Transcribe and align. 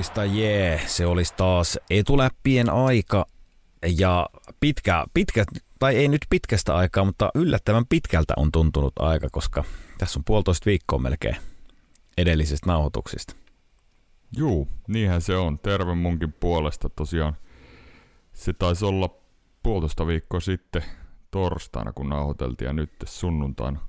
Jumalista 0.00 0.24
jee, 0.24 0.80
se 0.86 1.06
olisi 1.06 1.34
taas 1.36 1.78
etuläppien 1.90 2.70
aika 2.70 3.26
ja 3.98 4.26
pitkä, 4.60 5.04
pitkä, 5.14 5.44
tai 5.78 5.96
ei 5.96 6.08
nyt 6.08 6.26
pitkästä 6.30 6.76
aikaa, 6.76 7.04
mutta 7.04 7.30
yllättävän 7.34 7.86
pitkältä 7.88 8.34
on 8.36 8.52
tuntunut 8.52 8.92
aika, 8.98 9.28
koska 9.32 9.64
tässä 9.98 10.18
on 10.18 10.24
puolitoista 10.24 10.66
viikkoa 10.66 10.98
melkein 10.98 11.36
edellisistä 12.18 12.66
nauhoituksista. 12.66 13.36
Juu, 14.36 14.68
niinhän 14.88 15.20
se 15.20 15.36
on. 15.36 15.58
Terve 15.58 15.94
munkin 15.94 16.32
puolesta 16.32 16.88
tosiaan. 16.88 17.36
Se 18.32 18.52
taisi 18.52 18.84
olla 18.84 19.10
puolitoista 19.62 20.06
viikkoa 20.06 20.40
sitten 20.40 20.84
torstaina, 21.30 21.92
kun 21.92 22.08
nauhoiteltiin 22.08 22.66
ja 22.66 22.72
nyt 22.72 22.92
sunnuntaina. 23.04 23.80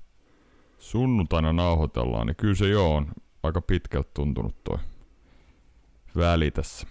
Sunnuntaina 0.79 1.53
nauhoitellaan, 1.53 2.27
niin 2.27 2.35
kyllä 2.35 2.55
se 2.55 2.67
jo 2.67 2.95
on 2.95 3.11
aika 3.43 3.61
pitkältä 3.61 4.09
tuntunut 4.13 4.63
toi 4.63 4.77
väli 6.15 6.51
tässä. 6.51 6.87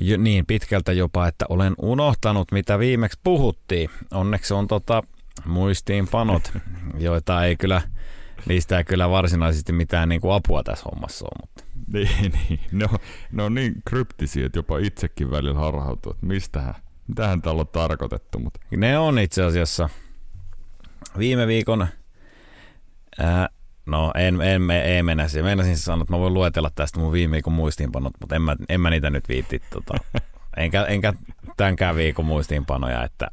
Jo, 0.00 0.16
niin 0.16 0.46
pitkältä 0.46 0.92
jopa, 0.92 1.26
että 1.26 1.44
olen 1.48 1.74
unohtanut, 1.82 2.52
mitä 2.52 2.78
viimeksi 2.78 3.20
puhuttiin. 3.24 3.90
Onneksi 4.10 4.54
on 4.54 4.68
tota 4.68 5.02
muistiinpanot, 5.44 6.52
joita 6.98 7.44
ei 7.44 7.56
kyllä, 7.56 7.82
niistä 8.46 8.78
ei 8.78 8.84
kyllä 8.84 9.10
varsinaisesti 9.10 9.72
mitään 9.72 10.08
niin 10.08 10.20
kuin 10.20 10.34
apua 10.34 10.62
tässä 10.62 10.84
hommassa 10.92 11.24
ole. 11.24 11.40
Mutta. 11.40 11.64
Niin, 11.92 12.32
niin. 12.48 12.60
Ne, 12.72 12.84
on, 12.92 12.98
ne 13.32 13.42
on 13.42 13.54
niin 13.54 13.74
kryptisiä, 13.84 14.46
että 14.46 14.58
jopa 14.58 14.78
itsekin 14.78 15.30
välillä 15.30 15.58
harhautuu, 15.58 16.12
että 16.12 16.26
mistähän, 16.26 16.74
mitähän 17.06 17.42
täällä 17.42 17.60
on 17.60 17.68
tarkoitettu. 17.68 18.38
Mutta. 18.38 18.60
Ne 18.76 18.98
on 18.98 19.18
itse 19.18 19.42
asiassa 19.42 19.88
viime 21.18 21.46
viikon 21.46 21.86
ää, 23.18 23.48
No 23.86 24.12
en, 24.16 24.40
en, 24.40 24.70
en, 24.70 24.86
en 24.86 25.04
mennä 25.04 25.28
siihen. 25.28 25.44
Meinasin 25.44 25.76
sanoa, 25.76 26.02
että 26.02 26.12
mä 26.12 26.18
voin 26.18 26.34
luetella 26.34 26.70
tästä 26.74 27.00
mun 27.00 27.12
viime 27.12 27.32
viikon 27.32 27.52
muistiinpanot, 27.52 28.12
mutta 28.20 28.34
en 28.36 28.42
mä, 28.42 28.56
en 28.68 28.80
mä 28.80 28.90
niitä 28.90 29.10
nyt 29.10 29.28
viitti. 29.28 29.62
Tota. 29.70 29.94
enkä, 30.56 30.84
enkä 30.84 31.12
tämänkään 31.56 31.96
viikon 31.96 32.24
muistiinpanoja, 32.24 33.04
että... 33.04 33.30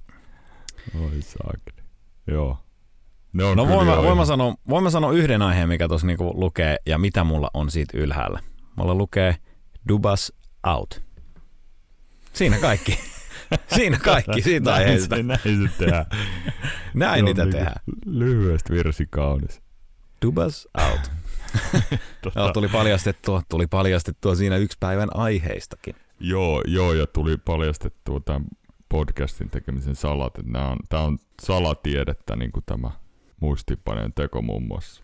Oi 1.01 1.21
saakeli. 1.21 1.87
Joo. 2.27 2.57
Ne 3.33 3.43
on 3.43 3.57
no 3.57 3.67
voin 3.67 3.87
mä, 3.87 3.97
voin, 3.97 4.17
mä 4.17 4.25
sanoa, 4.25 4.55
voin 4.69 4.83
mä 4.83 4.89
sanoa 4.89 5.11
yhden 5.11 5.41
aiheen, 5.41 5.69
mikä 5.69 5.87
tuossa 5.87 6.07
niinku 6.07 6.33
lukee 6.39 6.77
ja 6.85 6.97
mitä 6.97 7.23
mulla 7.23 7.49
on 7.53 7.71
siitä 7.71 7.97
ylhäällä. 7.97 8.39
Mulla 8.75 8.95
lukee 8.95 9.35
Dubas 9.87 10.33
out. 10.63 11.03
Siinä 12.33 12.57
kaikki. 12.57 12.99
Siinä 13.75 13.99
kaikki 13.99 14.41
siitä 14.41 14.73
aiheesta. 14.73 15.15
Näin, 15.15 15.27
näin 15.27 15.69
se 15.69 15.77
tehdään. 15.77 16.05
näin 16.93 17.25
niitä 17.25 17.45
niinku 17.45 17.57
tehdään. 17.57 17.81
Lyhyesti 18.05 18.73
virsi 18.73 19.05
kaunis. 19.09 19.61
Dubas 20.25 20.67
out. 20.91 21.11
tota... 22.21 22.51
tuli, 22.53 22.67
paljastettua, 22.67 23.41
tuli 23.49 23.67
paljastettua 23.67 24.35
siinä 24.35 24.57
yksi 24.57 24.77
päivän 24.79 25.09
aiheistakin. 25.13 25.95
Joo, 26.19 26.63
joo 26.67 26.93
ja 26.93 27.07
tuli 27.07 27.37
paljastettua 27.37 28.19
tämän 28.19 28.45
podcastin 28.89 29.49
tekemisen 29.49 29.95
salat. 29.95 30.33
Tämä 30.33 30.67
on, 30.67 30.77
tämä 30.89 31.03
on 31.03 31.17
salatiedettä, 31.41 32.35
niin 32.35 32.51
kuin 32.51 32.63
tämä 32.65 32.91
muistipanen 33.39 34.13
teko 34.13 34.41
muun 34.41 34.63
muassa. 34.63 35.03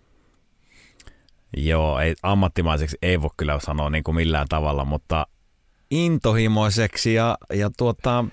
Joo, 1.57 1.99
ei, 1.99 2.15
ammattimaiseksi 2.23 2.97
ei 3.01 3.21
voi 3.21 3.29
kyllä 3.37 3.59
sanoa 3.59 3.89
niin 3.89 4.03
kuin 4.03 4.15
millään 4.15 4.47
tavalla, 4.49 4.85
mutta 4.85 5.27
intohimoiseksi 5.91 7.13
ja, 7.13 7.37
ja 7.53 7.69
tuota, 7.77 8.25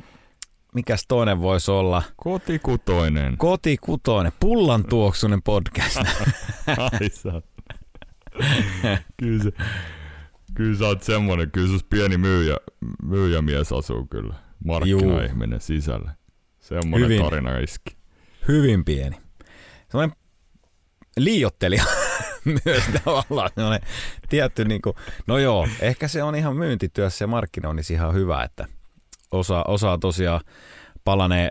mikäs 0.74 1.04
toinen 1.08 1.40
voisi 1.40 1.70
olla? 1.70 2.02
Kotikutoinen. 2.16 3.36
Kotikutoinen, 3.38 4.32
pullan 4.40 4.84
tuoksunen 4.84 5.42
podcast. 5.42 6.00
Ai 6.78 7.08
sä. 7.10 7.42
kyllä, 9.16 9.42
se, 9.42 9.50
kyllä 10.54 10.78
sä 10.78 10.84
oot 10.84 11.03
semmonen, 11.03 11.50
kyllä 11.50 11.69
sus 11.69 11.84
pieni 11.84 12.19
myyjä, 12.19 12.56
myyjämies 13.03 13.72
asuu 13.72 14.06
kyllä. 14.06 14.34
Markkinaihminen 14.64 15.60
sisällä. 15.60 16.14
Semmonen 16.60 17.08
hyvin, 17.08 17.22
tarina 17.22 17.58
iski. 17.58 17.97
Hyvin 18.48 18.84
pieni. 18.84 19.16
Semmoinen 19.88 20.16
liiottelija 21.16 21.84
myös 22.64 22.82
tavallaan. 23.04 23.50
Semmoinen 23.54 23.88
tietty 24.28 24.64
niin 24.64 24.82
kuin, 24.82 24.97
no 25.26 25.38
joo, 25.38 25.69
ehkä 25.81 26.08
se 26.08 26.22
on 26.22 26.34
ihan 26.34 26.56
myyntityössä 26.56 27.22
ja 27.22 27.26
markkinoinnissa 27.26 27.94
ihan 27.94 28.14
hyvä, 28.14 28.42
että– 28.42 28.66
osa, 29.31 29.64
osaa 29.69 29.98
tosiaan 29.98 30.41
palanee 31.04 31.50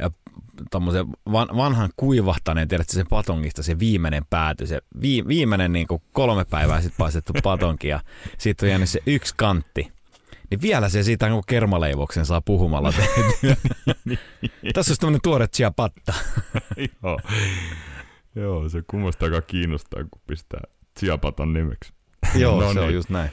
tommosen 0.72 1.06
van, 1.32 1.48
vanhan 1.56 1.90
kuivahtaneen, 1.98 2.68
tiedätkö 2.68 2.94
sen 2.94 3.08
patongista 3.10 3.64
se 3.64 3.80
viimeinen 3.80 4.24
pääty, 4.30 4.68
se 4.68 4.82
vi, 5.02 5.24
viimeinen 5.28 5.72
niin 5.72 5.88
kuin 5.88 6.02
kolme 6.12 6.46
päivää 6.46 6.82
sitten 6.82 6.98
paistettu 6.98 7.34
patonki 7.44 7.88
ja 7.88 8.00
sitten 8.38 8.68
on 8.68 8.70
jäänyt 8.70 8.90
se 8.90 9.00
yksi 9.06 9.34
kantti. 9.38 9.92
Niin 10.52 10.62
vielä 10.62 10.90
se 10.90 11.04
siitä 11.04 11.30
niin 11.30 11.42
kermaleivoksen 11.48 12.26
saa 12.26 12.42
puhumalla 12.42 12.92
tehtyä. 12.92 13.56
Tässä 14.74 14.92
olisi 14.92 15.00
tämmöinen 15.00 15.22
tuore 15.24 15.48
patta. 15.76 16.14
Joo. 17.04 17.20
Joo, 18.36 18.70
se 18.70 18.84
kummasta 18.88 19.26
aika 19.26 19.42
kiinnostaa, 19.42 20.04
kun 20.04 20.22
pistää 20.28 20.62
chiapaton 21.00 21.54
nimeksi. 21.54 21.94
Joo, 22.36 22.62
no 22.62 22.74
se 22.74 22.80
niin. 22.80 22.88
on 22.88 22.94
just 22.94 23.10
näin. 23.10 23.32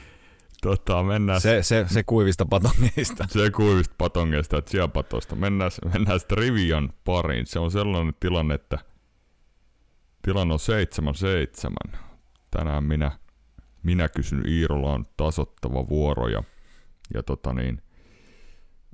Tota, 0.61 1.03
mennään... 1.03 1.41
Se, 1.41 1.63
se, 1.63 1.85
se 1.89 2.03
kuivista 2.03 2.45
patongeista. 2.45 3.27
Se 3.29 3.51
kuivista 3.51 3.95
patongeista 3.97 4.55
ja 4.55 4.61
chiapatosta. 4.61 5.35
Mennään, 5.35 5.71
mennään 5.93 6.19
sitten 6.19 6.37
Rivian 6.37 6.93
pariin. 7.03 7.45
Se 7.45 7.59
on 7.59 7.71
sellainen 7.71 8.13
tilanne, 8.19 8.55
että 8.55 8.77
tilanne 10.21 10.53
on 10.53 10.59
7-7. 11.95 11.97
Tänään 12.51 12.83
minä, 12.83 13.11
minä 13.83 14.09
kysyn 14.09 14.47
Iirolaan 14.47 15.05
tasottava 15.17 15.89
vuoro 15.89 16.27
ja, 16.27 16.43
ja 17.13 17.23
tota 17.23 17.53
niin, 17.53 17.81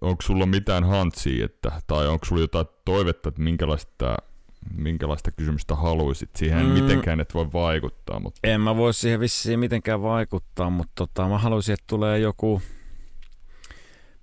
onko 0.02 0.22
sulla 0.22 0.46
mitään 0.46 0.84
hantsia, 0.84 1.46
että, 1.46 1.82
tai 1.88 2.08
onko 2.08 2.26
sulla 2.26 2.42
jotain 2.42 2.66
toivetta, 2.86 3.30
että 3.30 3.42
minkälaista 3.42 4.18
minkälaista 4.74 5.32
kysymystä 5.32 5.76
haluaisit. 5.76 6.36
Siihen 6.36 6.66
mm. 6.66 6.72
mitenkään 6.72 7.20
et 7.20 7.34
voi 7.34 7.54
vaikuttaa. 7.54 8.20
Mutta... 8.20 8.40
En 8.44 8.62
mä 8.62 8.76
voi 8.76 8.94
siihen 8.94 9.20
vissiin 9.20 9.60
mitenkään 9.60 10.02
vaikuttaa, 10.02 10.70
mutta 10.70 10.92
tota, 10.96 11.28
mä 11.28 11.38
haluaisin, 11.38 11.74
että 11.74 11.86
tulee 11.88 12.20
joku... 12.20 12.62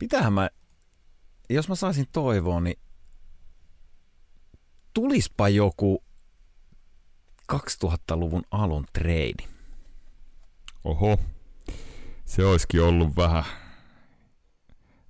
Mitähän 0.00 0.32
mä... 0.32 0.50
Jos 1.50 1.68
mä 1.68 1.74
saisin 1.74 2.06
toivoa, 2.12 2.60
niin 2.60 2.78
tulispa 4.94 5.48
joku 5.48 6.04
2000-luvun 7.52 8.42
alun 8.50 8.84
treidi. 8.92 9.44
Oho, 10.84 11.18
se 12.24 12.44
olisikin 12.44 12.82
ollut 12.82 13.16
vähän 13.16 13.44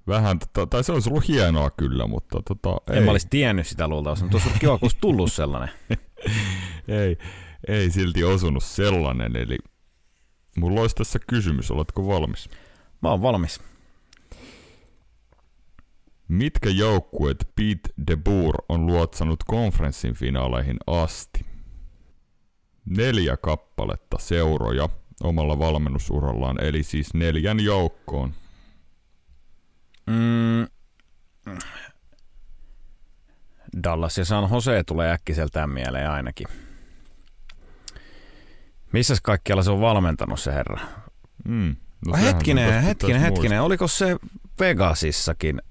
vähän, 0.07 0.39
tota, 0.39 0.67
tai 0.67 0.85
se 0.85 0.93
olisi 0.93 1.11
ollut 1.11 1.29
hienoa 1.29 1.71
kyllä, 1.71 2.07
mutta 2.07 2.43
tota, 2.49 2.81
en 2.91 2.99
ei. 2.99 3.05
mä 3.05 3.11
olisi 3.11 3.27
tiennyt 3.31 3.67
sitä 3.67 3.89
luultavasti, 3.89 4.25
mutta 4.25 4.39
olisi 4.45 4.61
kiva, 4.61 4.79
kun 4.79 4.87
olisi 4.87 4.99
tullut 5.01 5.33
sellainen. 5.33 5.75
ei, 6.89 7.19
ei 7.69 7.91
silti 7.91 8.25
osunut 8.25 8.65
sellainen, 8.65 9.37
eli 9.37 9.59
mulla 10.57 10.81
olisi 10.81 10.97
tässä 10.97 11.19
kysymys, 11.27 11.71
oletko 11.71 12.07
valmis? 12.07 12.49
Mä 13.03 13.11
oon 13.11 13.23
valmis. 13.23 13.61
Mitkä 16.29 16.71
joukkueet 16.71 17.49
Pete 17.57 17.89
de 18.07 18.17
Boer 18.17 18.55
on 18.69 18.87
luotsanut 18.87 19.45
konferenssin 19.47 20.15
finaaleihin 20.15 20.77
asti? 20.87 21.47
Neljä 22.85 23.37
kappaletta 23.37 24.19
seuroja 24.19 24.89
omalla 25.23 25.59
valmennusurallaan, 25.59 26.65
eli 26.65 26.83
siis 26.83 27.15
neljän 27.15 27.61
joukkoon. 27.61 28.35
Mm, 30.11 30.67
Dallas 33.83 34.19
ja 34.19 34.25
San 34.25 34.49
Jose 34.53 34.85
tulee 34.85 35.13
äkkiseltään 35.13 35.71
mieleen 35.71 36.11
ainakin. 36.11 36.47
Missä 38.93 39.15
kaikkialla 39.23 39.63
se 39.63 39.71
on 39.71 39.81
valmentanut 39.81 40.41
se 40.41 40.53
herra? 40.53 40.81
Mm. 41.45 41.77
No 42.07 42.17
hetkinen, 42.17 42.83
hetkinen, 42.83 43.21
hetkinen. 43.21 43.63
Oliko 43.63 43.89
se 43.89 44.17
Vegasissakin? 44.61 45.63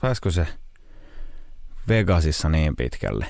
Pääskö 0.00 0.30
se 0.30 0.46
Vegasissa 1.88 2.48
niin 2.48 2.76
pitkälle? 2.76 3.26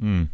Mm. 0.00 0.28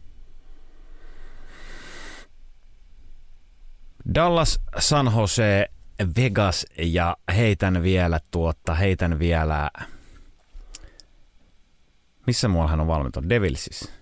Dallas, 4.14 4.60
San 4.78 5.12
Jose, 5.16 5.68
Vegas 6.16 6.66
ja 6.78 7.16
heitän 7.36 7.82
vielä 7.82 8.20
tuotta, 8.30 8.74
heitän 8.74 9.18
vielä... 9.18 9.70
Missä 12.26 12.48
muualla 12.48 12.70
hän 12.70 12.80
on 12.80 12.86
valmentanut? 12.86 13.28
Devilsis. 13.30 13.92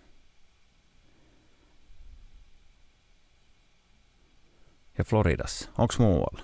Ja 4.99 5.05
Floridassa. 5.05 5.71
Onko 5.79 5.95
muualla? 5.99 6.43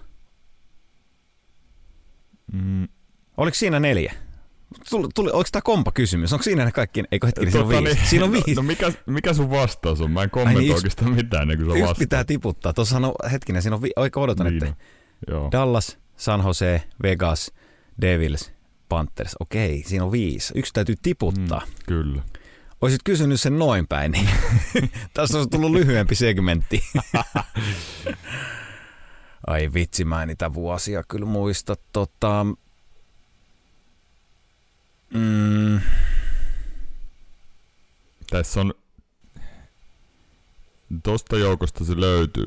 Mm. 2.52 2.88
Oliko 3.36 3.54
siinä 3.54 3.80
neljä? 3.80 4.25
Tuli, 4.90 5.08
tuli, 5.14 5.30
oliko 5.30 5.48
tämä 5.52 5.62
kompa 5.62 5.92
kysymys? 5.92 6.32
Onko 6.32 6.42
siinä 6.42 6.64
ne 6.64 6.72
kaikki? 6.72 7.04
Eikö 7.12 7.26
hetkinen, 7.26 7.52
siinä 7.52 7.64
on 7.64 7.70
Tota 7.70 7.82
viisi. 7.84 7.98
niin, 7.98 8.08
siinä 8.10 8.24
on 8.24 8.30
no- 8.30 8.34
viisi. 8.46 8.54
No, 8.54 8.62
mikä, 8.62 8.92
mikä 9.06 9.34
sun 9.34 9.50
vastaus 9.50 10.00
on? 10.00 10.10
Mä 10.10 10.22
en 10.22 10.30
kommentoi 10.30 10.62
niin, 10.62 10.74
oikeastaan 10.74 11.12
mitään 11.12 11.42
ennen 11.42 11.58
kuin 11.66 11.66
sä 11.78 11.80
vastaat. 11.80 11.98
pitää 11.98 12.24
tiputtaa. 12.24 12.72
Tuossa 12.72 12.96
on 12.96 13.12
hetkinen, 13.32 13.62
siinä 13.62 13.76
on 13.76 13.82
vi- 13.82 13.90
oikein 13.96 14.24
odotan, 14.24 14.46
Niin 14.46 14.64
että 14.64 14.66
on. 14.66 14.74
Joo. 15.34 15.48
Dallas, 15.52 15.98
San 16.16 16.42
Jose, 16.46 16.82
Vegas, 17.02 17.52
Devils, 18.00 18.52
Panthers. 18.88 19.36
Okei, 19.40 19.82
siinä 19.86 20.04
on 20.04 20.12
viisi. 20.12 20.52
Yksi 20.56 20.72
täytyy 20.72 20.94
tiputtaa. 21.02 21.62
Mm. 21.66 21.72
Kyllä. 21.86 22.22
Olisit 22.80 23.00
kysynyt 23.04 23.40
sen 23.40 23.58
noin 23.58 23.86
päin, 23.88 24.12
niin 24.12 24.28
tässä 25.14 25.38
olisi 25.38 25.50
tullut 25.50 25.70
lyhyempi 25.70 26.14
segmentti. 26.14 26.82
Ai 29.46 29.70
vitsi, 29.74 30.04
mä 30.04 30.22
en 30.22 30.28
niitä 30.28 30.54
vuosia 30.54 31.02
kyllä 31.08 31.26
muista. 31.26 31.74
Tota, 31.92 32.46
mm, 35.14 35.80
Tässä 38.30 38.60
on... 38.60 38.74
Tosta 41.02 41.38
joukosta 41.38 41.84
se 41.84 42.00
löytyy. 42.00 42.46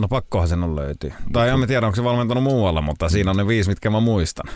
no 0.00 0.08
pakkohan 0.08 0.48
sen 0.48 0.62
on 0.64 0.76
löytyy. 0.76 1.12
Tai 1.32 1.48
en 1.48 1.60
mä 1.60 1.66
tiedä, 1.66 1.86
onko 1.86 1.96
se 1.96 2.04
valmentanut 2.04 2.42
muualla, 2.44 2.80
mutta 2.82 3.08
siinä 3.08 3.30
on 3.30 3.36
ne 3.36 3.46
viisi, 3.46 3.70
mitkä 3.70 3.90
mä 3.90 4.00
muistan. 4.00 4.46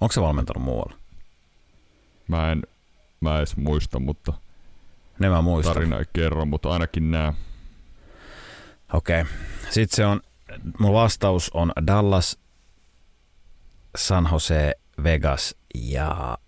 Onko 0.00 0.12
se 0.12 0.20
valmentanut 0.20 0.62
muualla? 0.62 0.94
Mä 2.28 2.52
en, 2.52 2.62
mä 3.20 3.38
edes 3.38 3.56
muista, 3.56 3.98
mutta 3.98 4.32
Ne 5.18 5.28
mä 5.28 5.42
muistan. 5.42 5.74
tarina 5.74 5.98
ei 5.98 6.04
kerro, 6.12 6.44
mutta 6.44 6.70
ainakin 6.70 7.10
nää. 7.10 7.32
Okei. 8.92 9.20
Okay. 9.20 9.32
Sitten 9.70 9.96
se 9.96 10.06
on, 10.06 10.20
mun 10.78 10.92
vastaus 10.92 11.50
on 11.54 11.72
Dallas, 11.86 12.38
San 13.96 14.28
Jose, 14.32 14.74
Vegas 15.02 15.54
ja... 15.74 16.38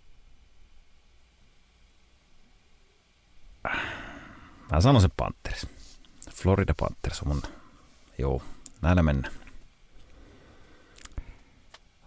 Mä 4.73 4.81
sanon 4.81 5.03
se 5.03 5.09
Panthers. 5.17 5.67
Florida 6.35 6.75
Panthers 6.81 7.23
on 7.23 7.29
mun... 7.29 7.43
Joo, 8.19 8.43
näillä 8.83 9.03
mennään. 9.03 9.35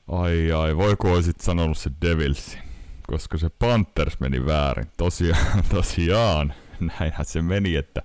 Ai 0.07 0.51
ai, 0.51 0.77
voiko 0.77 1.13
olisit 1.13 1.41
sanonut 1.41 1.77
se 1.77 1.91
Devilsin? 2.01 2.59
Koska 3.07 3.38
se 3.38 3.50
Panthers 3.50 4.19
meni 4.19 4.45
väärin. 4.45 4.92
Tosiaan, 4.97 5.63
tosiaan. 5.75 6.53
Näinhän 6.80 7.25
se 7.25 7.42
meni, 7.42 7.75
että 7.75 8.01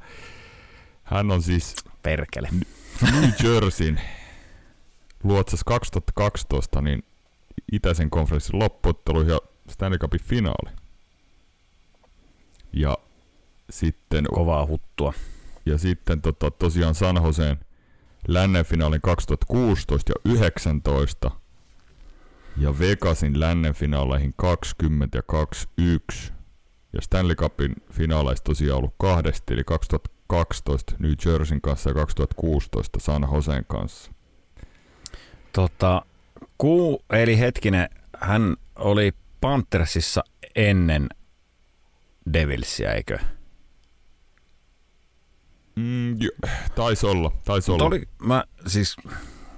hän 1.04 1.30
on 1.30 1.42
siis 1.42 1.74
Perkele. 2.02 2.48
New 3.12 3.30
Jerseyn 3.42 4.00
luotsas 5.24 5.64
2012 5.64 6.80
niin 6.80 7.04
itäisen 7.72 8.10
konferenssin 8.10 8.58
loppuottelu 8.58 9.22
ja 9.22 9.40
Stanley 9.70 9.98
Cupin 9.98 10.20
finaali. 10.20 10.70
Ja 12.72 12.98
sitten, 13.70 14.24
Kovaa 14.34 14.66
huttua. 14.66 15.12
ja 15.66 15.78
sitten 15.78 16.22
tota, 16.22 16.50
tosiaan 16.50 16.94
San 16.94 17.16
Joseen 17.24 17.56
lännen 18.28 18.64
finaalin 18.64 19.00
2016 19.00 20.12
ja 20.12 20.32
19 20.32 21.30
ja 22.56 22.78
Vegasin 22.78 23.40
lännen 23.40 23.74
finaaleihin 23.74 24.34
20 24.36 25.18
ja 25.18 25.22
21. 25.22 26.32
Ja 26.92 27.00
Stanley 27.00 27.34
Cupin 27.34 27.74
finaaleissa 27.92 28.44
tosiaan 28.44 28.78
ollut 28.78 28.94
kahdesti, 28.98 29.54
eli 29.54 29.64
2012 29.64 30.94
New 30.98 31.12
Jerseyn 31.26 31.60
kanssa 31.60 31.90
ja 31.90 31.94
2016 31.94 33.00
San 33.00 33.28
Joseen 33.32 33.64
kanssa. 33.68 34.12
Tota, 35.52 36.02
kuu, 36.58 37.04
eli 37.10 37.38
hetkinen, 37.38 37.88
hän 38.20 38.56
oli 38.76 39.12
Panthersissa 39.40 40.24
ennen 40.56 41.08
Devilsia, 42.32 42.92
eikö? 42.92 43.18
Mm, 45.76 46.10
jo, 46.20 46.30
taisi 46.74 47.06
olla, 47.06 47.32
taisi 47.44 47.70
olla. 47.72 47.84
oli, 47.84 48.02
mä 48.22 48.44
siis, 48.66 48.96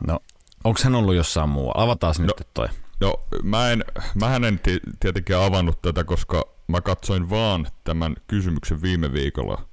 no, 0.07 0.19
onko 0.65 0.81
hän 0.85 0.95
ollut 0.95 1.15
jossain 1.15 1.49
muualla? 1.49 1.83
Avataan 1.83 2.15
nyt 2.19 2.27
No. 2.27 2.47
toi. 2.55 2.69
No, 3.01 3.15
mä 3.43 3.71
en, 3.71 3.85
mähän 4.15 4.45
en 4.45 4.59
ti- 4.59 4.81
tietenkin 5.01 5.37
avannut 5.37 5.83
tätä, 5.83 6.05
koska 6.05 6.45
mä 6.69 6.81
katsoin 6.81 7.31
vaan 7.31 7.67
tämän 7.85 8.17
kysymyksen 8.27 8.83
viime 8.83 9.13
viikolla. 9.13 9.69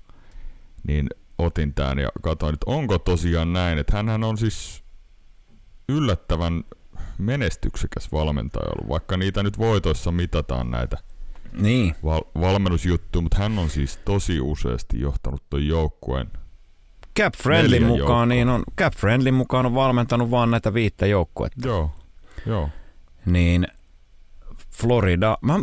Niin 0.88 1.10
otin 1.38 1.74
tämän 1.74 2.00
ja 2.00 2.10
katsoin, 2.22 2.54
että 2.54 2.64
onko 2.72 3.00
tosiaan 3.00 3.54
näin. 3.54 3.78
Että 3.78 3.96
hänhän 3.98 4.24
on 4.24 4.38
siis 4.38 4.84
yllättävän 5.90 6.64
menestyksekäs 7.18 8.12
valmentaja 8.12 8.65
ollut, 8.65 8.89
vaikka 8.89 9.18
niitä 9.18 9.44
nyt 9.44 9.57
voitoissa 9.57 10.12
mitataan 10.12 10.71
näitä 10.71 10.98
Niin, 11.54 11.95
val- 12.04 12.42
valmennusjuttuja, 12.42 13.21
mutta 13.24 13.38
hän 13.38 13.60
on 13.60 13.69
siis 13.69 13.98
tosi 13.98 14.42
useasti 14.42 15.00
johtanut 15.00 15.44
ton 15.50 15.68
joukkueen. 15.68 16.27
Cap 17.19 17.33
Friendly 17.36 17.80
mukaan, 17.80 18.30
niin 18.30 18.50
on, 18.50 18.63
Cap 18.77 18.94
Friendly 18.94 19.31
mukaan 19.31 19.65
on 19.65 19.75
valmentanut 19.75 20.31
vaan 20.31 20.51
näitä 20.51 20.74
viittä 20.74 21.06
joukkuetta. 21.06 21.68
Joo, 21.68 21.92
joo. 22.45 22.69
Niin 23.25 23.68
Florida, 24.71 25.38
mä, 25.42 25.60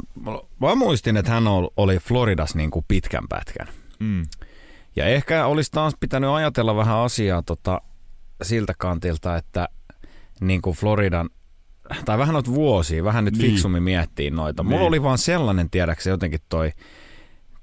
mä 0.61 0.75
muistin, 0.75 1.17
että 1.17 1.33
hän 1.33 1.47
ol- 1.47 1.69
oli 1.77 1.99
Floridas 1.99 2.55
niin 2.55 2.71
kuin 2.71 2.85
pitkän 2.89 3.29
pätkän. 3.29 3.69
Mm. 4.01 4.23
Ja 4.97 5.07
ehkä 5.07 5.47
olisi 5.47 5.71
taas 5.71 5.95
pitänyt 6.01 6.31
ajatella 6.31 6.77
vähän 6.77 6.97
asiaa 6.97 7.43
tota, 7.43 7.83
siltä 8.43 8.75
kantilta, 8.79 9.37
että 9.37 9.69
niin 10.41 10.63
kuin 10.63 10.77
Floridan, 10.77 11.31
tai 12.05 12.19
vähän 12.19 12.33
noita 12.33 12.51
vuosia, 12.55 13.05
vähän 13.05 13.25
nyt 13.25 13.37
Niin. 13.37 13.51
fiksummin 13.51 13.83
miettii 13.83 14.31
noita. 14.31 14.63
Mulla 14.63 14.77
Niin. 14.79 14.89
oli 14.89 15.03
vaan 15.03 15.19
sellainen, 15.19 15.71
tiedäksä 15.71 16.11
jotenkin 16.11 16.41
toi, 16.49 16.73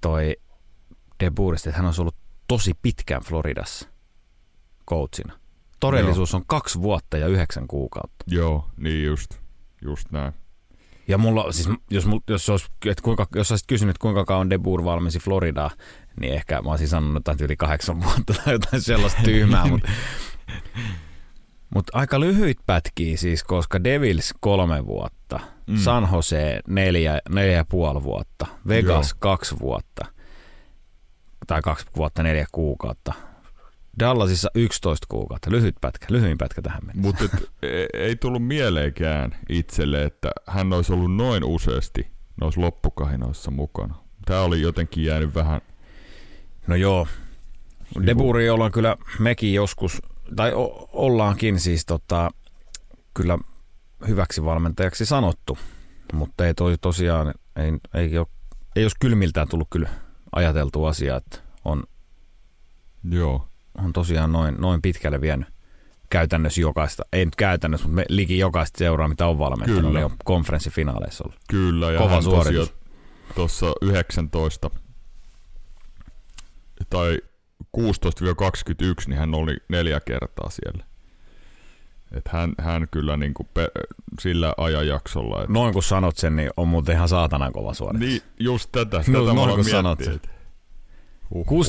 toi 0.01 0.35
De 1.24 1.31
Boerist, 1.31 1.68
että 1.68 1.77
hän 1.77 1.85
on 1.88 1.94
ollut 2.00 2.15
tosi 2.47 2.74
pitkään 2.81 3.21
Floridassa 3.24 3.88
coachina. 4.89 5.33
Todellisuus 5.79 6.33
on 6.33 6.44
kaksi 6.47 6.81
vuotta 6.81 7.18
ja 7.18 7.27
yhdeksän 7.27 7.68
kuukautta. 7.68 8.25
Joo, 8.27 8.68
niin 8.77 9.06
just, 9.06 9.31
just 9.81 10.12
näin. 10.12 10.33
Ja 11.07 11.18
mulla, 11.18 11.51
siis 11.51 11.69
jos, 11.91 12.06
jos, 12.30 12.50
olisi, 12.50 12.65
että 12.85 13.03
kuinka, 13.03 13.27
jos 13.35 13.51
olisit 13.51 13.68
kysynyt, 13.68 13.97
kuinka 13.97 14.25
kauan 14.25 14.50
De 14.50 14.57
Boer 14.57 14.83
valmensi 14.83 15.19
Floridaa, 15.19 15.71
niin 16.19 16.33
ehkä 16.33 16.62
mä 16.62 16.69
olisin 16.69 16.88
sanonut 16.88 17.15
jotain 17.15 17.38
yli 17.41 17.56
kahdeksan 17.57 18.03
vuotta 18.03 18.33
tai 18.33 18.53
jotain 18.53 18.81
sellaista 18.81 19.21
tyhmää, 19.23 19.65
mutta 19.71 19.89
mut 21.75 21.85
aika 21.93 22.19
lyhyit 22.19 22.57
pätkiä 22.65 23.17
siis, 23.17 23.43
koska 23.43 23.83
Devils 23.83 24.33
kolme 24.39 24.85
vuotta, 24.85 25.39
Mm. 25.68 25.77
San 25.77 26.07
Jose 26.11 26.59
neljä, 26.68 27.21
neljä 27.30 27.56
ja 27.56 27.65
puoli 27.69 28.03
vuotta, 28.03 28.47
Vegas 28.68 29.09
Joo. 29.09 29.18
kaksi 29.19 29.56
vuotta, 29.59 30.06
tai 31.47 31.61
kaksi 31.61 31.85
vuotta 31.97 32.23
neljä 32.23 32.45
kuukautta, 32.51 33.13
Dallasissa 33.99 34.49
11 34.56 35.07
kuukautta, 35.09 35.51
lyhyt 35.51 35.75
pätkä, 35.81 36.06
lyhyin 36.09 36.37
pätkä 36.37 36.61
tähän 36.61 36.81
mennessä. 36.85 37.25
Mutta 37.25 37.37
ei, 37.61 37.87
ei 37.94 38.15
tullut 38.15 38.47
mieleenkään 38.47 39.35
itselle, 39.49 40.03
että 40.03 40.31
hän 40.47 40.73
olisi 40.73 40.94
ollut 40.94 41.15
noin 41.15 41.44
useasti 41.44 42.07
noissa 42.42 42.61
loppukahinoissa 42.61 43.51
mukana. 43.51 43.95
Tämä 44.25 44.42
oli 44.42 44.61
jotenkin 44.61 45.03
jäänyt 45.03 45.35
vähän... 45.35 45.61
No 46.68 46.75
joo. 46.75 47.07
Deburi 48.06 48.49
ollaan 48.49 48.71
kyllä 48.71 48.97
mekin 49.19 49.53
joskus, 49.53 50.01
tai 50.35 50.53
o- 50.53 50.89
ollaankin 50.93 51.59
siis 51.59 51.85
tota, 51.85 52.29
kyllä 53.13 53.37
hyväksi 54.07 54.45
valmentajaksi 54.45 55.05
sanottu, 55.05 55.57
mutta 56.13 56.45
ei 56.47 56.53
toi 56.53 56.77
tosiaan, 56.81 57.33
ei, 57.55 57.71
ei, 57.93 58.17
ole, 58.17 58.27
ei 58.75 58.83
olisi 58.83 58.95
kylmiltään 58.99 59.47
tullut 59.47 59.67
kyllä 59.69 59.89
ajateltu 60.35 60.85
asia, 60.85 61.15
että 61.15 61.39
on, 61.65 61.83
Joo, 63.09 63.47
on 63.77 63.93
tosiaan 63.93 64.31
noin, 64.31 64.55
noin 64.59 64.81
pitkälle 64.81 65.21
vienyt 65.21 65.47
käytännössä 66.09 66.61
jokaista, 66.61 67.03
ei 67.13 67.25
nyt 67.25 67.35
käytännössä, 67.35 67.87
mutta 67.87 67.95
me 67.95 68.05
liki 68.09 68.37
jokaista 68.37 68.77
seuraa, 68.77 69.07
mitä 69.07 69.27
on 69.27 69.39
valmentanut, 69.39 69.81
Kyllä. 69.81 69.99
niin 69.99 70.05
on 70.05 70.17
konferenssifinaaleissa 70.25 71.23
ollut. 71.23 71.39
kyllä. 71.49 71.91
Ja 71.91 71.99
Kova 71.99 72.09
hän 72.09 72.23
suoritus. 72.23 72.73
tuossa 73.35 73.65
19 73.81 74.69
tai 76.89 77.17
16-21, 77.78 77.80
niin 79.07 79.18
hän 79.19 79.35
oli 79.35 79.57
neljä 79.69 79.99
kertaa 79.99 80.49
siellä. 80.49 80.85
Et 82.11 82.28
hän, 82.28 82.54
hän 82.59 82.87
kyllä 82.92 83.18
niinku 83.18 83.44
pe- 83.54 83.71
sillä 84.19 84.54
ajanjaksolla. 84.57 85.44
Et 85.44 85.49
Noin 85.49 85.73
kun 85.73 85.83
sanot 85.83 86.18
sen, 86.18 86.35
niin 86.35 86.49
on 86.57 86.68
muuten 86.68 86.95
ihan 86.95 87.09
saatanan 87.09 87.54
kova 87.54 87.73
suoritus. 87.73 88.07
Niin, 88.09 88.21
just 88.40 88.69
tätä. 88.71 88.97
tätä 88.97 89.11
No, 89.11 89.26
mä 89.26 89.33
noin 89.33 89.56
kun 89.56 89.66
sanot 89.66 89.99
sen. 90.04 90.14
että- 90.16 90.30
Huhhuh. 91.33 91.66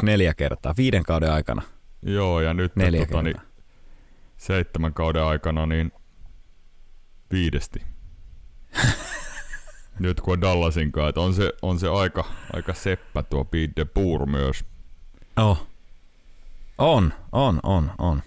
16-21 0.00 0.02
neljä 0.02 0.34
kertaa, 0.34 0.74
viiden 0.76 1.02
kauden 1.02 1.32
aikana 1.32 1.62
Joo, 2.02 2.40
ja 2.40 2.54
nyt 2.54 2.76
neljä 2.76 3.06
tota, 3.06 3.22
niin, 3.22 3.36
seitsemän 4.36 4.94
kauden 4.94 5.22
aikana 5.22 5.66
niin 5.66 5.92
viidesti. 7.32 7.82
nyt 9.98 10.20
kun 10.20 10.32
on 10.32 10.40
Dallasin 10.40 10.92
kanssa, 10.92 11.08
että 11.08 11.20
on 11.20 11.34
se, 11.34 11.52
on 11.62 11.78
se 11.78 11.88
aika, 11.88 12.24
aika 12.52 12.74
seppä 12.74 13.22
tuo 13.22 13.44
Pete 13.44 13.72
de 13.76 13.84
Boer 13.84 14.26
myös. 14.26 14.64
Oh. 15.38 15.66
On, 16.78 17.12
on, 17.32 17.60
on, 17.62 17.90
on. 17.98 18.22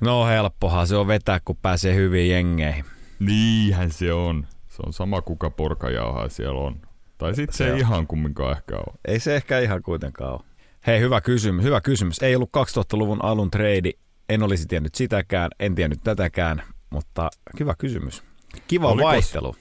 No 0.00 0.26
helppohan 0.26 0.86
se 0.86 0.96
on 0.96 1.06
vetää, 1.06 1.40
kun 1.44 1.56
pääsee 1.62 1.94
hyviin 1.94 2.30
jengeihin. 2.30 2.84
Niinhän 3.18 3.90
se 3.90 4.12
on. 4.12 4.46
Se 4.68 4.82
on 4.86 4.92
sama 4.92 5.22
kuka 5.22 5.50
porkajauhaa 5.50 6.28
siellä 6.28 6.60
on. 6.60 6.80
Tai 7.18 7.34
sitten 7.34 7.54
se, 7.54 7.56
Se 7.58 7.66
ei 7.66 7.72
on. 7.72 7.78
ihan 7.78 8.06
kumminkaan 8.06 8.56
ehkä 8.56 8.76
ole. 8.76 8.98
Ei 9.04 9.20
se 9.20 9.36
ehkä 9.36 9.58
ihan 9.58 9.82
kuitenkaan 9.82 10.32
ole. 10.32 10.40
Hei, 10.86 11.00
hyvä 11.00 11.20
kysymys, 11.20 11.64
hyvä 11.64 11.80
kysymys. 11.80 12.22
Ei 12.22 12.34
ollut 12.36 12.50
2000-luvun 12.58 13.24
alun 13.24 13.50
trade. 13.50 13.90
En 14.28 14.42
olisi 14.42 14.66
tiennyt 14.66 14.94
sitäkään, 14.94 15.50
en 15.60 15.74
tiennyt 15.74 15.98
tätäkään, 16.04 16.62
mutta 16.90 17.30
hyvä 17.60 17.74
kysymys. 17.78 18.22
Kiva 18.68 18.88
Olikos- 18.92 19.02
vaihtelu. 19.04 19.54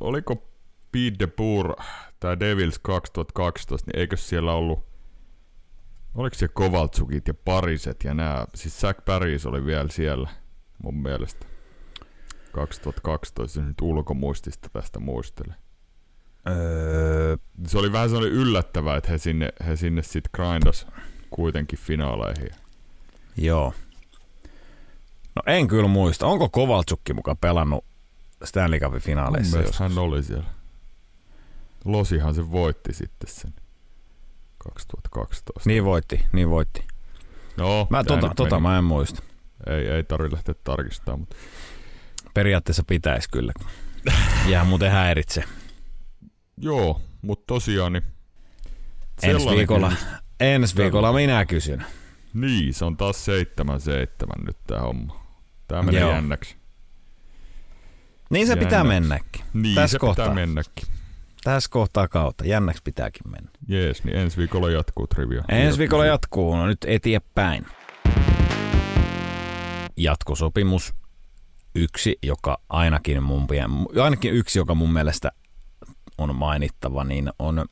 Oliko 0.00 0.34
Pete 0.92 1.16
de 1.18 1.26
Boer 1.26 1.66
tai 2.20 2.40
Devils 2.40 2.78
2012, 2.78 3.90
niin 3.90 4.00
eikö 4.00 4.16
siellä 4.16 4.52
ollut 4.52 4.86
Oliko 6.16 6.36
se 6.36 6.48
Kovaltsukit 6.48 7.28
ja 7.28 7.34
Pariset 7.34 8.04
ja 8.04 8.14
nämä, 8.14 8.46
siis 8.54 8.80
Zach 8.80 9.04
Paris 9.04 9.46
oli 9.46 9.64
vielä 9.66 9.88
siellä 9.88 10.30
mun 10.82 10.94
mielestä. 11.02 11.46
2012 12.52 13.60
nyt 13.60 13.80
ulkomuistista 13.82 14.68
tästä 14.72 14.98
muistelen. 15.00 15.56
Öö, 16.48 17.36
Se 17.66 17.78
oli 17.78 17.92
vähän 17.92 18.08
sellainen 18.10 18.38
yllättävää, 18.38 18.96
että 18.96 19.10
he 19.10 19.18
sinne, 19.18 19.48
he 19.66 19.76
sinne 19.76 20.02
sitten 20.02 20.30
grindas 20.34 20.86
kuitenkin 21.30 21.78
finaaleihin. 21.78 22.50
joo. 23.36 23.74
No 25.36 25.42
en 25.46 25.68
kyllä 25.68 25.88
muista. 25.88 26.26
Onko 26.26 26.48
Kovaltsukki 26.48 27.12
mukaan 27.12 27.36
pelannut 27.36 27.84
Stanley 28.44 28.78
Cupin 28.80 28.92
Mun 28.92 29.00
finaaleissa? 29.00 29.58
joskus? 29.58 29.80
hän 29.80 29.98
oli 29.98 30.22
siellä. 30.22 30.44
Losihan 31.84 32.34
se 32.34 32.50
voitti 32.50 32.92
sitten 32.92 33.30
sen 33.30 33.54
2012. 34.58 35.52
Niin 35.70 35.84
voitti, 35.84 36.24
niin 36.32 36.50
voitti. 36.50 36.84
No, 37.56 37.86
Mä, 37.90 38.04
tota, 38.04 38.32
tota 38.36 38.60
mä 38.60 38.78
en 38.78 38.84
muista. 38.84 39.22
Ei, 39.66 39.88
ei 39.88 40.04
tarvitse 40.04 40.34
lähteä 40.36 40.54
tarkistamaan, 40.64 41.20
mutta 41.20 41.36
Periaatteessa 42.34 42.82
pitäisi 42.86 43.30
kyllä. 43.30 43.52
Jää 44.48 44.64
muuten 44.64 44.90
häiritse. 44.90 45.44
joo, 46.56 47.00
mutta 47.22 47.44
tosiaan 47.46 47.92
niin 47.92 48.02
Ensi 49.22 49.48
viikolla, 49.50 49.88
kysymys. 49.88 50.14
ensi 50.40 50.76
viikolla 50.76 51.12
minä 51.12 51.44
kysyn. 51.46 51.84
Niin, 52.34 52.74
se 52.74 52.84
on 52.84 52.96
taas 52.96 53.24
seitsemän 53.24 53.80
seitsemän 53.80 54.44
nyt 54.46 54.56
tää 54.66 54.80
homma. 54.80 55.26
Tää 55.68 55.82
menee 55.82 56.00
Joo. 56.00 56.10
jännäksi. 56.10 56.56
Niin 58.30 58.46
se 58.46 58.56
pitää 58.56 58.78
Jännäksi. 58.78 59.00
mennäkin. 59.00 59.42
Niin, 59.54 59.74
Tässä 59.74 59.92
se 59.92 59.98
kohtaa. 59.98 60.24
pitää 60.24 60.34
mennäkin. 60.34 60.88
Tässä 61.46 61.70
kohtaa 61.70 62.08
kautta. 62.08 62.44
Jännäksi 62.46 62.82
pitääkin 62.84 63.30
mennä. 63.30 63.50
Jees, 63.68 64.04
niin 64.04 64.16
ensi 64.16 64.36
viikolla 64.36 64.70
jatkuu 64.70 65.06
trivia. 65.06 65.44
Ensi 65.48 65.78
viikolla 65.78 66.06
jatkuu. 66.06 66.56
No 66.56 66.66
nyt 66.66 66.78
eteenpäin. 66.86 67.66
Jatkosopimus. 69.96 70.94
Yksi, 71.74 72.18
joka 72.22 72.58
ainakin, 72.68 73.22
mun, 73.22 73.46
ainakin 74.02 74.34
yksi, 74.34 74.58
joka 74.58 74.74
mun 74.74 74.92
mielestä 74.92 75.32
on 76.18 76.34
mainittava, 76.34 77.04
niin 77.04 77.30
on 77.38 77.64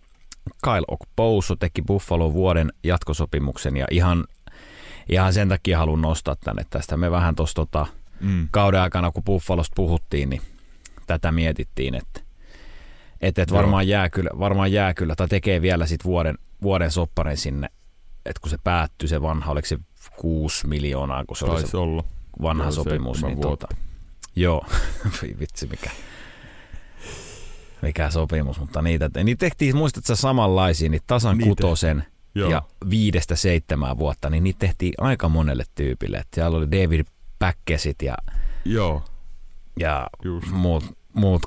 Kyle 0.65 0.85
Okposo 0.89 1.57
teki 1.57 1.83
Buffalo 1.83 2.33
vuoden 2.33 2.73
jatkosopimuksen 2.85 3.77
ja 3.77 3.87
ihan, 3.91 4.25
ihan 5.09 5.33
sen 5.33 5.49
takia 5.49 5.79
haluan 5.79 6.01
nostaa 6.03 6.37
tänne 6.37 6.63
tästä. 6.71 6.97
Me 6.97 7.11
vähän 7.11 7.35
tuossa 7.37 7.55
tota, 7.55 7.87
Mm. 8.21 8.49
kauden 8.51 8.81
aikana, 8.81 9.11
kun 9.11 9.25
Buffalosta 9.25 9.75
puhuttiin, 9.77 10.31
niin 10.31 10.43
tätä 11.07 11.33
mietittiin, 11.33 11.95
että 11.95 12.21
et, 13.25 13.39
et 13.39 13.53
varmaan, 13.53 13.89
jää 13.89 14.11
kyllä, 14.11 14.31
varmaan 14.39 14.73
jää 14.73 14.95
kyllä, 14.95 15.15
tai 15.17 15.29
tekee 15.29 15.63
vielä 15.63 15.87
sit 15.87 16.05
vuoden, 16.05 16.39
vuoden 16.63 16.91
sopparen 16.91 17.37
sinne, 17.37 17.69
että 18.27 18.41
kun 18.41 18.51
se 18.51 18.59
päättyi 18.65 19.09
se 19.09 19.23
vanha, 19.23 19.53
oliko 19.53 19.67
se 19.67 19.79
6 20.17 20.67
miljoonaa, 20.67 21.25
kun 21.25 21.37
se 21.37 21.45
oli 21.45 21.57
se 21.57 21.63
Taisi 21.63 21.77
olla. 21.77 22.05
vanha 22.43 22.65
Joo, 22.65 22.73
sopimus. 22.73 23.23
Niin 23.23 23.43
vuotta. 23.43 23.67
tota, 23.67 23.83
joo, 24.37 24.67
vitsi 25.41 25.67
mikä, 25.67 25.91
mikä 27.83 28.11
sopimus, 28.11 28.61
mutta 28.61 28.83
niitä, 28.83 29.11
niitä 29.25 29.41
tehtiin, 29.41 29.77
muistatko 29.77 30.15
samanlaisia, 30.17 30.89
niin 30.91 31.03
tasan 31.07 31.39
Niitä. 31.39 31.49
kutosen 31.49 32.05
Joo. 32.35 32.51
ja 32.51 32.63
viidestä 32.91 33.37
seitsemään 33.37 33.99
vuotta, 33.99 34.31
niin 34.31 34.45
niitä 34.45 34.59
tehtiin 34.59 34.95
aika 34.99 35.29
monelle 35.29 35.65
tyypille. 35.75 36.17
Et 36.17 36.29
siellä 36.35 36.57
oli 36.59 36.71
David 36.71 37.05
Päkkesit 37.39 38.03
ja 38.03 38.15
Joo, 38.65 39.03
ja 39.81 40.07
just. 40.25 40.51
muut, 40.51 40.85
muut, 41.13 41.43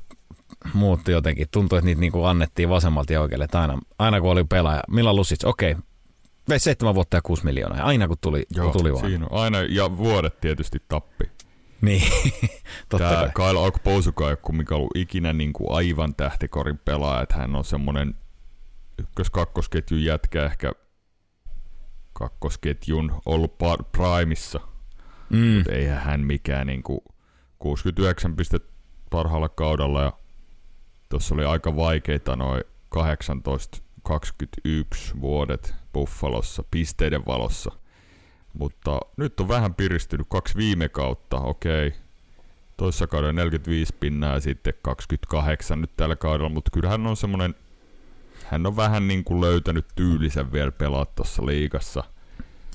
muut 0.73 1.07
jotenkin. 1.07 1.47
Tuntui, 1.51 1.77
että 1.77 1.85
niitä 1.85 2.01
niinku 2.01 2.23
annettiin 2.23 2.69
vasemmalta 2.69 3.13
ja 3.13 3.21
oikealle. 3.21 3.45
Että 3.45 3.61
aina, 3.61 3.79
aina 3.99 4.21
kun 4.21 4.31
oli 4.31 4.43
pelaaja, 4.43 4.83
Milan 4.87 5.15
Lusic, 5.15 5.45
okei, 5.45 5.75
vei 6.49 6.59
seitsemän 6.59 6.95
vuotta 6.95 7.17
ja 7.17 7.21
kuusi 7.21 7.45
miljoonaa. 7.45 7.85
Aina 7.85 8.07
kun 8.07 8.17
tuli, 8.21 8.45
Joo, 8.55 8.71
kun 8.71 8.81
tuli 8.81 8.93
vaan. 8.93 9.05
siinä 9.09 9.25
on. 9.29 9.39
Aina, 9.41 9.57
ja 9.61 9.97
vuodet 9.97 10.41
tietysti 10.41 10.77
tappi. 10.87 11.31
Niin, 11.81 12.01
totta 12.89 13.09
Tää 13.09 13.29
kai. 13.33 13.47
Kyle 13.49 13.59
Okposuka 13.59 14.23
ei 14.25 14.29
ole 14.29 14.37
kumminkaan 14.37 14.77
ollut 14.79 14.95
ikinä 14.95 15.33
niin 15.33 15.53
kuin 15.53 15.71
aivan 15.71 16.15
tähtikorin 16.15 16.77
pelaaja, 16.85 17.21
että 17.21 17.35
hän 17.35 17.55
on 17.55 17.65
semmonen 17.65 18.15
ykkös-kakkosketjun 18.99 20.03
jätkä 20.03 20.45
ehkä 20.45 20.71
kakkosketjun 22.13 23.21
ollut 23.25 23.55
par- 23.63 23.85
primissa. 23.91 24.59
Mm, 25.29 25.63
Eihän 25.71 26.01
hän 26.01 26.21
mikään 26.21 26.67
niin 26.67 26.83
kuin 26.83 26.99
69 27.59 28.35
pistettä 28.35 28.73
parhaalla 29.09 29.49
kaudella 29.49 30.01
ja 30.01 30.13
tuossa 31.09 31.35
oli 31.35 31.45
aika 31.45 31.75
vaikeita 31.75 32.35
noin 32.35 32.63
18-21 32.95 32.99
vuodet 35.21 35.75
Buffalossa 35.93 36.63
pisteiden 36.71 37.25
valossa. 37.25 37.71
Mutta 38.53 38.99
nyt 39.17 39.39
on 39.39 39.47
vähän 39.47 39.75
piristynyt 39.75 40.27
kaksi 40.29 40.57
viime 40.57 40.89
kautta, 40.89 41.37
okei. 41.37 41.93
Toissa 42.77 43.07
kaudella 43.07 43.33
45 43.33 43.95
pinnaa 43.99 44.33
ja 44.33 44.39
sitten 44.39 44.73
28 44.81 45.81
nyt 45.81 45.91
tällä 45.97 46.15
kaudella, 46.15 46.49
mutta 46.49 46.71
kyllä 46.71 46.89
hän 46.89 47.07
on 47.07 47.17
semmonen, 47.17 47.55
hän 48.45 48.65
on 48.65 48.75
vähän 48.75 49.07
niin 49.07 49.23
kuin 49.23 49.41
löytänyt 49.41 49.85
tyylisen 49.95 50.51
vielä 50.51 50.71
pelaa 50.71 51.05
tuossa 51.05 51.45
liigassa 51.45 52.03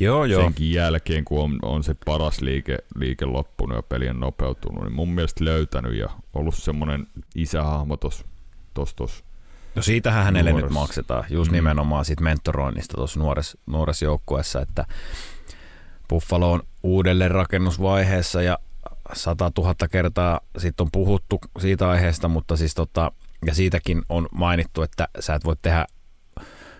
joo, 0.02 0.24
joo. 0.24 0.42
senkin 0.42 0.72
jälkeen, 0.72 1.24
kun 1.24 1.40
on, 1.44 1.58
on 1.62 1.82
se 1.84 1.94
paras 2.06 2.40
liike, 2.40 2.78
liike 2.96 3.24
loppunut 3.24 3.76
ja 3.76 3.82
peli 3.82 4.08
on 4.08 4.20
nopeutunut, 4.20 4.84
niin 4.84 4.92
mun 4.94 5.08
mielestä 5.08 5.44
löytänyt 5.44 5.94
ja 5.94 6.08
ollut 6.34 6.54
semmonen 6.54 7.06
isähahmo 7.34 7.96
tos, 7.96 8.24
tos. 8.96 9.24
No 9.74 9.82
siitähän 9.82 10.24
hänelle 10.24 10.50
Nuoressa. 10.50 10.66
nyt 10.66 10.74
maksetaan, 10.74 11.24
just 11.30 11.50
Mm. 11.50 11.54
nimenomaan 11.54 12.04
siitä 12.04 12.22
mentoroinnista 12.22 12.94
tuossa 12.96 13.20
nuoressa, 13.20 13.58
nuoressa 13.66 14.04
joukkueessa, 14.04 14.60
että 14.60 14.84
Buffalo 16.08 16.52
on 16.52 16.62
uudelleen 16.82 17.30
rakennusvaiheessa 17.30 18.42
ja 18.42 18.58
100 19.12 19.50
000 19.58 19.74
kertaa 19.90 20.40
sitten 20.58 20.84
on 20.84 20.90
puhuttu 20.92 21.40
siitä 21.60 21.88
aiheesta, 21.90 22.28
mutta 22.28 22.56
siis 22.56 22.74
tota, 22.74 23.12
ja 23.46 23.54
siitäkin 23.54 24.02
on 24.08 24.28
mainittu, 24.32 24.82
että 24.82 25.08
sä 25.20 25.34
et 25.34 25.44
voi 25.44 25.56
tehdä 25.62 25.86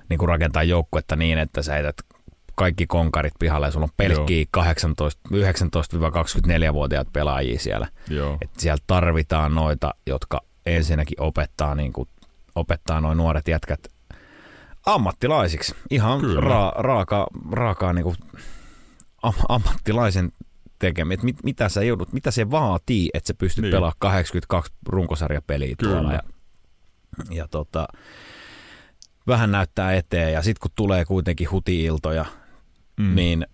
niin 0.09 0.19
kuin 0.19 0.29
rakentaa 0.29 0.63
joukkuetta 0.63 1.17
niin, 1.17 1.39
että 1.39 1.63
sä 1.63 1.73
heität 1.73 1.97
kaikki 2.55 2.87
konkarit 2.87 3.35
pihalle 3.39 3.67
ja 3.67 3.71
sulla 3.71 3.85
on 3.85 3.93
pelkkiä 3.97 4.45
18, 4.51 5.21
19-24-vuotiaat 5.33 7.13
pelaajia 7.13 7.59
siellä. 7.59 7.89
Joo, 8.11 8.39
Että 8.41 8.61
siellä 8.61 8.85
tarvitaan 8.87 9.55
noita, 9.55 9.95
jotka 10.07 10.41
ensinnäkin 10.67 11.21
opettaa, 11.21 11.75
niin 11.75 11.93
kuin, 11.93 12.09
opettaa 12.55 13.01
noin 13.01 13.19
nuoret 13.19 13.49
jätkät 13.49 13.89
ammattilaisiksi. 14.87 15.75
Ihan 15.91 16.21
Kyllä. 16.21 16.41
ra, 16.41 16.73
raaka, 16.77 17.27
raakaa 17.53 17.93
niin 17.93 18.05
kuin 18.05 18.17
am, 19.23 19.35
ammattilaisen 19.49 20.33
tekemään. 20.79 21.19
Mit, 21.23 21.43
mitä 21.45 21.69
sä 21.69 21.83
joudut, 21.83 22.13
mitä 22.13 22.31
se 22.31 22.51
vaatii, 22.51 23.11
että 23.15 23.29
sä 23.29 23.35
pystyt 23.35 23.63
niin. 23.63 23.73
pelaamaan 23.73 23.97
82 23.99 24.73
runkosarjapeliä 24.89 25.75
Kyllä. 25.79 25.93
tuolla. 25.93 26.13
Ja, 26.13 26.23
ja 27.31 27.49
tota, 27.49 27.89
vähän 29.27 29.51
näyttää 29.51 29.95
eteen 29.95 30.33
ja 30.33 30.43
sitten 30.43 30.61
kun 30.61 30.71
tulee 30.77 31.05
kuitenkin 31.05 31.51
huti-iltoja, 31.51 32.27
mm. 32.97 33.15
niin 33.15 33.47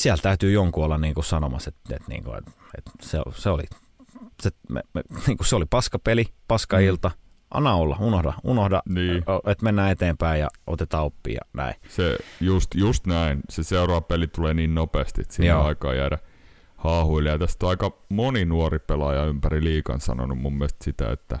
siellä 0.00 0.22
täytyy 0.22 0.52
jonkun 0.52 0.84
olla 0.84 0.98
niin 0.98 1.14
kuin 1.14 1.24
sanomassa, 1.24 1.68
että, 1.68 1.96
että, 1.96 2.08
niin 2.08 2.24
kuin, 2.24 2.38
että, 2.38 2.50
että 2.78 2.90
se, 3.02 3.18
se, 3.34 3.50
oli, 3.50 3.62
se, 4.42 4.50
me, 4.68 4.82
me, 4.94 5.02
niin 5.26 5.36
kuin 5.36 5.46
se 5.46 5.56
oli 5.56 5.66
paskapeli, 5.66 6.24
paskailta, 6.48 7.10
anna 7.50 7.74
olla, 7.74 7.96
unohda, 8.00 8.32
unohda 8.44 8.82
Niin. 8.88 9.24
että 9.46 9.64
mennään 9.64 9.92
eteenpäin 9.92 10.40
ja 10.40 10.48
otetaan 10.66 11.04
oppia 11.04 11.34
ja 11.34 11.40
näin. 11.52 11.74
Se 11.88 12.18
just, 12.40 12.74
just 12.74 13.06
näin. 13.06 13.40
Se 13.50 13.62
seuraava 13.62 14.00
peli 14.00 14.26
tulee 14.26 14.54
niin 14.54 14.74
nopeasti, 14.74 15.20
että 15.20 15.34
siinä 15.34 15.58
on 15.58 15.66
aikaa 15.66 15.94
jäädä 15.94 16.18
haahuille. 16.76 17.30
Ja 17.30 17.38
tästä 17.38 17.66
on 17.66 17.70
aika 17.70 17.98
moni 18.08 18.44
nuori 18.44 18.78
pelaaja 18.78 19.24
ympäri 19.24 19.64
liikan 19.64 20.00
sanonut 20.00 20.38
mun 20.38 20.52
mielestä 20.58 20.84
sitä, 20.84 21.12
että 21.12 21.38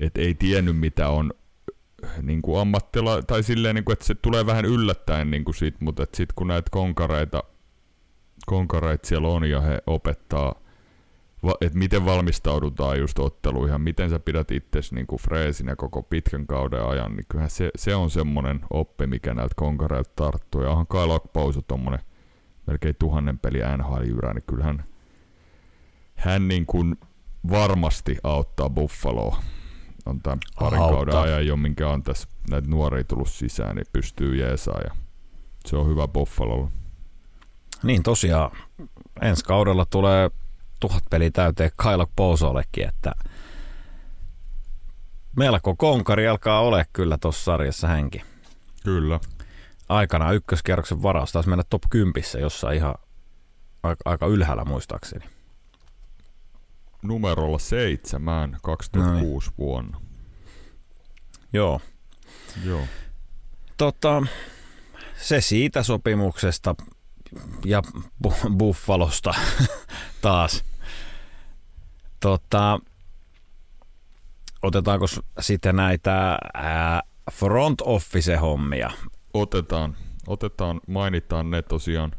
et 0.00 0.16
ei 0.16 0.34
tiennyt 0.34 0.78
mitä 0.78 1.08
on 1.08 1.32
niin 2.22 2.42
kuin 2.42 2.60
ammattila, 2.60 3.22
tai 3.22 3.42
silleen, 3.42 3.74
niin 3.74 3.84
kuin, 3.84 3.92
että 3.92 4.04
se 4.04 4.14
tulee 4.14 4.46
vähän 4.46 4.64
yllättäen 4.64 5.30
niin 5.30 5.44
kuin 5.44 5.54
sit, 5.54 5.80
mutta 5.80 6.02
sitten 6.02 6.34
kun 6.34 6.48
näitä 6.48 6.70
konkareita, 6.70 7.42
konkareita 8.46 9.08
siellä 9.08 9.28
on 9.28 9.50
ja 9.50 9.60
he 9.60 9.82
opettaa, 9.86 10.54
että 11.60 11.78
miten 11.78 12.04
valmistaudutaan 12.04 12.98
just 12.98 13.18
otteluihin 13.18 13.80
miten 13.80 14.10
sä 14.10 14.18
pidät 14.18 14.50
itsesi 14.50 14.94
niin 14.94 15.06
kuin 15.06 15.20
freesinä 15.20 15.76
koko 15.76 16.02
pitkän 16.02 16.46
kauden 16.46 16.84
ajan, 16.84 17.16
niin 17.16 17.26
kyllähän 17.28 17.50
se, 17.50 17.70
se 17.76 17.94
on 17.94 18.10
semmoinen 18.10 18.60
oppi, 18.70 19.06
mikä 19.06 19.34
näiltä 19.34 19.54
konkareilta 19.56 20.10
tarttuu. 20.16 20.62
Ja 20.62 20.70
onhan 20.70 20.86
Kyle 20.86 21.14
Okpousu 21.14 21.62
tommonen 21.62 22.00
melkein 22.66 22.96
tuhannen 22.98 23.38
peli 23.38 23.58
NHL-jyrä, 23.58 24.34
niin 24.34 24.44
kyllähän 24.46 24.84
hän 26.14 26.48
niin 26.48 26.66
kuin 26.66 26.96
varmasti 27.50 28.16
auttaa 28.24 28.70
Buffaloa. 28.70 29.42
On 30.06 30.20
tämän 30.20 30.38
parin 30.60 30.80
Auttaa. 30.80 30.96
kauden 30.96 31.18
ajan 31.18 31.46
jo, 31.46 31.56
minkä 31.56 31.88
on 31.88 32.02
tässä 32.02 32.28
näitä 32.50 32.68
nuoria 32.68 33.04
tullut 33.04 33.30
sisään, 33.30 33.76
niin 33.76 33.86
pystyy 33.92 34.36
jeesaa 34.36 34.80
ja 34.84 34.96
se 35.66 35.76
on 35.76 35.88
hyvä 35.88 36.08
Buffalolla. 36.08 36.70
Niin 37.82 38.02
tosiaan, 38.02 38.50
ensi 39.22 39.44
kaudella 39.44 39.86
tulee 39.90 40.30
tuhat 40.80 41.02
peliä 41.10 41.30
täyteen 41.30 41.70
Kailok 41.76 42.10
Pousollekin, 42.16 42.88
että 42.88 43.12
melko 45.36 45.76
konkari 45.76 46.28
alkaa 46.28 46.60
ole 46.60 46.86
kyllä 46.92 47.18
tuossa 47.18 47.44
sarjassa 47.44 47.88
hänkin. 47.88 48.22
Kyllä. 48.84 49.20
Aikanaan 49.88 50.34
ykköskierroksen 50.34 51.02
varaus 51.02 51.32
taisi 51.32 51.48
mennä 51.48 51.64
top 51.70 51.82
10 51.90 52.22
jossain 52.40 52.76
ihan 52.76 52.94
aika, 53.82 54.02
aika 54.04 54.26
ylhäällä 54.26 54.64
muistaakseni. 54.64 55.35
Numerolla 57.06 57.58
seitsemän 57.58 58.56
2006 58.62 59.50
vuonna. 59.58 60.00
Joo. 61.52 61.80
Joo. 62.64 62.82
Tota, 63.76 64.22
se 65.16 65.40
siitä 65.40 65.82
sopimuksesta 65.82 66.74
ja 67.64 67.82
bu- 68.26 68.50
Buffalosta 68.56 69.34
taas. 70.22 70.64
Tota, 72.20 72.80
otetaanko 74.62 75.06
sitten 75.40 75.76
näitä 75.76 76.38
ää, 76.54 77.02
front 77.32 77.80
office 77.80 78.36
hommia? 78.36 78.90
Otetaan, 79.34 79.96
otetaan, 80.26 80.80
mainitaan 80.88 81.50
ne 81.50 81.62
tosiaan. 81.62 82.12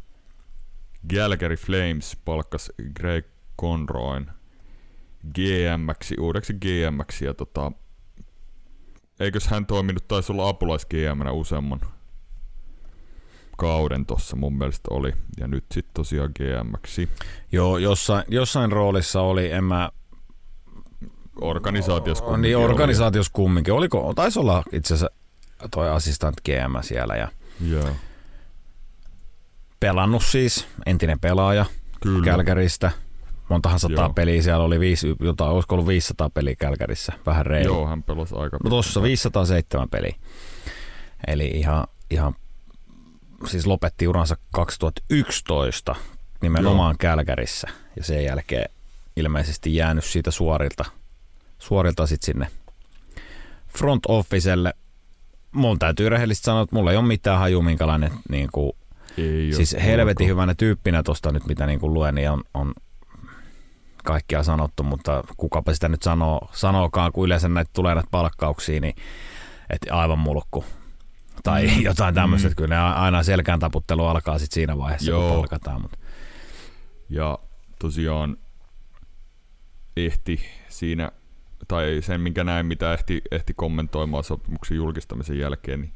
Calgary 1.14 1.56
Flames 1.56 2.18
palkkas 2.26 2.72
Greg 2.96 3.26
Conroyn 3.62 4.32
GM-ksi, 5.36 6.16
uudeksi 6.20 6.54
GM-ksi 6.54 7.26
ja 7.26 7.34
tota, 7.34 7.72
eikös 9.20 9.48
hän 9.48 9.66
toiminut, 9.66 10.08
taisi 10.08 10.32
olla 10.32 10.50
apulais 10.50 10.86
gm 10.86 11.28
useamman 11.32 11.80
kauden 13.58 14.06
tossa 14.06 14.36
mun 14.36 14.58
mielestä 14.58 14.88
oli. 14.92 15.14
Ja 15.40 15.48
nyt 15.48 15.66
sitten 15.74 15.94
tosiaan 15.94 16.32
GM-ksi. 16.36 17.10
Joo, 17.52 17.78
jossain, 17.78 18.24
jossain 18.28 18.72
roolissa 18.72 19.22
oli, 19.22 19.52
en 19.52 19.64
mä, 19.64 19.90
Organisaatiossa 21.42 22.24
niin 22.24 22.30
kumminkin 22.32 22.58
oli. 22.58 22.66
organisaatiossa 22.66 23.32
kumminkin. 23.34 23.74
Oliko, 23.74 24.14
taisi 24.16 24.40
olla 24.40 24.64
itse 24.72 24.94
asiassa 24.94 25.18
toi 25.72 25.90
assistant 25.90 26.36
GM 26.42 26.82
siellä 26.82 27.16
ja 27.16 27.28
Joo, 27.68 27.90
pelannut 29.80 30.24
siis, 30.24 30.68
entinen 30.86 31.20
pelaaja 31.20 31.66
kyllä. 32.02 32.26
Kälkäristä. 32.26 32.92
Montahan 33.50 33.80
sataa 33.80 34.06
Joo. 34.06 34.14
peliä 34.14 34.42
siellä 34.42 34.64
oli, 34.64 34.80
viisi, 34.80 35.16
jotain, 35.20 35.52
olisiko 35.52 35.76
ollut 35.76 35.88
500 35.88 36.30
peliä 36.30 36.56
Kälkärissä, 36.56 37.14
vähän 37.26 37.46
reilu. 37.46 37.74
Joo, 37.74 37.88
hän 37.88 38.04
pelasi 38.04 38.36
aika 38.36 38.58
No 38.64 38.70
tossa 38.70 39.04
507 39.04 39.90
peliä. 39.90 40.16
Eli 41.28 41.48
ihan, 41.48 41.88
ihan 42.12 42.36
siis 43.46 43.68
lopetti 43.68 44.08
uransa 44.08 44.38
2011 44.52 45.96
nimenomaan 46.42 46.92
Joo. 46.92 46.98
Kälkärissä. 47.00 47.68
Ja 47.96 48.04
sen 48.04 48.24
jälkeen 48.24 48.70
ilmeisesti 49.16 49.76
jäänyt 49.76 50.06
siitä 50.06 50.32
suorilta, 50.32 50.86
suorilta 51.60 52.08
sit 52.08 52.24
sinne 52.24 52.48
front 53.78 54.04
officelle. 54.08 54.74
Mun 55.52 55.80
täytyy 55.80 56.10
rehellisesti 56.10 56.46
sanoa, 56.46 56.62
että 56.62 56.76
mulla 56.76 56.92
ei 56.92 56.98
ole 56.98 57.06
mitään 57.06 57.40
haju, 57.40 57.62
minkälainen 57.62 58.12
niin 58.30 58.50
kuin, 58.52 58.72
Ei 59.18 59.54
siis 59.54 59.76
helvetin 59.84 60.28
hyvänä 60.28 60.56
tyyppinä 60.56 61.04
tuosta 61.04 61.32
nyt, 61.32 61.46
mitä 61.46 61.66
niin 61.66 61.80
kuin 61.80 61.94
luen, 61.94 62.16
niin 62.16 62.32
on, 62.32 62.44
on 62.54 62.74
kaikkia 64.08 64.44
sanottu, 64.44 64.84
mutta 64.84 65.24
kukapa 65.38 65.74
sitä 65.74 65.90
nyt 65.90 66.02
sanoo, 66.04 66.50
sanookaan, 66.54 67.12
kun 67.12 67.26
yleensä 67.26 67.50
näitä 67.50 67.72
tulee 67.74 67.96
näitä 67.96 68.08
palkkauksia, 68.12 68.80
niin 68.80 68.96
että 69.70 69.96
aivan 69.96 70.20
mulkku. 70.20 70.66
Tai 71.44 71.68
mm. 71.68 71.82
jotain 71.82 72.16
tämmöistä, 72.16 72.48
Mm. 72.48 72.52
että 72.52 72.62
kyllä 72.64 72.76
ne 72.76 72.82
aina 72.82 73.24
selkään 73.24 73.60
taputtelu 73.60 74.06
alkaa 74.06 74.40
sitten 74.40 74.54
siinä 74.54 74.78
vaiheessa. 74.78 75.12
Joo. 75.12 75.22
kun 75.30 75.38
palkataan. 75.38 75.82
Mutta 75.82 75.98
Ja 77.10 77.40
tosiaan 77.80 78.38
ehti 79.98 80.42
siinä, 80.70 81.12
tai 81.68 81.98
sen 82.02 82.22
minkä 82.22 82.44
näin, 82.44 82.66
mitä 82.66 82.94
ehti, 82.94 83.22
ehti 83.32 83.54
kommentoimaan 83.54 84.24
sopimuksen 84.24 84.78
julkistamisen 84.78 85.40
jälkeen, 85.40 85.82
niin 85.82 85.94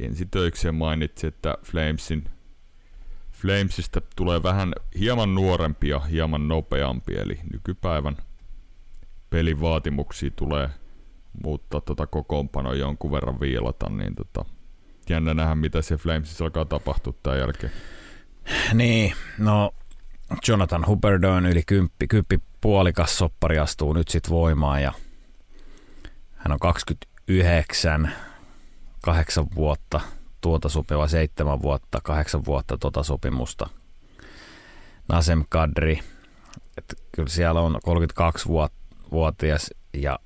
ensi 0.00 0.26
töikseen 0.26 0.74
mainitsi, 0.74 1.26
että 1.26 1.54
Flamesin, 1.64 2.24
Flamesista 3.40 4.00
tulee 4.16 4.42
vähän 4.42 4.72
hieman 4.98 5.34
nuorempi 5.34 5.88
ja 5.88 5.98
hieman 5.98 6.48
nopeampi, 6.48 7.14
eli 7.16 7.40
nykypäivän 7.52 8.16
pelin 9.30 9.60
vaatimuksia 9.60 10.30
tulee 10.30 10.70
muuttaa 11.44 11.80
tota 11.80 12.06
kokoonpanoa 12.06 12.74
jonkun 12.74 13.12
verran 13.12 13.40
viilata, 13.40 13.88
niin 13.88 14.14
tota, 14.14 14.44
jännä 15.08 15.34
nähdä, 15.34 15.54
mitä 15.54 15.82
se 15.82 15.96
Flamesissa 15.96 16.44
alkaa 16.44 16.64
tapahtua 16.64 17.14
tämän 17.22 17.38
jälkeen. 17.38 17.72
niin, 18.74 19.14
no 19.38 19.74
Jonathan 20.48 20.86
Huberdeau 20.86 21.38
yli 21.38 21.62
kymppi, 21.66 22.06
kymppi 22.06 22.38
puolikas 22.60 23.18
soppari 23.18 23.58
astuu 23.58 23.92
nyt 23.92 24.08
sitten 24.08 24.30
voimaan 24.30 24.82
ja 24.82 24.92
hän 26.36 26.52
on 26.52 26.58
29, 26.58 28.12
kahdeksan 29.02 29.46
vuotta 29.54 30.00
tuota 30.40 30.68
sopiva, 30.68 31.08
seitsemän 31.08 31.62
vuotta, 31.62 32.00
kahdeksan 32.02 32.44
vuotta 32.44 32.78
tuota 32.78 33.02
sopimusta. 33.02 33.68
Nasem 35.08 35.44
Kadri, 35.48 36.00
että 36.78 36.96
kyllä 37.12 37.28
siellä 37.28 37.60
on 37.60 37.74
32-vuotias 37.74 39.70
ja 39.94 40.18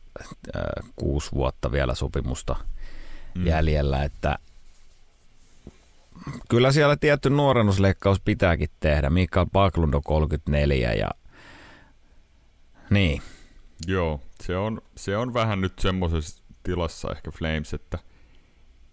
äh, 0.56 0.90
kuusi 0.96 1.32
vuotta 1.32 1.72
vielä 1.72 1.94
sopimusta 1.94 2.56
mm. 3.34 3.46
jäljellä, 3.46 4.04
että 4.04 4.38
kyllä 6.48 6.72
siellä 6.72 6.96
tietty 6.96 7.30
nuorennusleikkaus 7.30 8.20
pitääkin 8.20 8.70
tehdä. 8.80 9.10
Mikael 9.10 9.46
Baklund 9.52 9.94
on 9.94 10.02
34 10.02 10.92
ja 10.92 11.10
niin, 12.90 13.22
Joo, 13.86 14.20
se 14.40 14.56
on, 14.56 14.82
se 14.96 15.16
on 15.16 15.34
vähän 15.34 15.60
nyt 15.60 15.78
semmoisessa 15.78 16.44
tilassa 16.62 17.12
ehkä 17.12 17.30
Flames, 17.30 17.74
että 17.74 17.98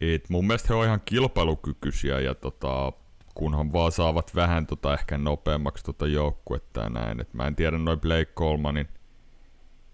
et 0.01 0.29
mun 0.29 0.47
mielestä 0.47 0.67
he 0.69 0.75
on 0.75 0.85
ihan 0.85 1.01
kilpailukykyisiä 1.05 2.19
ja 2.19 2.35
tota, 2.35 2.93
kunhan 3.35 3.73
vaan 3.73 3.91
saavat 3.91 4.35
vähän 4.35 4.67
tota 4.67 4.93
ehkä 4.93 5.17
nopeammaksi 5.17 5.83
tota 5.83 6.07
joukkuetta 6.07 6.81
ja 6.81 6.89
näin. 6.89 7.21
Et 7.21 7.33
mä 7.33 7.47
en 7.47 7.55
tiedä 7.55 7.77
noin 7.77 7.99
Blake 7.99 8.31
Colemanin, 8.35 8.87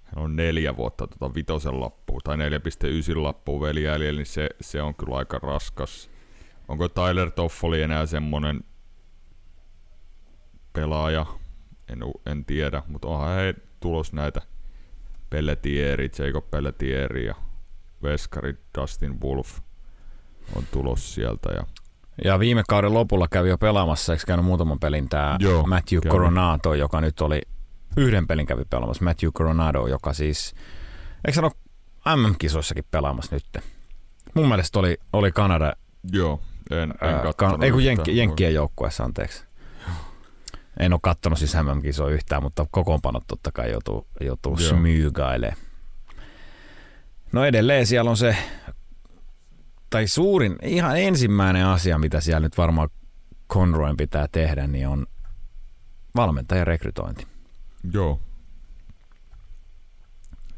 hän 0.04 0.24
on 0.24 0.36
neljä 0.36 0.78
vuotta 0.78 1.08
tota 1.08 1.34
vitosen 1.34 1.80
lappuun 1.80 2.22
tai 2.24 2.38
4.9 2.38 3.24
lappuun 3.24 3.62
vielä 3.62 3.80
jäljellä, 3.80 4.20
niin 4.20 4.26
se, 4.26 4.50
se 4.62 4.82
on 4.82 4.96
kyllä 4.96 5.18
aika 5.18 5.40
raskas. 5.40 6.10
Onko 6.68 6.90
Tyler 6.90 7.32
Toffoli 7.32 7.82
enää 7.82 8.06
semmonen 8.06 8.64
pelaaja? 10.74 11.26
En, 11.90 12.00
en 12.26 12.46
tiedä, 12.46 12.84
mutta 12.88 13.08
onhan 13.08 13.36
he 13.36 13.56
tulos 13.80 14.14
näitä 14.14 14.42
Pelletieri, 15.30 16.10
Jacob 16.20 16.52
Pelletieri 16.52 17.26
ja 17.26 17.36
Veskari 18.04 18.56
Dustin 18.78 19.22
Wolf 19.22 19.60
on 20.56 20.64
tulos 20.72 21.14
sieltä. 21.16 21.50
Ja 21.54 21.64
Ja 22.24 22.40
viime 22.40 22.64
kauden 22.70 22.94
lopulla 22.94 23.28
kävi 23.28 23.50
jo 23.50 23.58
pelaamassa, 23.58 24.14
eikö 24.14 24.24
käynyt 24.28 24.46
muutaman 24.46 24.80
pelin 24.80 25.10
tämä 25.10 25.38
Joo, 25.40 25.64
Matthew 25.68 26.00
kävi. 26.00 26.12
Coronato, 26.12 26.74
joka 26.74 27.02
nyt 27.02 27.22
oli 27.22 27.42
yhden 27.98 28.28
pelin 28.28 28.46
kävi 28.46 28.66
pelaamassa. 28.70 29.04
Matthew 29.04 29.30
Coronado, 29.32 29.88
joka 29.88 30.14
siis, 30.14 30.56
eikö 31.26 31.36
sano 31.36 31.52
MM-kisoissakin 32.16 32.86
pelaamassa 32.92 33.36
nyt? 33.36 33.64
Mun 34.34 34.48
mielestä 34.48 34.80
oli, 34.80 34.98
oli 35.14 35.32
Kanada, 35.32 35.74
joo, 36.12 36.42
en, 36.72 36.94
en 37.02 37.16
ää, 37.16 37.34
kan, 37.38 37.64
ei 37.64 37.72
kun. 37.72 37.84
Jenkki, 37.84 38.18
Jenkkien 38.18 38.54
joukkueessa, 38.54 39.04
anteeksi. 39.04 39.44
En 40.80 40.94
ole 40.94 41.00
kattonut 41.04 41.40
siis 41.40 41.56
MM-kisoa 41.56 42.10
yhtään, 42.10 42.44
mutta 42.44 42.66
kokoonpanot 42.72 43.24
totta 43.28 43.52
kai 43.52 43.72
joutuu, 43.72 44.08
joutuu 44.22 44.58
smyygailemaan. 44.58 45.58
No 47.32 47.46
edelleen 47.46 47.88
siellä 47.88 48.10
on 48.10 48.18
se, 48.18 48.36
tai 49.90 50.08
suurin, 50.08 50.56
ihan 50.64 51.00
ensimmäinen 51.00 51.66
asia, 51.66 51.98
mitä 51.98 52.22
siellä 52.22 52.40
nyt 52.40 52.58
varmaan 52.58 52.90
Conroyn 53.54 53.98
pitää 53.98 54.28
tehdä, 54.32 54.68
niin 54.68 54.88
on 54.88 55.08
valmentajan 56.16 56.68
rekrytointi. 56.68 57.28
Joo. 57.94 58.20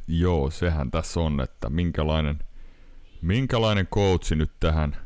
Joo, 0.08 0.50
sehän 0.50 0.92
tässä 0.92 1.20
on, 1.20 1.42
että 1.42 1.70
minkälainen, 1.70 2.40
minkälainen 3.22 3.88
coachi 3.88 4.36
nyt 4.36 4.52
tähän, 4.60 4.98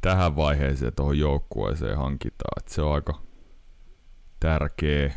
tähän 0.00 0.36
vaiheeseen 0.36 0.92
tuohon 0.94 1.18
joukkueeseen 1.18 1.96
hankitaan. 1.96 2.62
Et 2.62 2.68
se 2.68 2.82
on 2.82 2.94
aika 2.94 3.20
tärkeä, 4.40 5.14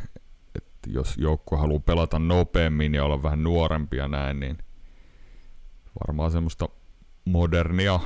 että 0.56 0.90
jos 0.90 1.18
joukkue 1.18 1.58
haluaa 1.58 1.80
pelata 1.80 2.20
nopeammin 2.20 2.94
ja 2.94 3.06
olla 3.06 3.24
vähän 3.24 3.44
nuorempia 3.44 4.08
näin, 4.08 4.40
niin 4.40 4.58
varmaan 6.08 6.32
semmoista 6.32 6.70
modernia 7.28 8.00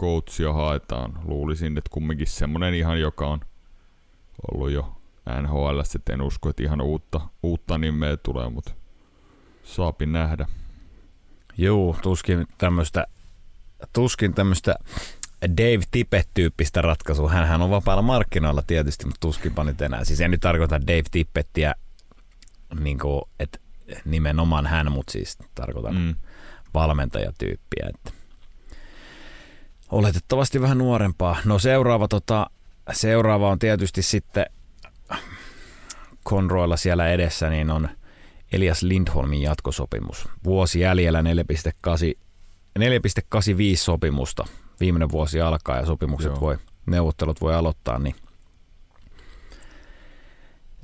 coachia 0.00 0.52
haetaan. 0.52 1.18
Luulisin, 1.24 1.78
että 1.78 1.90
kumminkin 1.90 2.26
semmonen 2.26 2.74
ihan, 2.74 3.00
joka 3.00 3.26
on 3.26 3.40
ollut 4.52 4.70
jo 4.70 4.96
NHL, 5.42 5.80
sitten 5.82 6.14
en 6.14 6.22
usko, 6.22 6.48
että 6.48 6.62
ihan 6.62 6.80
uutta, 6.80 7.20
uutta 7.42 7.78
nimeä 7.78 8.16
tulee, 8.16 8.48
mutta 8.48 8.72
saapi 9.62 10.06
nähdä. 10.06 10.46
Juu, 11.58 11.96
tuskin 12.02 12.46
tämmöistä 12.58 13.06
tuskin 13.92 14.34
tämmöistä 14.34 14.74
Dave 15.56 15.82
Tippett-tyyppistä 15.90 16.82
ratkaisua. 16.82 17.30
Hänhän 17.30 17.62
on 17.62 17.70
vapaalla 17.70 18.02
markkinoilla 18.02 18.62
tietysti, 18.66 19.06
mutta 19.06 19.20
tuskinpa 19.20 19.64
nyt 19.64 19.82
enää. 19.82 20.04
Siis 20.04 20.20
en 20.20 20.30
nyt 20.30 20.40
tarkoita 20.40 20.80
Dave 20.80 21.02
Tippettiä, 21.10 21.74
niin 22.80 22.98
kuin, 22.98 23.22
että 23.40 23.58
nimenomaan 24.04 24.66
hän, 24.66 24.92
mutta 24.92 25.12
siis 25.12 25.38
tarkoitan 25.54 25.94
mm. 25.94 26.14
valmentajatyyppiä. 26.74 27.88
Että 27.94 28.23
oletettavasti 29.90 30.60
vähän 30.60 30.78
nuorempaa. 30.78 31.36
No 31.44 31.58
seuraava, 31.58 32.08
tota, 32.08 32.50
seuraava 32.92 33.50
on 33.50 33.58
tietysti 33.58 34.02
sitten 34.02 34.46
Conroilla 36.28 36.76
siellä 36.76 37.08
edessä, 37.08 37.50
niin 37.50 37.70
on 37.70 37.88
Elias 38.52 38.82
Lindholmin 38.82 39.42
jatkosopimus. 39.42 40.28
Vuosi 40.44 40.80
jäljellä 40.80 41.22
4,8 41.22 41.26
sopimusta. 43.76 44.44
Viimeinen 44.80 45.10
vuosi 45.10 45.40
alkaa 45.40 45.76
ja 45.76 45.86
sopimukset 45.86 46.30
Joo. 46.30 46.40
voi, 46.40 46.58
neuvottelut 46.86 47.40
voi 47.40 47.54
aloittaa, 47.54 47.98
niin 47.98 48.14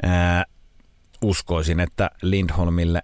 ää, 0.02 0.44
uskoisin, 1.22 1.80
että 1.80 2.10
Lindholmille 2.22 3.02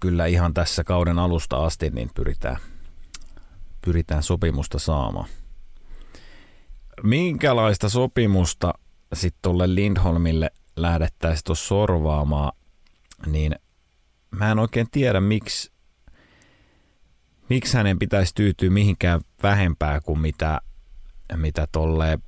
kyllä 0.00 0.26
ihan 0.26 0.54
tässä 0.54 0.84
kauden 0.84 1.18
alusta 1.18 1.64
asti 1.64 1.90
niin 1.90 2.10
pyritään, 2.14 2.56
pyritään 3.88 4.22
sopimusta 4.22 4.78
saamaan. 4.78 5.28
Minkälaista 7.02 7.88
sopimusta 7.88 8.74
sitten 9.12 9.42
tuolle 9.42 9.74
Lindholmille 9.74 10.50
lähdettäisiin 10.76 11.44
tuossa 11.44 11.66
sorvaamaan, 11.66 12.52
niin 13.26 13.54
mä 14.30 14.50
en 14.50 14.58
oikein 14.58 14.86
tiedä, 14.90 15.20
miksi, 15.20 15.72
miksi 17.48 17.76
hänen 17.76 17.98
pitäisi 17.98 18.34
tyytyä 18.34 18.70
mihinkään 18.70 19.20
vähempää 19.42 20.00
kuin 20.00 20.18
mitä, 20.18 20.60
mitä 21.36 21.66
tolle 21.72 22.18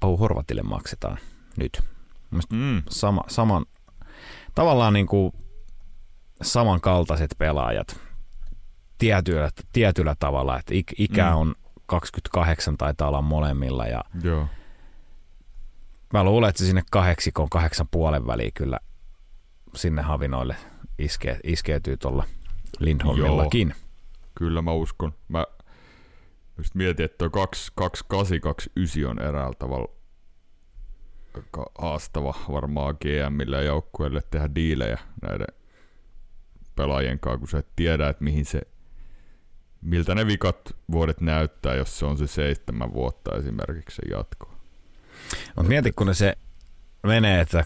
Pau 0.00 0.16
Horvatille 0.16 0.62
maksetaan 0.62 1.18
nyt. 1.56 1.82
Mm. 2.52 2.82
Sama, 2.90 3.24
saman, 3.28 3.66
tavallaan 4.54 4.92
niin 4.92 5.06
kuin 5.06 5.32
samankaltaiset 6.42 7.34
pelaajat 7.38 8.11
tietyllä, 9.02 9.50
tietyllä 9.72 10.16
tavalla, 10.18 10.58
että 10.58 10.74
ikä 10.98 11.30
mm. 11.30 11.36
on 11.36 11.54
28 11.86 12.76
taitaa 12.76 13.08
olla 13.08 13.22
molemmilla 13.22 13.86
ja 13.86 14.04
Joo. 14.22 14.46
mä 16.12 16.24
luulen, 16.24 16.48
että 16.48 16.58
se 16.58 16.66
sinne 16.66 16.82
kahdeksikon 16.90 17.50
kahdeksan 17.50 17.88
puolen 17.90 18.26
väliin 18.26 18.52
kyllä 18.54 18.78
sinne 19.74 20.02
havinoille 20.02 20.56
iske, 20.98 21.38
iskeytyy 21.44 21.96
tuolla 21.96 22.24
Lindholmillakin. 22.78 23.68
Joo, 23.68 23.78
kyllä 24.34 24.62
mä 24.62 24.72
uskon. 24.72 25.14
Mä 25.28 25.46
just 26.58 26.74
mietin, 26.74 27.04
että 27.04 27.18
tuo 27.18 27.30
2829 27.30 29.06
on 29.06 29.18
eräällä 29.18 29.56
tavalla 29.58 29.92
haastava 31.78 32.34
varmaan 32.52 32.96
GMille 33.00 33.56
ja 33.56 33.62
joukkueelle 33.62 34.22
tehdä 34.30 34.54
diilejä 34.54 34.98
näiden 35.22 35.46
pelaajien 36.76 37.20
kanssa, 37.20 37.38
kun 37.38 37.48
sä 37.48 37.58
et 37.58 37.68
tiedä, 37.76 38.08
että 38.08 38.24
mihin 38.24 38.44
se, 38.44 38.62
miltä 39.82 40.14
ne 40.14 40.26
vikat 40.26 40.56
vuodet 40.90 41.20
näyttää, 41.20 41.74
jos 41.74 41.98
se 41.98 42.04
on 42.04 42.18
se 42.18 42.26
seitsemän 42.26 42.92
vuotta 42.92 43.36
esimerkiksi 43.36 43.96
se 43.96 44.02
jatko. 44.16 44.54
Mutta 45.56 45.68
mieti, 45.68 45.92
kun 45.92 46.14
se 46.14 46.36
menee, 47.02 47.40
että 47.40 47.64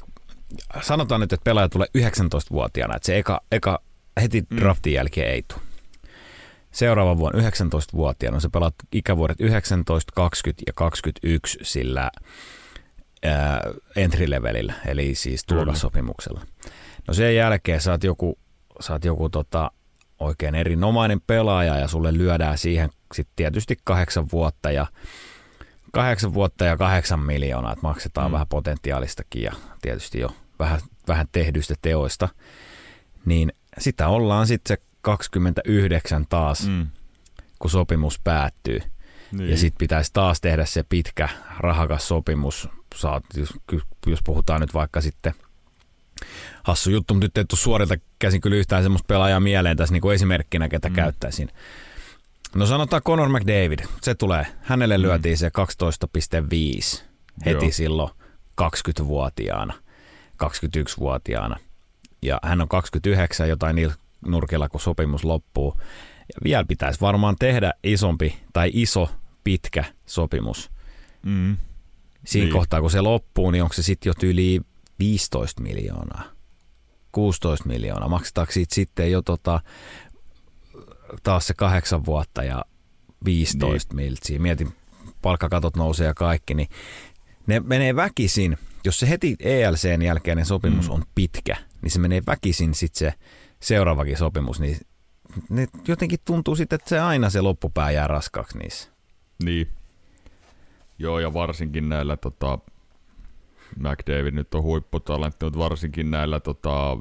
sanotaan 0.83 1.20
nyt, 1.20 1.33
että 1.33 1.44
pelaaja 1.44 1.68
tulee 1.68 1.88
19-vuotiaana, 1.98 2.96
että 2.96 3.07
se 3.07 3.18
eka, 3.18 3.40
eka 3.52 3.81
heti 4.20 4.40
mm. 4.50 4.57
draftin 4.57 4.92
jälkeen 4.92 5.31
ei 5.31 5.42
tule. 5.42 5.62
Seuraava 6.72 7.18
vuonna 7.18 7.50
19-vuotiaana 7.50 8.40
se 8.40 8.48
pelaat 8.48 8.74
ikävuodet 8.92 9.40
19, 9.40 10.12
20 10.16 10.62
ja 10.66 10.72
21 10.72 11.59
sillä 11.62 12.11
ää, 13.24 13.61
entry-levelillä, 13.96 14.74
eli 14.87 15.14
siis 15.14 15.44
tulokasopimuksella. 15.44 16.40
No 17.09 17.14
sen 17.14 17.37
jälkeen 17.37 17.81
saat 17.81 18.05
joku, 18.05 18.38
saat 18.81 19.05
joku 19.05 19.29
tota, 19.29 19.70
oikein 20.20 20.55
erinomainen 20.55 21.20
pelaaja 21.26 21.76
ja 21.76 21.88
sulle 21.88 22.18
lyödään 22.18 22.59
siihen 22.59 22.90
sitten 23.14 23.37
tietysti 23.37 23.76
kahdeksan 23.85 24.26
vuotta 24.33 24.70
ja 24.70 24.87
kahdeksan 25.92 26.35
vuotta 26.35 26.64
ja 26.64 26.76
kahdeksan 26.76 27.20
miljoonaa, 27.20 27.72
että 27.72 27.83
maksetaan 27.83 28.31
mm. 28.31 28.33
vähän 28.33 28.46
potentiaalistakin 28.46 29.42
ja 29.42 29.52
tietysti 29.83 30.20
jo 30.20 30.37
vähän, 30.59 30.81
vähän 31.09 31.26
tehdyistä 31.33 31.74
teoista, 31.83 32.29
niin 33.24 33.52
sitä 33.79 34.09
ollaan 34.09 34.46
sitten 34.46 34.76
se 34.76 34.83
29 35.00 36.26
taas, 36.29 36.68
mm. 36.68 36.87
kun 37.59 37.70
sopimus 37.70 38.20
päättyy. 38.24 38.81
Niin. 39.33 39.50
Ja 39.50 39.57
sitten 39.57 39.79
pitäisi 39.79 40.11
taas 40.12 40.40
tehdä 40.40 40.64
se 40.64 40.83
pitkä 40.88 41.29
rahakas 41.59 42.09
sopimus. 42.09 42.68
Saat, 42.94 43.24
jos, 43.37 43.55
jos 44.07 44.20
puhutaan 44.24 44.61
nyt 44.61 44.74
vaikka 44.74 45.00
sitten 45.00 45.35
hassu 46.62 46.90
juttu, 46.90 47.14
mutta 47.14 47.24
nyt 47.24 47.38
ei 47.38 47.44
tule 47.44 47.61
suorilta 47.61 47.94
käsin 48.18 48.40
kyllä 48.40 48.57
yhtään 48.57 48.83
semmoista 48.83 49.07
pelaajaa 49.07 49.40
mieleen 49.40 49.76
tässä 49.76 49.92
niin 49.92 50.02
kuin 50.02 50.14
esimerkkinä, 50.14 50.68
ketä 50.68 50.88
mm. 50.88 50.94
käyttäisin. 50.94 51.48
No 52.55 52.66
sanotaan 52.66 53.02
Conor 53.02 53.29
McDavid, 53.29 53.79
se 54.02 54.14
tulee. 54.14 54.46
Hänelle 54.61 54.98
mm. 54.98 55.02
lyötiin 55.02 55.38
se 55.38 55.50
12,5 56.94 57.02
heti 57.46 57.64
Joo. 57.64 57.72
silloin 57.72 58.11
20-vuotiaana, 58.62 59.74
21-vuotiaana. 60.44 61.57
Ja 62.22 62.40
hän 62.42 62.61
on 62.61 62.68
29 62.68 63.48
jotain 63.48 63.76
niillä 63.76 63.94
nurkilla, 64.26 64.68
kun 64.68 64.81
sopimus 64.81 65.24
loppuu. 65.24 65.74
Ja 66.29 66.40
vielä 66.44 66.64
pitäisi 66.64 67.00
varmaan 67.00 67.37
tehdä 67.38 67.72
isompi 67.83 68.38
tai 68.52 68.70
iso 68.72 69.11
pitkä 69.44 69.85
sopimus. 70.07 70.70
Mm. 71.22 71.57
Siinä 72.24 72.44
niin. 72.44 72.52
kohtaa, 72.52 72.81
kun 72.81 72.90
se 72.90 73.00
loppuu, 73.00 73.50
niin 73.50 73.62
onko 73.62 73.72
se 73.72 73.83
sitten 73.83 74.11
jo 74.11 74.29
yli 74.29 74.61
15 74.98 75.62
miljoonaa? 75.62 76.24
16 77.12 77.68
miljoonaa. 77.68 78.09
Maksetaanko 78.09 78.52
siitä 78.52 78.74
sitten 78.74 79.11
jo 79.11 79.22
tota, 79.22 79.61
taas 81.22 81.46
se 81.46 81.54
kahdeksan 81.54 82.04
vuotta 82.04 82.44
ja 82.44 82.64
15 83.24 83.94
niin. 83.94 84.04
miltsiä. 84.04 84.38
Mietin, 84.38 84.74
palkkakatot 85.22 85.76
nousee 85.76 86.06
ja 86.06 86.14
kaikki, 86.14 86.54
niin 86.54 86.68
ne 87.46 87.61
menee 87.61 87.96
väkisin. 87.96 88.59
Jos 88.85 88.98
se 88.98 89.09
heti 89.09 89.37
ELCn 89.40 90.02
jälkeinen 90.02 90.46
sopimus 90.46 90.88
mm. 90.88 90.94
on 90.94 91.04
pitkä, 91.14 91.56
niin 91.82 91.90
se 91.90 91.98
menee 91.98 92.22
väkisin 92.26 92.74
sitten 92.74 92.98
se 92.98 93.14
seuraavakin 93.61 94.16
sopimus, 94.16 94.61
niin 94.61 94.80
ne 95.50 95.66
jotenkin 95.88 96.18
tuntuu 96.24 96.56
sitten, 96.56 96.76
että 96.76 96.88
se 96.88 97.00
aina 97.00 97.30
se 97.30 97.40
loppupää 97.40 97.90
jää 97.90 98.09
raskaaksi 98.09 98.59
niissä. 98.59 98.90
Niin. 99.44 99.68
Joo, 100.98 101.18
ja 101.18 101.35
varsinkin 101.35 101.88
näillä 101.88 102.16
tota, 102.16 102.59
McDavid 103.79 104.35
nyt 104.35 104.55
on 104.55 104.62
huipputalentti, 104.62 105.44
mutta 105.44 105.59
varsinkin 105.59 106.11
näillä 106.11 106.40
tota, 106.40 106.98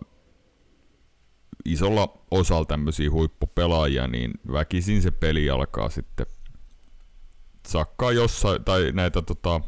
isolla 1.65 2.17
osalla 2.31 2.65
tämmöisiä 2.65 3.11
huippupelaajia, 3.11 4.07
niin 4.07 4.31
väkisin 4.51 5.01
se 5.01 5.11
peli 5.11 5.49
alkaa 5.49 5.89
sitten 5.89 6.25
sakkaa 7.67 8.11
jossain, 8.11 8.63
tai 8.63 8.91
näitä 8.93 9.21
tota, 9.21 9.61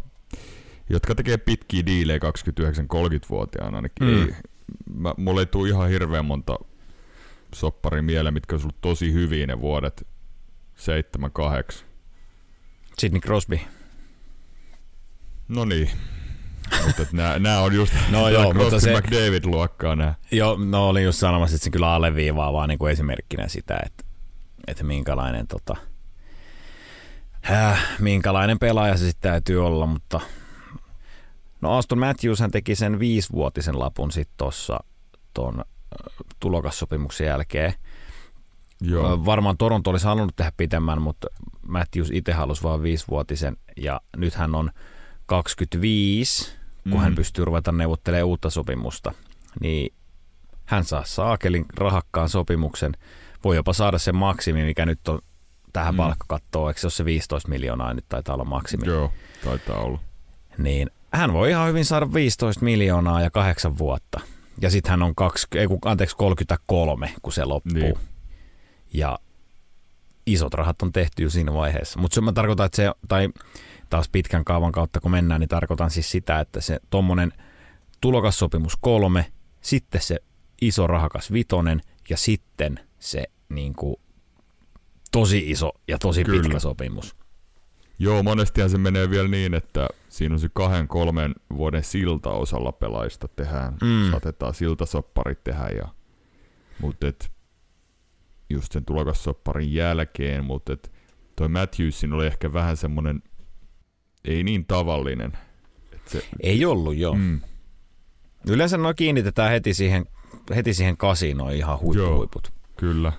jotka 0.90 1.16
tekee 1.16 1.38
pitkiä 1.38 1.86
diilejä 1.86 2.20
29-30-vuotiaana 2.20 3.76
ainakin. 3.78 4.08
Mm. 4.08 4.24
Ei, 4.24 4.34
mä, 4.94 5.14
mulle 5.18 5.42
ei 5.42 5.46
tule 5.46 5.70
ihan 5.70 5.90
hirveän 5.90 6.26
monta 6.26 6.60
soppari 7.56 8.02
mieleen, 8.02 8.34
mitkä 8.34 8.56
on 8.56 8.62
ollut 8.62 8.82
tosi 8.82 9.14
hyviä 9.14 9.48
ne 9.48 9.60
vuodet 9.60 10.08
7-8. 11.74 11.88
Sidney 12.98 13.22
Crosby. 13.22 13.60
No 15.48 15.66
niin. 15.66 15.90
Mutta 16.86 17.04
nämä 17.40 17.60
on 17.60 17.76
just 17.76 17.94
no 18.10 18.30
joo, 18.30 18.54
mutta 18.54 18.80
se, 18.80 19.00
McDavid-luokkaa 19.00 19.96
nämä. 19.96 20.14
Joo, 20.32 20.58
no 20.66 20.90
olin 20.90 21.04
just 21.04 21.20
sanomassa, 21.20 21.56
että 21.56 21.64
se 21.64 21.70
kyllä 21.70 21.94
alleviivaa 21.94 22.54
vaan 22.54 22.70
niin 22.70 22.80
kuin 22.80 22.92
esimerkkinä 22.92 23.48
sitä, 23.48 23.80
että, 23.86 24.04
että 24.68 24.84
minkälainen, 24.84 25.48
tota, 25.48 25.78
äh, 27.52 27.88
minkälainen 28.00 28.60
pelaaja 28.60 28.98
se 28.98 29.06
sitten 29.06 29.32
täytyy 29.32 29.66
olla, 29.66 29.86
mutta 29.86 30.22
no 31.62 31.78
Aston 31.78 32.00
Matthews 32.00 32.40
hän 32.40 32.52
teki 32.52 32.76
sen 32.76 33.00
viisivuotisen 33.00 33.80
lapun 33.80 34.12
sitten 34.12 34.38
tuossa 34.38 34.80
tuon 35.34 35.64
tulokassopimuksen 36.40 37.28
jälkeen. 37.28 37.74
Joo. 38.82 39.26
Varmaan 39.26 39.58
Toronto 39.58 39.90
olisi 39.90 40.06
halunnut 40.06 40.36
tehdä 40.36 40.52
pitemmän, 40.58 41.02
mutta 41.02 41.28
Matthews 41.68 42.10
itse 42.12 42.34
halusi 42.34 42.64
vain 42.64 42.84
viisivuotisen 42.84 43.58
ja 43.78 44.02
nyt 44.18 44.34
hän 44.34 44.56
on 44.56 44.72
25, 45.28 46.52
kun 46.84 46.92
mm. 46.94 47.00
hän 47.00 47.16
pystyy 47.16 47.46
ruveta 47.46 47.72
neuvottelemaan 47.72 48.28
uutta 48.28 48.50
sopimusta, 48.50 49.14
niin 49.62 49.94
hän 50.66 50.84
saa 50.84 51.04
saakelin 51.06 51.66
rahakkaan 51.78 52.30
sopimuksen. 52.30 52.92
Voi 53.44 53.56
jopa 53.56 53.74
saada 53.74 53.98
sen 53.98 54.16
maksimi, 54.16 54.64
mikä 54.64 54.86
nyt 54.86 55.08
on 55.08 55.20
tähän 55.74 55.94
mm. 55.94 55.98
palkkakattoon. 55.98 56.70
Eikö 56.70 56.80
se 56.80 56.88
ole 56.88 56.92
se 56.92 57.06
15 57.06 57.50
miljoonaa 57.50 57.94
nyt 57.94 58.06
taitaa 58.10 58.36
olla 58.36 58.46
maksimi? 58.46 58.88
Joo, 58.88 59.12
taitaa 59.44 59.80
olla. 59.80 60.00
Niin 60.58 60.90
hän 61.14 61.34
voi 61.34 61.50
ihan 61.50 61.70
hyvin 61.70 61.86
saada 61.86 62.14
15 62.14 62.66
miljoonaa 62.66 63.22
ja 63.22 63.30
kahdeksan 63.30 63.78
vuotta. 63.78 64.20
Ja 64.62 64.70
sitten 64.70 64.90
hän 64.90 65.04
on 65.04 65.16
kaksi, 65.16 65.48
ei, 65.56 65.68
kun, 65.68 65.80
anteeksi, 65.86 66.16
33, 66.16 67.14
kun 67.22 67.34
se 67.34 67.46
loppuu. 67.46 67.74
Niin. 67.74 67.98
Ja 68.94 69.20
isot 70.26 70.54
rahat 70.54 70.82
on 70.82 70.92
tehty 70.92 71.24
jo 71.24 71.30
siinä 71.30 71.54
vaiheessa. 71.54 72.00
Mutta 72.00 72.22
mä 72.22 72.32
tarkoitan, 72.32 72.66
että 72.66 72.76
se, 72.76 72.92
tai 73.08 73.30
taas 73.90 74.10
pitkän 74.10 74.46
kaavan 74.46 74.72
kautta 74.72 75.00
kun 75.00 75.12
mennään, 75.12 75.42
niin 75.42 75.50
tarkoitan 75.50 75.90
siis 75.90 76.12
sitä, 76.12 76.40
että 76.40 76.62
se 76.62 76.80
tuommoinen 76.90 77.34
tulokassopimus 78.02 78.76
kolme, 78.82 79.32
sitten 79.62 80.02
se 80.02 80.18
iso 80.62 80.88
rahakas 80.88 81.32
vitonen 81.32 81.82
ja 82.10 82.18
sitten 82.18 82.80
se 83.00 83.24
niin 83.50 83.74
kuin, 83.74 83.96
tosi 85.12 85.52
iso 85.52 85.72
ja 85.88 85.98
tosi 85.98 86.24
Kyllä. 86.24 86.42
pitkä 86.42 86.60
sopimus. 86.60 87.16
Joo, 88.00 88.24
monestihan 88.24 88.70
se 88.70 88.78
menee 88.78 89.10
vielä 89.10 89.28
niin, 89.28 89.54
että 89.54 89.88
siinä 90.10 90.36
on 90.36 90.40
se 90.40 90.50
kahden, 90.54 90.88
kolmen 90.88 91.36
vuoden 91.58 91.84
silta 91.84 92.30
osalla 92.30 92.72
pelaajista 92.72 93.28
tehdään. 93.28 93.78
Mm. 93.84 94.12
Saatetaan 94.12 94.54
siltasopparit 94.54 95.44
tehdä 95.44 95.68
ja 95.78 95.88
mutta 96.80 97.08
et, 97.08 97.32
just 98.50 98.72
sen 98.72 98.86
tulokassopparin 98.86 99.74
jälkeen, 99.74 100.46
mutta 100.46 100.74
et, 100.74 100.92
toi 101.36 101.48
Matthewsin 101.48 102.14
oli 102.14 102.28
ehkä 102.28 102.54
vähän 102.54 102.78
semmonen 102.78 103.24
ei 104.28 104.44
niin 104.44 104.66
tavallinen. 104.66 105.38
Et 105.94 106.08
se, 106.08 106.26
Ei 106.44 106.66
ollut 106.66 106.96
joo. 106.96 107.14
Mm. 107.16 107.22
mm, 107.22 107.42
Yleensä 108.48 108.78
noin 108.78 108.96
kiinnitetään 108.96 109.52
heti 109.52 109.74
siihen, 109.74 110.06
heti 110.56 110.74
siihen 110.74 110.98
kasinoon 110.98 111.54
ihan 111.54 111.80
huippuhuiput. 111.80 112.54
kyllä. 112.78 113.14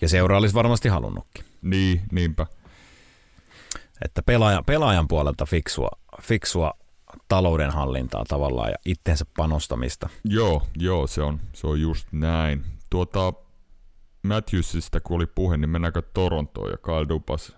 Ja 0.00 0.08
seura 0.08 0.38
olisi 0.38 0.54
varmasti 0.54 0.88
halunnutkin. 0.88 1.44
Niin, 1.62 2.02
niinpä. 2.12 2.46
Että 4.04 4.22
pelaajan, 4.22 4.64
pelaajan 4.64 5.08
puolelta 5.08 5.46
fiksua, 5.46 5.88
fiksua 6.22 6.72
taloudenhallintaa 7.28 8.24
tavallaan 8.28 8.70
ja 8.70 8.76
itsensä 8.84 9.24
panostamista. 9.36 10.08
Joo, 10.24 10.62
joo, 10.78 11.06
se 11.06 11.22
on, 11.22 11.40
se 11.52 11.66
on 11.66 11.80
just 11.80 12.08
näin. 12.12 12.64
Tuota, 12.90 13.32
Matthewsista 14.22 15.00
kun 15.00 15.16
oli 15.16 15.26
puhe, 15.26 15.56
niin 15.56 15.70
mennäänkö 15.70 16.02
Torontoon 16.14 16.70
ja 16.70 16.76
Kyle 16.76 17.08
Dupas 17.08 17.56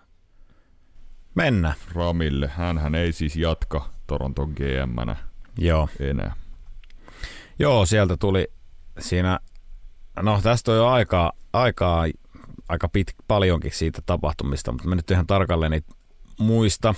Mennä. 1.38 1.74
Ramille. 1.94 2.48
Hänhän 2.48 2.94
ei 2.94 3.12
siis 3.12 3.37
jatka 3.37 3.90
Toronton 4.07 4.51
GM-nä 4.51 5.16
Joo. 5.59 5.88
enää. 6.01 6.37
Joo, 7.59 7.87
sieltä 7.87 8.16
tuli 8.16 8.48
siinä, 8.98 9.40
no 10.22 10.40
tästä 10.42 10.70
on 10.72 10.77
jo 10.77 10.87
aikaa, 10.87 11.33
aikaa 11.53 12.07
aika 12.68 12.88
pit, 12.88 13.14
paljonkin 13.29 13.72
siitä 13.72 14.03
tapahtumista, 14.07 14.72
mutta 14.72 14.88
mä 14.88 14.94
nyt 14.94 15.11
ihan 15.11 15.27
tarkalleen 15.27 15.70
niitä 15.70 15.94
muista, 16.38 16.94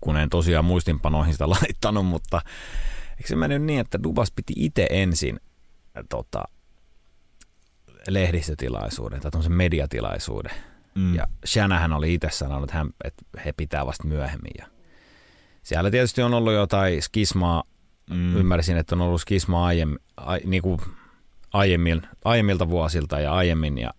kun 0.00 0.16
en 0.16 0.30
tosiaan 0.30 0.64
muistinpanoihin 0.64 1.34
sitä 1.34 1.50
laittanut, 1.60 2.06
mutta 2.06 2.40
eikö 3.10 3.28
se 3.28 3.36
mennyt 3.36 3.62
niin, 3.62 3.80
että 3.80 4.02
Dubas 4.02 4.32
piti 4.32 4.52
itse 4.56 4.86
ensin 4.90 5.40
tota, 6.08 6.44
lehdistötilaisuuden 8.08 9.20
tai 9.20 9.30
tämmöisen 9.30 9.52
mediatilaisuuden. 9.52 10.52
Mm. 10.98 11.14
Ja 11.14 11.26
Shanahan 11.46 11.92
oli 11.92 12.14
itse 12.14 12.28
sanonut, 12.30 12.64
että, 12.64 12.76
hän, 12.76 12.90
että 13.04 13.24
he 13.44 13.52
pitää 13.52 13.86
vasta 13.86 14.06
myöhemmin. 14.06 14.52
Ja 14.58 14.66
siellä 15.62 15.90
tietysti 15.90 16.22
on 16.22 16.34
ollut 16.34 16.52
jotain 16.52 17.02
skismaa 17.02 17.62
mm. 18.10 18.36
ymmärsin, 18.36 18.76
että 18.76 18.94
on 18.94 19.00
ollut 19.00 19.20
skisma 19.20 19.66
aiemmin, 19.66 19.98
ai, 20.16 20.40
niin 20.44 20.62
kuin 20.62 20.80
aiemmin, 21.52 22.02
aiemmilta 22.24 22.68
vuosilta 22.68 23.20
ja 23.20 23.34
aiemmin 23.34 23.78
ja 23.78 23.90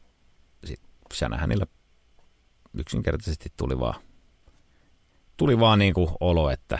sitten 0.65 0.89
Shanahanilla 1.13 1.65
yksinkertaisesti 2.73 3.49
tuli 3.57 3.79
vaan, 3.79 3.95
tuli 5.37 5.59
vaan 5.59 5.79
niin 5.79 5.93
kuin 5.93 6.09
olo, 6.19 6.49
että 6.49 6.79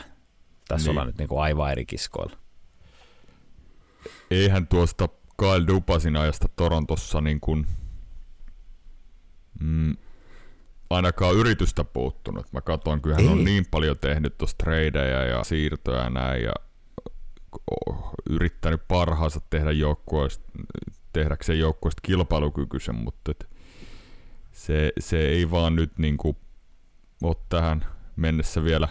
tässä 0.68 0.86
Niin. 0.86 0.90
ollaan 0.90 1.08
nyt 1.08 1.18
niin 1.18 1.30
kuin 1.30 1.42
aivan 1.42 1.72
eri 1.72 1.86
kiskoilla. 1.86 2.38
Eihän 4.32 4.68
tuosta 4.68 5.10
Kyle 5.38 5.68
Dupasin 5.68 6.16
ajasta 6.16 6.48
Torontossa 6.56 7.22
niin 7.22 7.40
kuin, 7.40 7.68
mm, 9.60 9.98
ainakaan 10.89 11.36
yritystä 11.36 11.84
puuttunut. 11.84 12.45
Mä 12.54 12.62
katsoin, 12.62 13.02
kyllä 13.02 13.15
hän 13.15 13.25
Ei. 13.25 13.32
on 13.32 13.43
niin 13.43 13.65
paljon 13.71 13.97
tehnyt 13.97 14.38
tuossa 14.38 14.58
tradeja 14.63 15.23
ja 15.25 15.43
siirtoja 15.43 16.04
ja 16.04 16.10
näin 16.10 16.43
ja 16.43 16.54
o- 17.89 18.12
yrittänyt 18.30 18.82
parhaansa 18.88 19.41
tehdä 19.49 19.71
joukkueesta, 19.71 20.45
tehdäkseen 21.13 21.60
joukkueesta 21.60 22.02
kilpailukykyisen, 22.02 22.95
mutta 22.95 23.32
et 23.32 23.49
se, 24.52 24.91
se 24.99 25.19
ei 25.19 25.52
vaan 25.52 25.75
nyt 25.75 25.97
niin 25.99 26.17
kuin 26.17 26.38
ole 27.23 27.36
tähän 27.49 27.86
mennessä 28.15 28.63
vielä 28.63 28.88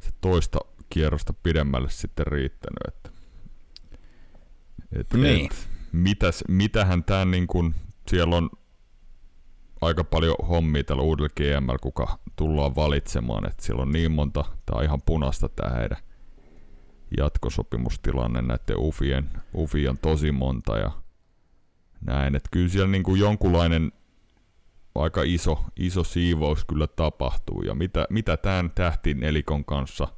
se 0.00 0.10
toista 0.20 0.58
kierrosta 0.90 1.32
pidemmälle 1.32 1.90
sitten 1.90 2.26
riittänyt. 2.26 2.78
Että, 2.88 3.10
et, 4.92 5.12
Niin. 5.14 5.46
et, 5.52 5.68
mitäs, 5.92 6.44
mitähän 6.48 7.04
tämä 7.04 7.24
niin 7.24 7.46
kuin, 7.46 7.74
siellä 8.08 8.36
on 8.36 8.50
aika 9.80 10.04
paljon 10.04 10.36
hommia 10.48 10.84
tällä 10.84 11.02
uudella 11.02 11.28
GML, 11.36 11.76
kuka 11.80 12.18
tullaan 12.36 12.76
valitsemaan, 12.76 13.46
että 13.46 13.62
siellä 13.62 13.82
on 13.82 13.92
niin 13.92 14.12
monta, 14.12 14.44
tää 14.66 14.78
on 14.78 14.84
ihan 14.84 15.02
punasta 15.06 15.48
tää 15.48 15.70
heidän 15.70 15.98
jatkosopimustilanne 17.18 18.42
näiden 18.42 18.76
ufien, 18.78 19.30
ufi 19.54 19.88
on 19.88 19.98
tosi 19.98 20.32
monta 20.32 20.78
ja 20.78 20.90
näin, 22.00 22.36
että 22.36 22.48
kyllä 22.52 22.68
siellä 22.68 22.88
niin 22.88 23.02
kuin 23.02 23.20
jonkunlainen 23.20 23.92
aika 24.94 25.22
iso, 25.24 25.64
iso 25.76 26.04
siivous 26.04 26.64
kyllä 26.64 26.86
tapahtuu. 26.86 27.62
Ja 27.62 27.74
mitä, 27.74 28.06
mitä 28.10 28.36
tämän 28.36 28.70
tähtin 28.74 29.24
elikon 29.24 29.64
kanssa 29.64 30.08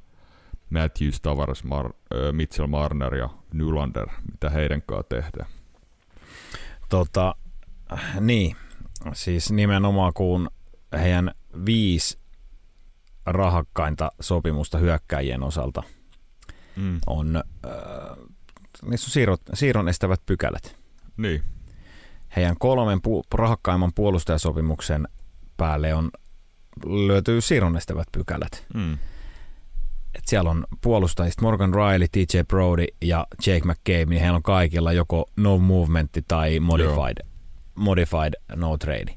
Matthews, 0.70 1.20
Tavares, 1.20 1.64
Mar, 1.64 1.92
Mitchell 2.32 2.66
Marner 2.66 3.14
ja 3.14 3.28
Nylander, 3.54 4.08
mitä 4.32 4.50
heidän 4.50 4.82
kanssa 4.82 5.08
tehdään. 5.08 5.50
Tota, 6.88 7.34
niin, 8.20 8.56
siis 9.12 9.52
nimenomaan 9.52 10.12
kun 10.14 10.50
heidän 11.00 11.30
viisi 11.66 12.18
rahakkainta 13.26 14.12
sopimusta 14.20 14.78
hyökkäjien 14.78 15.42
osalta 15.42 15.82
Mm. 16.76 17.00
on, 17.06 17.36
äh, 17.66 17.72
niissä 18.90 19.08
on 19.08 19.12
siirrot, 19.12 19.40
siirron 19.54 19.88
estävät 19.88 20.20
pykälät. 20.26 20.76
Niin, 21.16 21.42
Heidän 22.36 22.56
kolmen 22.58 22.98
pu- 22.98 23.22
rahakkaimman 23.34 23.92
puolustajasopimuksen 23.94 25.08
päälle 25.56 25.94
on 25.94 26.10
löytyy 26.86 27.40
siirron 27.40 27.76
estävät 27.76 28.08
pykälät. 28.12 28.66
mm. 28.74 28.92
Et 30.14 30.22
siellä 30.26 30.50
on 30.50 30.64
puolustajista 30.80 31.42
Morgan 31.42 31.72
Riley, 31.74 32.08
TJ 32.12 32.38
Brody 32.48 32.84
ja 33.02 33.26
Jake 33.46 33.66
McCabe, 33.66 34.04
niin 34.04 34.20
heillä 34.20 34.36
on 34.36 34.42
kaikilla 34.42 34.92
joko 34.92 35.24
no 35.36 35.58
movementti 35.58 36.24
tai 36.28 36.60
modified, 36.60 37.26
modified 37.74 38.34
no 38.56 38.76
trade. 38.78 39.14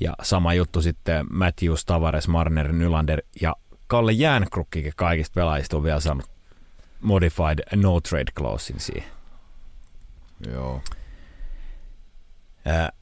Ja 0.00 0.14
sama 0.22 0.54
juttu 0.54 0.82
sitten 0.82 1.26
Matthews, 1.30 1.84
Tavares, 1.84 2.28
Marner, 2.28 2.72
Nylander 2.72 3.22
ja 3.40 3.56
Kalle 3.86 4.12
Jäänkrukkike 4.12 4.92
kaikista 4.96 5.34
pelaajista 5.34 5.76
on 5.76 5.82
vielä 5.82 6.00
saanut 6.00 6.30
modified 7.00 7.58
no 7.76 8.00
trade 8.00 8.32
clausein 8.38 8.80
siihen. 8.80 9.10
joo. 10.50 10.82
Ää, 12.64 12.92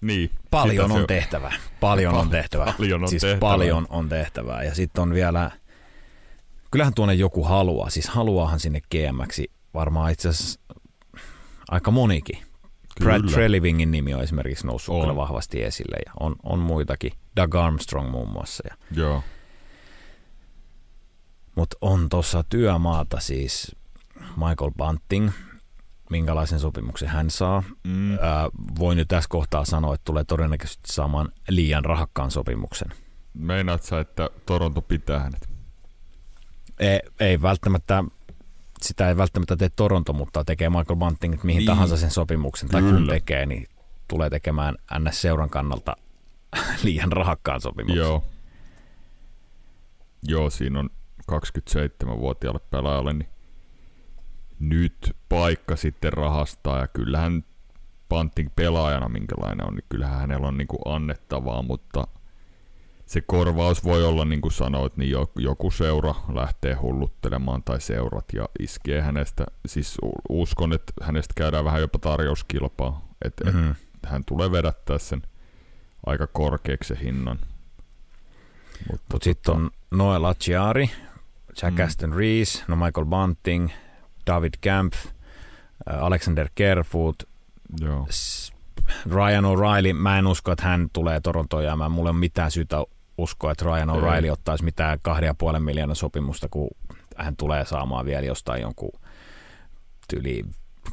Niin. 0.00 0.30
paljon 0.50 0.84
sitä 0.86 0.94
on 0.94 1.00
se- 1.00 1.06
tehtävää. 1.06 1.52
Paljon 1.80 2.14
on 2.14 2.20
Pal- 2.26 2.30
tehtävää. 2.30 2.74
paljon 2.78 3.02
on 3.02 3.08
siis 3.08 3.20
tehtävää. 3.22 3.40
paljon 3.40 3.86
on 3.90 4.08
tehtävää. 4.08 4.62
Ja 4.62 4.74
sitten 4.74 5.02
on 5.02 5.14
vielä, 5.14 5.50
kyllähän 6.70 6.94
tuonne 6.94 7.14
joku 7.14 7.44
haluaa. 7.44 7.90
Siis 7.90 8.08
haluaahan 8.08 8.60
sinne 8.60 8.80
GMX 8.80 9.40
varmaan 9.74 10.12
itse 10.12 10.28
asiassa 10.28 10.60
aika 11.70 11.90
monikin. 11.90 12.38
Brad 13.00 13.20
Kyllä. 13.20 13.32
Trelivingin 13.32 13.90
nimi 13.90 14.14
on 14.14 14.22
esimerkiksi 14.22 14.66
noussut 14.66 14.94
On. 14.94 15.00
kyllä 15.00 15.16
vahvasti 15.16 15.62
esille. 15.62 15.96
Ja 16.06 16.12
on, 16.20 16.36
on 16.42 16.58
muitakin. 16.58 17.12
Doug 17.36 17.54
Armstrong 17.54 18.10
muun 18.10 18.28
muassa. 18.28 18.62
Ja, 18.70 18.76
Joo. 19.02 19.22
mutta 21.56 21.76
on 21.80 22.08
tuossa 22.08 22.44
työmaata 22.48 23.20
siis 23.20 23.76
Michael 24.20 24.70
Bunting, 24.78 25.30
minkälaisen 26.10 26.60
sopimuksen 26.60 27.08
hän 27.08 27.30
saa. 27.30 27.62
Mm. 27.84 28.12
Ää, 28.12 28.48
voin 28.78 28.96
nyt 28.96 29.08
tässä 29.08 29.28
kohtaa 29.30 29.64
sanoa, 29.64 29.94
että 29.94 30.04
tulee 30.04 30.24
todennäköisesti 30.24 30.92
saamaan 30.92 31.28
liian 31.48 31.84
rahakkaan 31.84 32.30
sopimuksen. 32.30 32.88
Meinaat 33.34 33.82
sä, 33.82 34.00
että 34.00 34.30
Toronto 34.46 34.82
pitää 34.82 35.18
hänet? 35.18 35.48
Ei, 36.78 37.00
ei 37.20 37.42
välttämättä, 37.42 38.04
sitä 38.82 39.08
ei 39.08 39.16
välttämättä 39.16 39.56
tee 39.56 39.68
Toronto, 39.76 40.12
mutta 40.12 40.44
tekee 40.44 40.68
Michael 40.70 40.96
Bunting 40.98 41.42
mihin 41.44 41.58
Niin. 41.58 41.66
tahansa 41.66 41.96
sen 41.96 42.10
sopimuksen, 42.10 42.68
tai 42.68 42.82
kun 42.82 42.90
Kyllä. 42.90 43.12
tekee, 43.12 43.46
niin 43.46 43.66
tulee 44.08 44.30
tekemään 44.30 44.74
NS-seuran 44.98 45.50
kannalta 45.50 45.96
liian 46.84 47.12
rahakkaan 47.12 47.60
sopimuksen. 47.60 47.96
Joo. 47.98 48.24
Joo, 50.28 50.50
siinä 50.50 50.78
on 50.78 50.90
27-vuotiaalle 51.32 52.60
pelaajalle 52.70 53.12
niin 53.12 53.28
nyt 54.58 55.16
paikka 55.28 55.76
sitten 55.76 56.12
rahastaa 56.12 56.78
ja 56.78 56.88
kyllähän 56.88 57.44
Panting 58.08 58.48
pelaajana 58.56 59.08
minkälainen 59.08 59.66
on, 59.66 59.74
niin 59.74 59.84
kyllähän 59.88 60.18
hänellä 60.20 60.48
on 60.48 60.56
niinku 60.58 60.78
annettavaa, 60.84 61.62
mutta 61.62 62.06
se 63.10 63.20
korvaus 63.20 63.84
voi 63.84 64.04
olla, 64.04 64.24
niin 64.24 64.40
kuin 64.40 64.52
sanoit, 64.52 64.96
niin 64.96 65.12
joku 65.36 65.70
seura 65.70 66.14
lähtee 66.32 66.74
hulluttelemaan 66.74 67.62
tai 67.62 67.80
seurat 67.80 68.24
ja 68.32 68.48
iskee 68.58 69.00
hänestä. 69.00 69.44
Siis 69.66 69.98
uskon, 70.28 70.72
että 70.72 70.92
hänestä 71.02 71.34
käydään 71.36 71.64
vähän 71.64 71.80
jopa 71.80 71.98
tarjouskilpaa, 71.98 73.04
että 73.24 73.44
mm-hmm. 73.44 73.70
et 73.70 74.06
hän 74.06 74.24
tulee 74.24 74.52
vedättää 74.52 74.98
sen 74.98 75.22
aika 76.06 76.26
korkeaksi 76.26 76.94
hinnan. 77.02 77.38
Mutta 78.90 79.06
Mut 79.12 79.22
sitten 79.22 79.54
tota- 79.54 79.56
on 79.56 79.70
Noel 79.90 80.24
Acciari, 80.24 80.90
Jack 81.62 81.76
mm. 81.76 81.84
Aston 81.84 82.12
Rees, 82.12 82.64
no 82.68 82.76
Michael 82.76 83.06
Bunting, 83.06 83.68
David 84.26 84.54
Camp, 84.62 84.92
äh, 84.94 86.04
Alexander 86.04 86.48
Kerfoot, 86.54 87.16
Joo. 87.80 88.06
Ryan 89.06 89.44
O'Reilly, 89.44 89.92
mä 89.92 90.18
en 90.18 90.26
usko, 90.26 90.52
että 90.52 90.64
hän 90.64 90.88
tulee 90.92 91.20
Torontoon 91.20 91.64
jäämään. 91.64 91.92
Mulla 91.92 92.08
ei 92.08 92.12
ole 92.12 92.18
mitään 92.18 92.50
syytä 92.50 92.84
uskoa, 93.22 93.52
että 93.52 93.64
Ryan 93.64 93.88
O'Reilly 93.88 94.24
ei. 94.24 94.30
ottaisi 94.30 94.64
mitään 94.64 94.98
kahden 95.02 95.26
ja 95.26 95.34
puolen 95.34 95.62
miljoonan 95.62 95.96
sopimusta, 95.96 96.48
kun 96.50 96.70
hän 97.16 97.36
tulee 97.36 97.64
saamaan 97.64 98.06
vielä 98.06 98.26
jostain 98.26 98.62
jonkun 98.62 99.00
tyli 100.08 100.44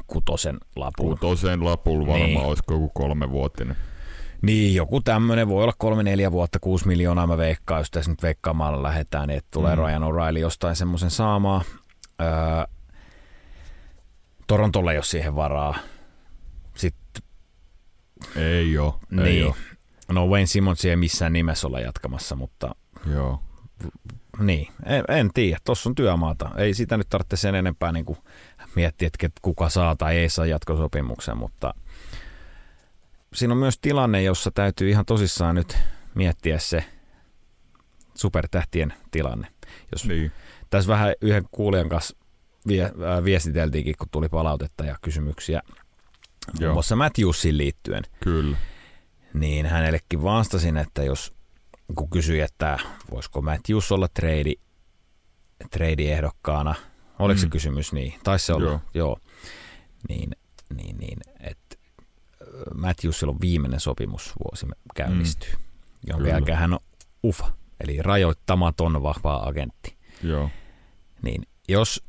kutosen 0.06 0.58
lapun. 0.76 1.10
Kutosen 1.10 1.64
lapun 1.64 2.00
varmaan 2.00 2.20
niin. 2.20 2.40
olisiko 2.40 2.74
joku 2.74 2.88
kolmevuotinen. 2.94 3.76
Niin, 4.42 4.74
joku 4.74 5.00
tämmöinen 5.00 5.48
voi 5.48 5.62
olla 5.62 5.74
kolme, 5.78 6.02
neljä 6.02 6.32
vuotta, 6.32 6.58
kuusi 6.60 6.86
miljoonaa 6.86 7.26
mä 7.26 7.36
veikkaan, 7.38 7.80
jos 7.80 7.90
tässä 7.90 8.10
nyt 8.10 8.22
veikkaamalla 8.22 8.82
lähdetään, 8.82 9.28
niin 9.28 9.38
että 9.38 9.48
tulee 9.50 9.76
mm. 9.76 9.82
Ryan 9.82 10.02
O'Reilly 10.02 10.38
jostain 10.38 10.76
semmoisen 10.76 11.10
saamaan. 11.10 11.64
Öö, 12.22 12.28
Torontolle 14.46 14.90
ei 14.92 14.98
ole 14.98 15.04
siihen 15.04 15.36
varaa. 15.36 15.74
Sitten, 16.74 17.22
ei 18.36 18.78
ole, 18.78 18.94
niin. 19.10 19.26
ei 19.26 19.44
ole. 19.44 19.54
No 20.12 20.26
Wayne 20.26 20.46
Simmons 20.46 20.84
ei 20.84 20.96
missään 20.96 21.32
nimessä 21.32 21.66
olla 21.66 21.80
jatkamassa, 21.80 22.36
mutta 22.36 22.74
Joo. 23.12 23.42
Niin, 24.38 24.68
en, 24.86 25.04
en 25.08 25.30
tiedä. 25.34 25.58
Tuossa 25.64 25.88
on 25.88 25.94
työmaata. 25.94 26.50
Ei 26.56 26.74
sitä 26.74 26.96
nyt 26.96 27.08
tarvitse 27.08 27.36
sen 27.36 27.54
enempää 27.54 27.92
niin 27.92 28.04
kuin 28.04 28.18
miettiä, 28.74 29.06
että 29.06 29.40
kuka 29.42 29.68
saa 29.68 29.96
tai 29.96 30.16
ei 30.16 30.28
saa 30.28 30.46
jatkosopimuksen, 30.46 31.36
mutta 31.36 31.74
siinä 33.34 33.54
on 33.54 33.58
myös 33.58 33.78
tilanne, 33.78 34.22
jossa 34.22 34.50
täytyy 34.50 34.90
ihan 34.90 35.04
tosissaan 35.04 35.54
nyt 35.54 35.78
miettiä 36.14 36.58
se 36.58 36.84
supertähtien 38.14 38.94
tilanne. 39.10 39.46
Jos 39.92 40.04
niin. 40.04 40.32
Tässä 40.70 40.88
vähän 40.88 41.14
yhden 41.20 41.44
kuulijan 41.50 41.88
kanssa 41.88 42.16
vie, 42.68 42.84
äh, 42.84 43.24
viestiteltiinkin, 43.24 43.94
kun 43.98 44.08
tuli 44.10 44.28
palautetta 44.28 44.84
ja 44.84 44.96
kysymyksiä 45.02 45.62
Joo. 45.64 46.68
muun 46.68 46.72
muassa 46.72 46.96
Matthewsin 46.96 47.58
liittyen. 47.58 48.02
Kyllä 48.24 48.56
niin 49.40 49.66
hänellekin 49.66 50.22
vastasin, 50.22 50.76
että 50.76 51.02
jos 51.02 51.32
kun 51.94 52.10
kysyi, 52.10 52.40
että 52.40 52.78
voisiko 53.10 53.42
Matthews 53.42 53.92
olla 53.92 54.08
trade, 54.08 54.52
trade-ehdokkaana, 55.70 56.74
oliko 57.18 57.38
mm. 57.38 57.40
se 57.40 57.48
kysymys 57.48 57.92
niin, 57.92 58.14
taisi 58.24 58.46
se 58.46 58.52
olla, 58.52 58.70
joo, 58.70 58.80
joo. 58.94 59.18
Niin, 60.08 60.30
niin, 60.74 60.98
niin 60.98 61.18
että 61.40 61.76
Matthewsilla 62.74 63.32
on 63.32 63.40
viimeinen 63.40 63.80
sopimusvuosi 63.80 64.66
käynnistyy, 64.94 65.52
mm. 65.52 65.58
jonka 66.06 66.22
Kyllä. 66.22 66.34
jälkeen 66.34 66.58
hän 66.58 66.72
on 66.72 66.78
UFA, 67.24 67.52
eli 67.80 68.02
rajoittamaton 68.02 69.02
vahva 69.02 69.34
agentti. 69.34 69.96
Joo. 70.22 70.50
Niin 71.22 71.42
jos 71.68 72.04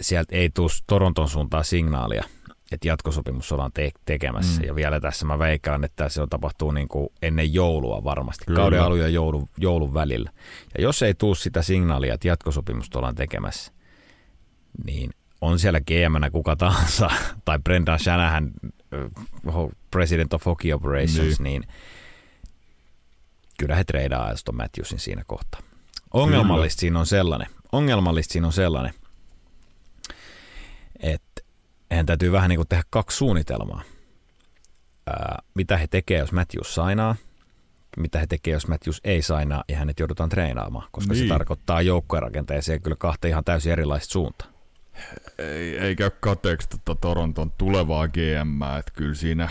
sieltä 0.00 0.36
ei 0.36 0.50
tule 0.50 0.70
Toronton 0.86 1.28
suuntaan 1.28 1.64
signaalia, 1.64 2.24
että 2.74 2.88
jatkosopimus 2.88 3.52
ollaan 3.52 3.72
te- 3.72 3.90
tekemässä. 4.04 4.60
Mm. 4.60 4.66
Ja 4.66 4.74
vielä 4.74 5.00
tässä 5.00 5.26
mä 5.26 5.38
veikkaan, 5.38 5.84
että 5.84 6.08
se 6.08 6.22
on 6.22 6.28
tapahtuu 6.28 6.70
niin 6.70 6.88
kuin 6.88 7.08
ennen 7.22 7.54
joulua 7.54 8.04
varmasti, 8.04 8.44
Kyllä. 8.44 8.56
kauden 8.60 8.82
alun 8.82 9.00
ja 9.00 9.08
joulun, 9.08 9.48
joulun 9.58 9.94
välillä. 9.94 10.30
Ja 10.78 10.82
jos 10.82 11.02
ei 11.02 11.14
tule 11.14 11.34
sitä 11.34 11.62
signaalia, 11.62 12.14
että 12.14 12.28
jatkosopimusta 12.28 12.98
ollaan 12.98 13.14
tekemässä, 13.14 13.72
niin 14.84 15.10
on 15.40 15.58
siellä 15.58 15.80
gm 15.80 16.32
kuka 16.32 16.56
tahansa, 16.56 17.10
tai 17.44 17.58
Brendan 17.58 17.98
Shanahan, 17.98 18.50
President 19.90 20.34
of 20.34 20.46
Hockey 20.46 20.72
Operations, 20.72 21.40
niin, 21.40 21.60
niin 21.60 21.64
kyllä 23.58 23.76
he 23.76 23.84
treidaa 23.84 24.26
Aston 24.26 24.56
Matthewsin 24.56 24.98
siinä 24.98 25.22
kohtaa. 25.26 25.60
Ongelmallista 26.12 26.80
siinä 26.80 26.98
on 26.98 27.06
sellainen, 27.06 27.48
ongelmallista 27.72 28.32
siinä 28.32 28.46
on 28.46 28.52
sellainen, 28.52 28.94
että 31.00 31.33
heidän 31.94 32.06
täytyy 32.06 32.32
vähän 32.32 32.48
niin 32.48 32.58
kuin 32.58 32.68
tehdä 32.68 32.82
kaksi 32.90 33.16
suunnitelmaa. 33.16 33.82
Ää, 35.06 35.42
mitä 35.54 35.76
he 35.76 35.86
tekee, 35.86 36.18
jos 36.18 36.32
Matthews 36.32 36.74
sainaa, 36.74 37.16
mitä 37.96 38.18
he 38.18 38.26
tekee, 38.26 38.52
jos 38.52 38.68
Matthews 38.68 39.00
ei 39.04 39.22
sainaa 39.22 39.64
ja 39.68 39.76
hänet 39.76 39.98
joudutaan 40.00 40.28
treenaamaan, 40.28 40.88
koska 40.90 41.14
niin. 41.14 41.22
se 41.22 41.28
tarkoittaa 41.28 41.82
joukkojen 41.82 42.22
rakenteeseen 42.22 42.82
kyllä 42.82 42.96
kahta 42.96 43.28
ihan 43.28 43.44
täysin 43.44 43.72
erilaista 43.72 44.12
suuntaa. 44.12 44.48
Ei, 45.38 45.78
ei 45.78 45.96
käy 45.96 46.10
kateeksi 46.20 46.68
tota 46.68 46.94
Toronton 47.00 47.52
tulevaa 47.58 48.08
GM, 48.08 48.62
että 48.78 48.92
kyllä 48.94 49.14
siinä 49.14 49.48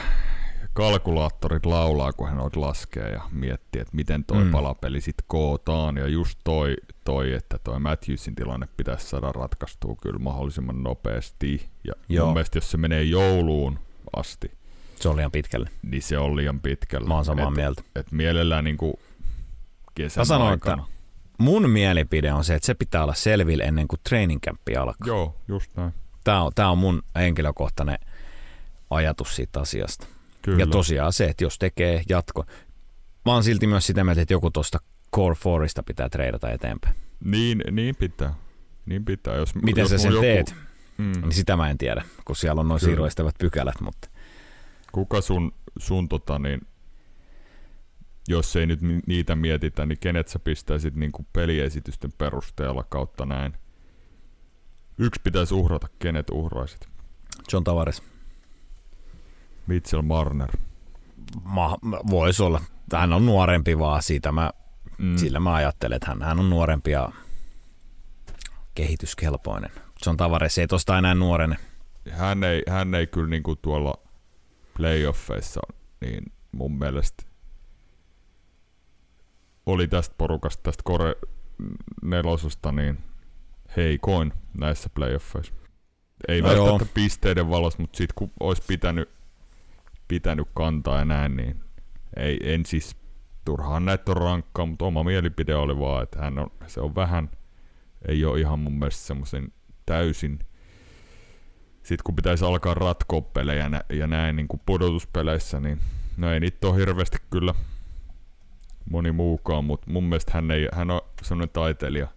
kalkulaattorit 0.74 1.66
laulaa, 1.66 2.14
kun 2.14 2.28
hän 2.28 2.38
noit 2.38 2.56
laskee 2.56 3.10
ja 3.10 3.22
miettii, 3.32 3.82
että 3.82 3.96
miten 3.96 4.26
toi 4.26 4.44
mm. 4.44 4.52
palapeli 4.52 5.02
sitten 5.02 5.26
kootaan. 5.28 5.98
Ja 5.98 6.08
just 6.08 6.40
toi, 6.44 6.76
toi, 7.04 7.34
että 7.34 7.58
toi 7.64 7.80
Matthewsin 7.80 8.36
tilanne 8.36 8.68
pitäisi 8.78 9.08
saada 9.08 9.32
ratkaistua 9.32 9.96
kyllä 10.02 10.20
mahdollisimman 10.20 10.84
nopeasti. 10.84 11.70
Ja 11.88 11.94
Joo. 12.10 12.26
mun 12.26 12.34
mielestä 12.34 12.58
jos 12.58 12.72
se 12.72 12.78
menee 12.78 13.04
jouluun 13.04 13.80
asti, 14.16 14.52
se 15.00 15.10
on 15.10 15.16
liian 15.16 15.32
pitkälle. 15.32 15.70
Niin 15.82 16.02
se 16.02 16.18
on 16.18 16.36
liian 16.36 16.60
pitkälle. 16.60 17.08
Mä 17.08 17.16
oon 17.16 17.26
samaa 17.26 17.48
et, 17.48 17.56
mieltä. 17.56 17.84
Et 17.96 18.12
mielellään 18.12 18.64
niinku 18.64 19.00
kesän 19.96 20.22
Mä 20.22 20.26
sanoin, 20.26 20.52
aikana. 20.52 20.84
että 20.84 20.94
mun 21.38 21.70
mielipide 21.70 22.34
on 22.34 22.44
se, 22.44 22.56
että 22.56 22.66
se 22.66 22.74
pitää 22.74 23.04
olla 23.04 23.14
selville 23.14 23.64
ennen 23.64 23.88
kuin 23.88 24.00
training 24.10 24.42
campi 24.42 24.76
alkaa. 24.76 25.08
Joo, 25.08 25.36
just 25.48 25.72
näin. 25.76 25.94
Tämä 26.24 26.42
on, 26.44 26.52
tää 26.56 26.70
on 26.70 26.78
mun 26.78 27.04
henkilökohtainen 27.16 27.98
ajatus 28.90 29.36
siitä 29.36 29.60
asiasta. 29.60 30.08
Kyllä. 30.44 30.60
Ja 30.60 30.68
tosiaan 30.68 31.14
se, 31.14 31.26
että 31.26 31.44
jos 31.44 31.60
tekee 31.60 32.04
jatko. 32.10 32.46
Mä 33.26 33.34
oon 33.34 33.44
silti 33.44 33.68
myös 33.68 33.88
sitä 33.88 34.04
mieltä, 34.04 34.22
että 34.22 34.34
joku 34.34 34.52
tuosta 34.52 34.80
Core 35.16 35.36
Forista 35.36 35.84
pitää 35.84 36.10
treidata 36.10 36.52
eteenpäin. 36.52 36.96
Niin, 37.24 37.64
niin 37.72 37.96
pitää. 37.96 38.34
Niin 38.86 39.06
pitää. 39.06 39.36
Jos, 39.36 39.56
Miten 39.56 39.82
jos 39.82 39.90
sä 39.90 39.98
sen 39.98 40.12
joku... 40.12 40.22
teet, 40.22 40.56
mm. 40.98 41.12
niin 41.22 41.32
sitä 41.32 41.58
mä 41.58 41.70
en 41.70 41.78
tiedä, 41.78 42.06
kun 42.26 42.36
siellä 42.36 42.60
on 42.60 42.68
noin 42.68 42.80
siirroistavat 42.80 43.36
pykälät. 43.40 43.82
Mutta... 43.82 44.10
Kuka 44.92 45.22
sun, 45.22 45.54
sun 45.80 46.10
tota 46.10 46.40
niin, 46.40 46.62
jos 48.28 48.56
ei 48.56 48.66
nyt 48.66 48.80
niitä 49.08 49.36
mietitä, 49.36 49.86
niin 49.86 50.00
kenet 50.00 50.28
sä 50.28 50.40
pistäisit 50.40 50.96
niin 50.96 51.12
kuin 51.12 51.28
peliesitysten 51.34 52.12
perusteella 52.18 52.84
kautta 52.84 53.26
näin? 53.26 53.54
Yksi 54.98 55.22
pitäisi 55.24 55.54
uhrata, 55.54 55.88
kenet 56.00 56.30
uhraisit? 56.30 56.88
John 57.54 57.64
Tavares. 57.64 58.13
Mitchell 59.68 60.02
Marner. 60.02 60.50
Ma, 61.44 61.78
voisi 62.10 62.44
olla. 62.44 62.62
Hän 62.94 63.14
on 63.14 63.26
nuorempi 63.26 63.80
vaan 63.80 64.04
siitä. 64.04 64.32
Mä, 64.32 64.52
mm. 64.98 65.18
Sillä 65.18 65.40
mä 65.40 65.54
ajattelen, 65.54 65.96
että 65.96 66.08
hän, 66.08 66.22
hän 66.22 66.40
on 66.40 66.50
nuorempi 66.50 66.92
ja 66.92 67.10
kehityskelpoinen. 68.76 69.72
John 70.06 70.18
Tavares 70.18 70.58
ei 70.58 70.68
tosta 70.68 70.98
enää 70.98 71.16
nuorene. 71.16 71.56
Hän 72.12 72.44
ei, 72.44 72.64
hän 72.70 72.96
ei 72.96 73.08
kyllä 73.08 73.30
niinku 73.30 73.56
tuolla 73.56 73.94
playoffeissa 74.78 75.62
niin 76.02 76.24
mun 76.52 76.72
mielestä 76.78 77.24
oli 79.66 79.88
tästä 79.88 80.16
porukasta, 80.18 80.64
tästä 80.64 80.82
Kore 80.84 81.16
nelosesta, 82.02 82.72
niin 82.72 82.98
heikoin 83.78 84.34
näissä 84.60 84.90
playoffeissa. 84.90 85.54
Ei 86.28 86.42
no 86.42 86.48
välttämättä 86.48 86.86
joo. 86.86 86.92
pisteiden 86.94 87.50
valossa, 87.50 87.82
mutta 87.82 87.98
sitten 87.98 88.16
kun 88.16 88.32
olisi 88.40 88.64
pitänyt 88.68 89.10
pitänyt 90.14 90.48
kantaa 90.54 91.00
ja 91.00 91.06
näin, 91.06 91.38
niin 91.38 91.60
ei, 92.18 92.40
en 92.44 92.66
siis 92.66 92.96
turhaan 93.46 93.86
näitä 93.86 94.12
on 94.12 94.18
rankkaa, 94.18 94.66
mutta 94.66 94.86
oma 94.86 95.04
mielipide 95.04 95.56
oli 95.56 95.80
vaan, 95.80 96.04
että 96.04 96.20
hän 96.22 96.40
on, 96.40 96.48
se 96.68 96.82
on 96.82 96.96
vähän, 96.96 97.30
ei 98.08 98.26
ole 98.26 98.40
ihan 98.40 98.60
mun 98.60 98.74
mielestä 98.74 99.08
semmoisen 99.08 99.54
täysin, 99.86 100.40
sitten 101.84 102.04
kun 102.04 102.16
pitäisi 102.16 102.46
alkaa 102.46 102.74
ratkoa 102.74 103.22
pelejä 103.22 103.84
ja 103.90 104.08
näin 104.08 104.36
niin 104.36 104.48
kuin 104.48 104.62
pudotuspeleissä, 104.66 105.60
niin 105.60 105.80
no 106.18 106.34
ei 106.34 106.40
niitä 106.40 106.68
ole 106.68 106.78
hirveästi 106.78 107.18
kyllä 107.30 107.54
moni 108.90 109.12
muukaan, 109.12 109.66
mutta 109.66 109.92
mun 109.92 110.04
mielestä 110.04 110.32
hän, 110.34 110.52
ei, 110.52 110.68
hän 110.74 110.92
on 110.92 111.02
semmoinen 111.22 111.54
taiteilija 111.54 112.08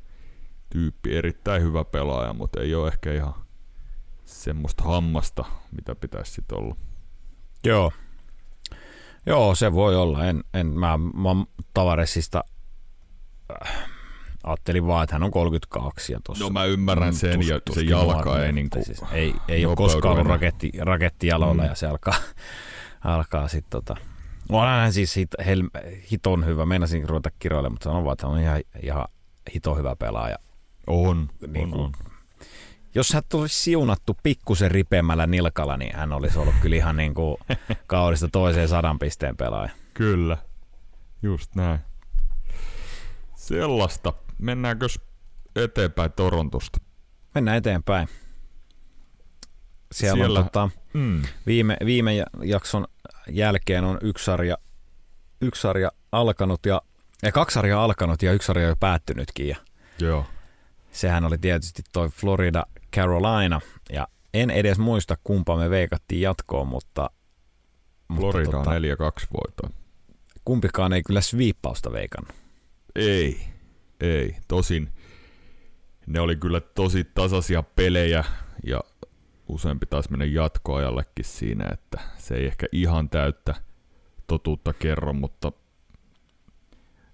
tyyppi, 0.71 1.17
erittäin 1.17 1.63
hyvä 1.63 1.85
pelaaja, 1.85 2.33
mutta 2.33 2.61
ei 2.61 2.75
ole 2.75 2.89
ehkä 2.89 3.13
ihan 3.13 3.35
semmoista 4.25 4.85
hammasta, 4.85 5.45
mitä 5.77 5.95
pitäisi 5.95 6.33
sitten 6.33 6.59
olla. 6.59 6.77
Joo. 7.67 7.93
Joo, 9.27 9.55
se 9.55 9.73
voi 9.73 9.97
olla. 9.97 10.25
En, 10.25 10.45
en, 10.55 10.67
mä, 10.67 10.99
mä 10.99 11.45
Tavaresista 11.75 12.45
äh, 13.67 13.89
ajattelin 14.45 14.87
vaan, 14.87 15.05
että 15.05 15.15
hän 15.15 15.23
on 15.23 15.31
32 15.31 16.13
ja 16.13 16.21
tossa 16.25 16.45
No 16.45 16.51
mä 16.51 16.65
ymmärrän 16.65 17.15
mm, 17.15 17.19
sen 17.19 17.41
tus, 17.41 17.49
ja 17.49 17.61
se 17.75 17.81
jalka 17.81 18.45
ei 18.45 18.53
niinku 18.53 18.79
siis 18.85 19.03
ei, 19.13 19.35
ei 19.49 19.67
ole 19.67 19.77
koskaan 19.77 20.15
ollut 20.15 20.27
raketti, 20.27 20.71
raketti 20.81 21.27
jaloilla 21.27 21.63
mm. 21.63 21.69
ja 21.69 21.75
se 21.75 21.87
alkaa, 21.87 22.15
alkaa 23.05 23.49
sitten 23.49 23.71
tota, 23.71 23.97
Onhan 24.49 24.81
hän 24.81 24.93
siis 24.93 25.17
hit, 25.17 25.31
hel, 25.47 25.63
hiton 26.11 26.47
hyvä. 26.47 26.67
Meinasin 26.67 27.09
ruveta 27.09 27.31
kiroille, 27.39 27.69
mutta 27.69 27.85
sanon 27.85 28.05
vaan, 28.05 28.13
että 28.13 28.27
hän 28.27 28.35
on 28.35 28.41
ihan, 28.41 28.61
ihan 28.83 29.09
hiton 29.55 29.79
hyvä 29.79 29.97
pelaaja. 29.97 30.37
On, 30.87 31.29
Niin 31.47 31.65
on, 31.65 31.71
kuin- 31.71 31.85
on. 31.85 31.93
Jos 32.97 33.13
hän 33.13 33.23
tulisi 33.29 33.63
siunattu 33.63 34.17
pikkusen 34.23 34.71
ripeämmällä 34.71 35.27
nilkalla, 35.27 35.77
niin 35.77 35.97
hän 35.97 36.13
olisi 36.13 36.39
ollut 36.39 36.55
kyllä 36.63 36.77
ihan 36.77 36.97
niin 36.97 37.15
kuin 37.15 37.37
kaudesta 37.87 38.29
toiseen 38.33 38.69
sadan 38.69 38.99
pisteen 38.99 39.37
pelaaja. 39.37 39.71
Kyllä, 39.95 40.37
just 41.23 41.55
näin. 41.55 41.79
Sellaista. 43.35 44.13
Mennäänkö 44.39 44.87
eteenpäin 45.57 46.13
Torontosta? 46.13 46.79
Mennään 47.35 47.57
eteenpäin. 47.57 48.09
Siellä, 49.93 50.17
Siellä- 50.25 50.39
on 50.39 50.45
tota, 50.45 50.71
Mm. 50.93 51.23
viime, 51.47 51.77
viime 51.85 52.15
ja- 52.15 52.27
jakson 52.43 52.87
jälkeen 53.31 53.85
on 53.85 53.99
yksi 54.03 54.25
sarja, 54.25 54.59
yksi 55.41 55.63
sarja 55.63 55.93
alkanut 56.13 56.67
ja, 56.67 56.83
ja 57.23 57.33
kaksi 57.33 57.55
sarjaa 57.55 57.85
alkanut 57.85 58.23
ja 58.23 58.33
yksi 58.33 58.47
sarja 58.47 58.69
jo 58.69 58.77
päättynytkin. 58.77 59.49
Ja 59.49 59.57
Joo. 60.01 60.27
sehän 60.93 61.25
oli 61.25 61.39
tietysti 61.39 61.83
toi 61.93 62.09
Florida 62.09 62.67
Carolina 62.97 63.61
ja 63.93 64.09
en 64.35 64.51
edes 64.51 64.79
muista 64.79 65.17
kumpa 65.25 65.57
me 65.57 65.71
veikattiin 65.71 66.21
jatkoon, 66.21 66.69
mutta, 66.69 67.11
Florida 68.17 68.59
mutta 68.59 68.71
on 68.71 68.83
4-2 69.23 69.27
voittoa. 69.33 69.71
kumpikaan 70.45 70.93
ei 70.93 71.03
kyllä 71.03 71.21
sviippausta 71.21 71.93
veikannut. 71.93 72.37
Ei, 72.95 73.41
ei. 74.01 74.37
Tosin 74.49 74.89
ne 76.07 76.21
oli 76.21 76.37
kyllä 76.37 76.61
tosi 76.61 77.05
tasaisia 77.05 77.63
pelejä 77.63 78.25
ja 78.67 78.81
useampi 79.49 79.87
taisi 79.87 80.11
mennä 80.11 80.25
jatkoajallekin 80.25 81.25
siinä, 81.25 81.65
että 81.73 82.01
se 82.19 82.35
ei 82.35 82.47
ehkä 82.47 82.67
ihan 82.73 83.11
täyttä 83.11 83.55
totuutta 84.27 84.73
kerro, 84.73 85.13
mutta 85.13 85.53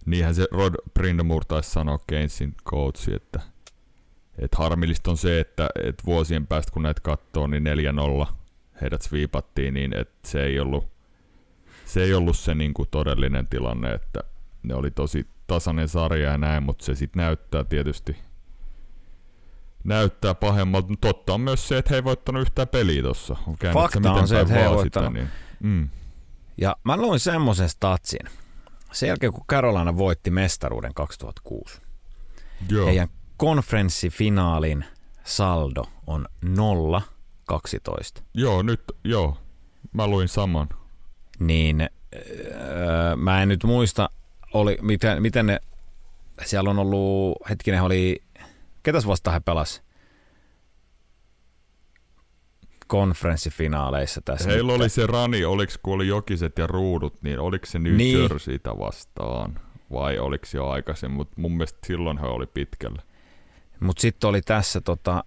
niinhän 0.07 0.35
se 0.35 0.47
Rod 0.51 0.74
Brindamore 0.95 1.45
taisi 1.49 1.70
sanoa 1.70 1.99
Keynesin 2.07 2.55
coachi, 2.64 3.14
että, 3.14 3.41
että 4.39 4.57
harmillista 4.57 5.11
on 5.11 5.16
se, 5.16 5.41
että, 5.41 5.68
että 5.85 6.03
vuosien 6.07 6.47
päästä 6.47 6.72
kun 6.72 6.83
näitä 6.83 7.01
katsoo, 7.01 7.47
niin 7.47 7.64
4-0 8.24 8.26
heidät 8.80 9.03
sviipattiin, 9.03 9.74
niin 9.74 9.97
että 9.97 10.28
se 10.28 10.45
ei 10.45 10.61
ollut 10.61 10.93
se, 11.85 12.03
ei 12.03 12.14
ollut 12.14 12.37
se 12.37 12.55
niin 12.55 12.74
kuin 12.74 12.89
todellinen 12.91 13.47
tilanne, 13.47 13.95
että 13.95 14.20
ne 14.62 14.74
oli 14.74 14.91
tosi 14.91 15.26
tasainen 15.47 15.89
sarja 15.89 16.30
ja 16.30 16.39
näin, 16.39 16.62
mutta 16.62 16.85
se 16.85 16.95
sitten 16.95 17.20
näyttää 17.20 17.64
tietysti 17.64 18.16
näyttää 19.85 20.35
pahemmalta. 20.35 20.89
Mutta 20.89 21.09
totta 21.09 21.35
on 21.35 21.41
myös 21.41 21.68
se, 21.68 21.78
että 21.78 21.89
he 21.91 21.97
ei 21.97 22.05
voittanut 22.05 22.43
yhtään 22.43 22.68
peliä 22.68 23.03
käynyt 23.59 23.83
Fakta 23.83 24.12
on 24.12 24.28
se, 24.28 24.41
että 24.41 24.55
he 24.55 24.62
ei 24.62 24.70
voittanut. 24.70 25.12
niin, 25.12 25.28
mm, 25.61 25.89
Ja 26.57 26.76
mä 26.85 26.97
luin 26.97 27.20
semmoisen 27.20 27.68
statsin. 27.68 28.26
Sen 28.93 29.07
jälkeen 29.07 29.33
kun 29.33 29.47
Carolina 29.47 29.97
voitti 29.97 30.30
mestaruuden 30.30 30.95
2006, 30.95 31.80
joo, 32.68 32.87
heidän 32.87 33.09
konferenssifinaalin 33.43 34.84
saldo 35.24 35.84
on 36.07 36.26
0-12. 36.47 38.22
joo, 38.34 38.62
nyt, 38.62 38.82
joo. 39.05 39.36
Mä 39.93 40.07
luin 40.07 40.28
saman. 40.28 40.68
Niin 41.38 41.88
öö, 42.14 43.16
mä 43.16 43.43
en 43.43 43.49
nyt 43.49 43.64
muista, 43.64 44.11
oli, 44.55 44.78
miten, 44.80 45.22
miten 45.22 45.47
ne, 45.47 45.61
siellä 46.45 46.70
on 46.70 46.78
ollut, 46.78 47.38
hetkinen 47.51 47.82
oli, 47.82 48.22
ketäs 48.82 49.07
vastaan 49.07 49.34
he 49.34 49.40
pelas? 49.40 49.82
konferenssifinaaleissa 52.86 54.20
tässä. 54.24 54.51
Heillä 54.51 54.72
nyt. 54.72 54.80
oli 54.80 54.88
se 54.88 55.07
rani, 55.07 55.45
oliks 55.45 55.78
kun 55.78 55.95
oli 55.95 56.09
jokiset 56.09 56.59
ja 56.59 56.66
ruudut, 56.66 57.22
niin 57.22 57.40
oliko 57.40 57.66
se 57.66 57.78
New 57.78 57.97
Niin. 57.97 58.22
Jerseytä 58.22 58.78
vastaan? 58.78 59.61
Vai 59.93 60.18
oliko 60.18 60.47
se 60.47 60.59
jo 60.59 60.68
aikaisemmin, 60.68 61.16
mutta 61.16 61.40
mun 61.40 61.53
mielestä 61.53 61.78
silloin 61.86 62.18
he 62.18 62.26
oli 62.26 62.47
pitkällä. 62.47 63.03
Mutta 63.83 64.01
sitten 64.01 64.28
oli 64.30 64.41
tässä, 64.43 64.80
tota, 64.80 65.24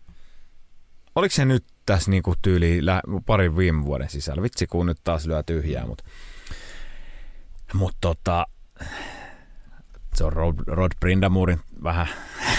oliko 1.16 1.36
se 1.36 1.46
nyt 1.46 1.66
tässä 1.86 2.12
niinku 2.12 2.34
tyyli 2.42 2.80
parin 3.26 3.58
viime 3.58 3.86
vuoden 3.86 4.10
sisällä? 4.10 4.42
Vitsi, 4.42 4.68
kun 4.68 4.86
nyt 4.86 4.98
taas 5.04 5.26
lyö 5.26 5.44
tyhjää, 5.44 5.86
mutta 5.86 6.04
mut 7.74 7.96
tota, 8.02 8.46
se 10.16 10.24
on 10.24 10.34
Rod, 10.34 10.56
Rod 10.68 10.92
Brindamurin 11.00 11.60
vähän 11.84 12.08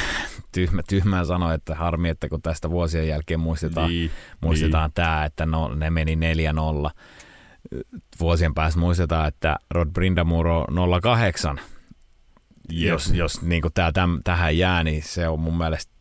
tyhmä, 0.52 0.82
tyhmää 0.88 1.24
sanoa, 1.24 1.54
että 1.54 1.74
harmi, 1.74 2.08
että 2.08 2.28
kun 2.28 2.42
tästä 2.42 2.70
vuosien 2.70 3.08
jälkeen 3.08 3.40
muistetaan, 3.40 3.88
Niin, 3.88 4.10
muistetaan 4.40 4.92
tämä, 4.92 5.24
että 5.24 5.46
no, 5.46 5.74
ne 5.74 5.90
meni 5.90 6.18
4-0. 6.86 6.90
Vuosien 8.20 8.54
päästä 8.54 8.80
muistetaan, 8.80 9.28
että 9.28 9.56
Rod 9.70 9.88
Brindamur 9.90 10.48
on 10.48 11.00
08. 11.02 11.60
Jep. 12.70 12.92
Jos, 12.92 13.10
jos 13.10 13.42
niin 13.42 13.62
tää, 13.74 13.92
täm, 13.92 14.20
tähän 14.24 14.58
jää, 14.58 14.84
niin 14.84 15.02
se 15.02 15.28
on 15.28 15.40
mun 15.40 15.58
mielestä, 15.58 15.92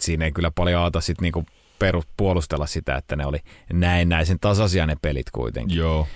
siinä 0.00 0.24
ei 0.24 0.32
kyllä 0.32 0.50
paljon 0.50 0.82
auta 0.82 1.00
sit 1.00 1.20
niin 1.20 1.46
perus, 1.78 2.08
puolustella 2.16 2.66
sitä, 2.66 2.96
että 2.96 3.16
ne 3.16 3.26
oli 3.26 3.38
näennäisen 3.72 4.40
tasaisia 4.40 4.86
ne 4.86 4.96
pelit 5.02 5.30
kuitenkin. 5.30 5.78
Joo, 5.78 6.06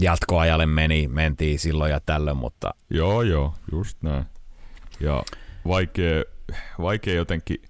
Jatkoajalle 0.00 0.66
meni, 0.66 1.08
mentiin 1.08 1.58
silloin 1.58 1.90
ja 1.90 2.00
tällöin, 2.00 2.36
mutta 2.36 2.74
joo, 2.90 3.22
joo, 3.22 3.54
just 3.72 4.02
näin. 4.02 4.24
Ja 5.00 5.22
vaikea, 5.66 6.24
vaikea 6.80 7.14
jotenkin 7.14 7.62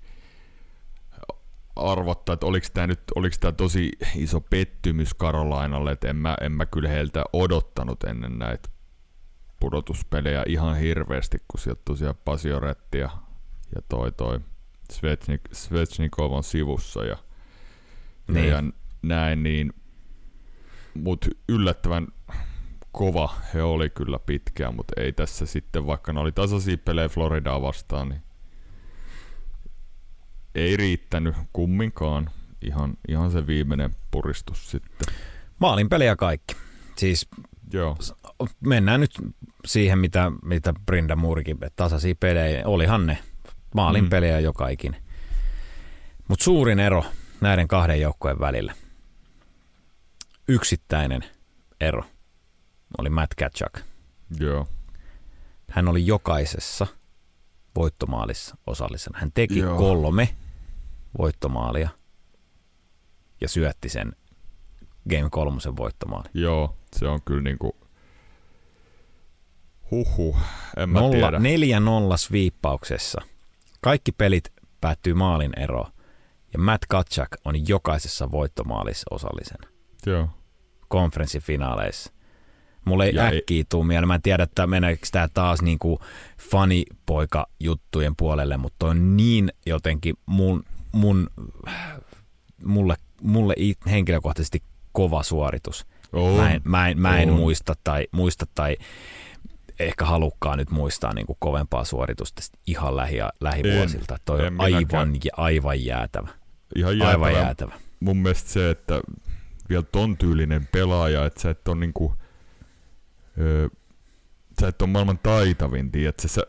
arvottaa, 1.77 2.33
että 2.33 2.47
oliko 2.47 2.67
tämä 2.75 2.87
nyt 2.87 3.01
oliko 3.15 3.37
tää 3.41 3.53
tosi 3.53 3.93
iso 4.15 4.41
pettymys 4.41 5.15
Karolainalle, 5.15 5.93
että 5.93 6.09
en 6.09 6.17
mä, 6.17 6.37
en 6.41 6.53
mä 6.53 6.67
kyllä 6.67 6.89
heiltä 6.89 7.25
odottanut 7.33 8.05
ennen 8.05 8.39
näitä 8.39 8.69
pudotuspelejä 9.61 10.43
ihan 10.47 10.77
hirveästi, 10.77 11.39
kun 11.49 11.61
sieltä 11.61 11.83
tosiaan 11.85 12.15
Pasioretti 12.25 12.99
ja, 12.99 13.11
ja 13.75 13.83
toi 13.89 14.13
toi 14.13 14.41
Svechnik, 14.93 15.41
Svechnikov 15.53 16.33
on 16.33 16.45
sivussa 16.45 17.05
ja, 17.05 17.17
Niin. 18.29 18.49
ja, 18.49 18.63
näin, 19.03 19.43
niin 19.43 19.73
mut 20.95 21.27
yllättävän 21.49 22.07
kova 22.93 23.35
he 23.55 23.63
oli 23.63 23.91
kyllä 23.91 24.19
pitkään, 24.19 24.75
mutta 24.77 25.01
ei 25.01 25.13
tässä 25.13 25.47
sitten, 25.47 25.87
vaikka 25.87 26.13
ne 26.13 26.21
oli 26.21 26.33
tasaisia 26.33 26.79
pelejä 26.79 27.09
Floridaa 27.09 27.63
vastaan, 27.63 28.09
niin 28.09 28.23
ei 30.55 30.77
riittänyt 30.77 31.35
kumminkaan. 31.53 32.31
Ihan, 32.63 32.95
ihan 33.09 33.31
se 33.31 33.47
viimeinen 33.47 33.91
puristus 34.11 34.71
sitten. 34.71 35.15
maalin 35.59 35.89
peliä 35.89 36.17
kaikki. 36.17 36.57
Siis 36.97 37.29
Joo, 37.73 37.97
mennään 38.61 39.01
nyt 39.01 39.11
siihen, 39.67 39.99
mitä, 39.99 40.33
mitä 40.45 40.75
Brinda 40.87 41.17
Muurikin, 41.17 41.57
että 41.57 41.77
tasaisia 41.77 42.15
pelejä, 42.21 42.63
olihan 42.67 43.07
ne 43.07 43.19
maalin 43.75 44.01
Mm. 44.05 44.07
mm. 44.07 44.11
pelejä 44.11 44.41
joka 44.41 44.69
ikinen. 44.69 45.03
Mutta 46.29 46.45
suurin 46.45 46.81
ero 46.81 47.05
näiden 47.41 47.69
kahden 47.69 48.01
joukkojen 48.01 48.41
välillä, 48.41 48.75
yksittäinen 50.49 51.25
ero, 51.81 52.05
oli 52.99 53.11
Matt 53.11 53.35
Katchak. 53.35 53.81
joo, 54.41 54.69
Hän 55.71 55.89
oli 55.89 56.07
jokaisessa 56.07 56.87
voittomaalissa 57.77 58.57
osallisena. 58.67 59.19
Hän 59.19 59.33
teki 59.33 59.59
Joo. 59.59 59.79
Kolme 59.79 60.29
voittomaalia 61.19 61.89
ja 63.41 63.49
syötti 63.49 63.89
sen 63.89 64.13
Game 65.11 65.31
kolmosen 65.31 65.77
voittomaalin. 65.77 66.31
joo, 66.35 66.77
se 66.97 67.07
on 67.09 67.21
kyllä 67.25 67.43
niinku... 67.43 67.77
Huhhuh, 69.91 70.37
en 70.77 70.89
mä 70.91 71.01
Nolla, 71.01 71.11
tiedä. 71.17 71.39
neljä 71.39 71.81
nolla 71.81 72.17
sviippauksessa. 72.17 73.21
Kaikki 73.81 74.13
pelit 74.13 74.53
päättyy 74.81 75.15
maalin 75.15 75.53
eroon. 75.59 75.91
Ja 76.53 76.59
Matt 76.59 76.85
Katchak 76.89 77.29
on 77.45 77.69
jokaisessa 77.69 78.31
voittomaalissa 78.31 79.05
osallisena 79.11 79.69
Joo, 80.07 80.29
konferenssifinaaleissa. 80.89 82.13
Mulle 82.85 83.07
ei 83.07 83.15
Ja 83.15 83.31
ei- 83.31 83.39
äkkiä 83.39 83.65
tuu 83.69 83.85
mieleen. 83.85 84.09
Mä 84.09 84.15
en 84.15 84.23
tiedä, 84.23 84.43
että 84.43 84.67
meneekö 84.67 85.07
tämä 85.13 85.29
taas 85.35 85.63
niinku 85.63 86.01
fanipoika 86.51 87.47
juttujen 87.61 88.17
puolelle, 88.17 88.57
mutta 88.57 88.77
toi 88.79 88.91
on 88.91 89.17
niin 89.17 89.53
jotenkin 89.67 90.15
mun, 90.27 90.63
mun, 90.93 91.31
mulle, 92.65 92.97
mulle 93.23 93.55
henkilökohtaisesti 93.91 94.63
kova 94.93 95.23
suoritus. 95.23 95.87
on. 96.13 96.35
Mä 96.37 96.51
en, 96.53 96.61
mä 96.65 96.89
en, 96.89 97.01
mä 97.01 97.19
en 97.19 97.31
On. 97.31 97.37
muista, 97.37 97.75
tai, 97.85 98.07
muista 98.13 98.47
tai 98.55 98.77
ehkä 99.79 100.05
halukkaan 100.05 100.59
nyt 100.59 100.71
muistaa 100.71 101.15
niin 101.15 101.27
kuin 101.27 101.37
kovempaa 101.41 101.85
suoritusta 101.85 102.43
ihan 102.67 102.97
lähi, 102.97 103.17
lähivuosilta. 103.41 104.17
Toi 104.25 104.47
en 104.47 104.55
on 104.55 104.61
aivan, 104.61 105.15
ja 105.25 105.31
aivan 105.37 105.85
jäätävä. 105.85 106.29
Ihan 106.77 106.91
Aivan 107.03 107.33
jäätävä. 107.33 107.45
jäätävä. 107.47 107.75
mun 108.01 108.17
mielestä 108.17 108.51
se, 108.51 108.71
että 108.71 109.01
vielä 109.69 109.85
ton 109.93 110.17
tyylinen 110.17 110.69
pelaaja, 110.73 111.27
että 111.27 111.41
sä 111.41 111.51
et 111.51 111.69
on 111.69 111.81
niinku, 111.81 112.15
öö, 113.41 113.69
sä 114.61 114.69
et 114.69 114.83
ole 114.83 114.91
maailman 114.91 115.19
taitavin, 115.23 115.93
tiedätkö? 115.93 116.29
Sä, 116.29 116.43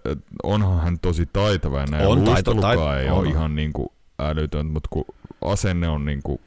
onhan 0.43 0.81
hän 0.81 0.99
tosi 0.99 1.25
taitava 1.25 1.79
ja 1.79 1.85
näin. 1.91 2.07
On 2.07 2.17
taito- 2.17 2.29
Luistelukaan 2.29 2.77
tai- 2.77 3.01
ei 3.03 3.09
on, 3.09 3.17
ole 3.17 3.29
ihan 3.29 3.55
niinku 3.55 3.93
älytön, 4.19 4.65
mutta 4.65 4.87
kun 4.91 5.05
asenne 5.41 5.87
on 5.89 6.05
niinku 6.05 6.41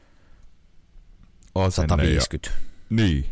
asenne 1.55 1.89
150. 1.89 2.51
Ja, 2.51 2.57
niin. 2.91 3.26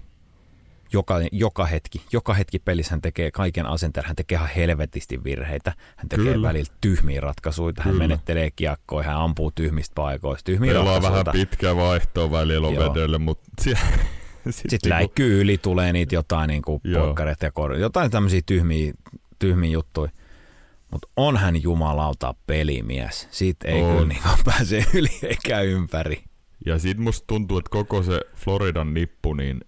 Joka, 0.92 1.14
joka 1.32 1.66
hetki, 1.66 2.02
joka 2.12 2.34
hetki 2.34 2.58
pelissä 2.58 2.90
hän 2.90 3.00
tekee 3.00 3.30
kaiken 3.30 3.66
asenteen, 3.66 4.06
hän 4.06 4.16
tekee 4.16 4.36
ihan 4.36 4.48
helvetisti 4.56 5.24
virheitä, 5.24 5.72
hän 5.96 6.08
tekee 6.08 6.32
Kyllä. 6.32 6.48
välillä 6.48 6.74
tyhmiä 6.80 7.20
ratkaisuja, 7.20 7.72
hän 7.78 7.92
Kyllä. 7.92 8.04
menettelee 8.04 8.50
kiekkoja, 8.50 9.06
hän 9.06 9.16
ampuu 9.16 9.50
tyhmistä 9.50 9.94
paikoista, 9.94 10.44
tyhmiä 10.44 10.72
Pelaa 10.72 11.02
vähän 11.02 11.26
pitkä 11.32 11.76
vaihtoa 11.76 12.30
välillä 12.30 12.68
Joo. 12.68 12.94
vedelle, 12.94 13.18
mutta 13.18 13.48
siellä... 13.60 13.80
Sitten 14.50 14.90
läikkyy 14.90 15.40
yli, 15.40 15.58
tulee 15.58 15.92
niitä 15.92 16.14
jotain 16.14 16.48
niin 16.48 16.62
kuin 16.62 16.80
poikkareita 16.92 17.44
ja 17.46 17.52
kor- 17.52 17.78
jotain 17.78 18.10
tämmöisiä 18.10 18.40
tyhmiä, 18.46 18.92
tyhmiä 19.38 19.70
juttuja. 19.70 20.10
Mutta 20.90 21.08
on 21.16 21.36
hän 21.36 21.62
jumalauta 21.62 22.34
pelimies. 22.46 23.28
Siitä 23.30 23.68
ei 23.68 23.82
On. 23.82 23.92
kyllä 23.92 24.08
niin 24.08 24.22
pääse 24.44 24.84
yli 24.94 25.10
eikä 25.22 25.60
ympäri. 25.60 26.24
Ja 26.66 26.78
sit 26.78 26.98
musta 26.98 27.26
tuntuu, 27.26 27.58
että 27.58 27.70
koko 27.70 28.02
se 28.02 28.20
Floridan 28.34 28.94
nippu 28.94 29.34
niin 29.34 29.60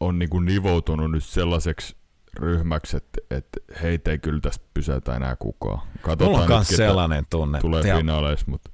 on 0.00 0.18
niinku 0.18 0.40
nivoutunut 0.40 1.10
nyt 1.10 1.24
sellaiseksi 1.24 1.96
ryhmäksi, 2.38 2.96
että, 2.96 3.20
että 3.30 3.60
heitä 3.82 4.10
ei 4.10 4.18
kyllä 4.18 4.40
tästä 4.40 4.64
pysäytä 4.74 5.16
enää 5.16 5.36
kukaan. 5.36 5.88
Katsotaan 6.00 6.30
Mulla 6.30 6.42
on 6.42 6.48
myös 6.48 6.68
sellainen 6.68 7.24
tunne. 7.30 7.60
tulee 7.60 7.82
ja 7.82 7.96
finaaleissa, 7.96 8.46
mutta 8.48 8.70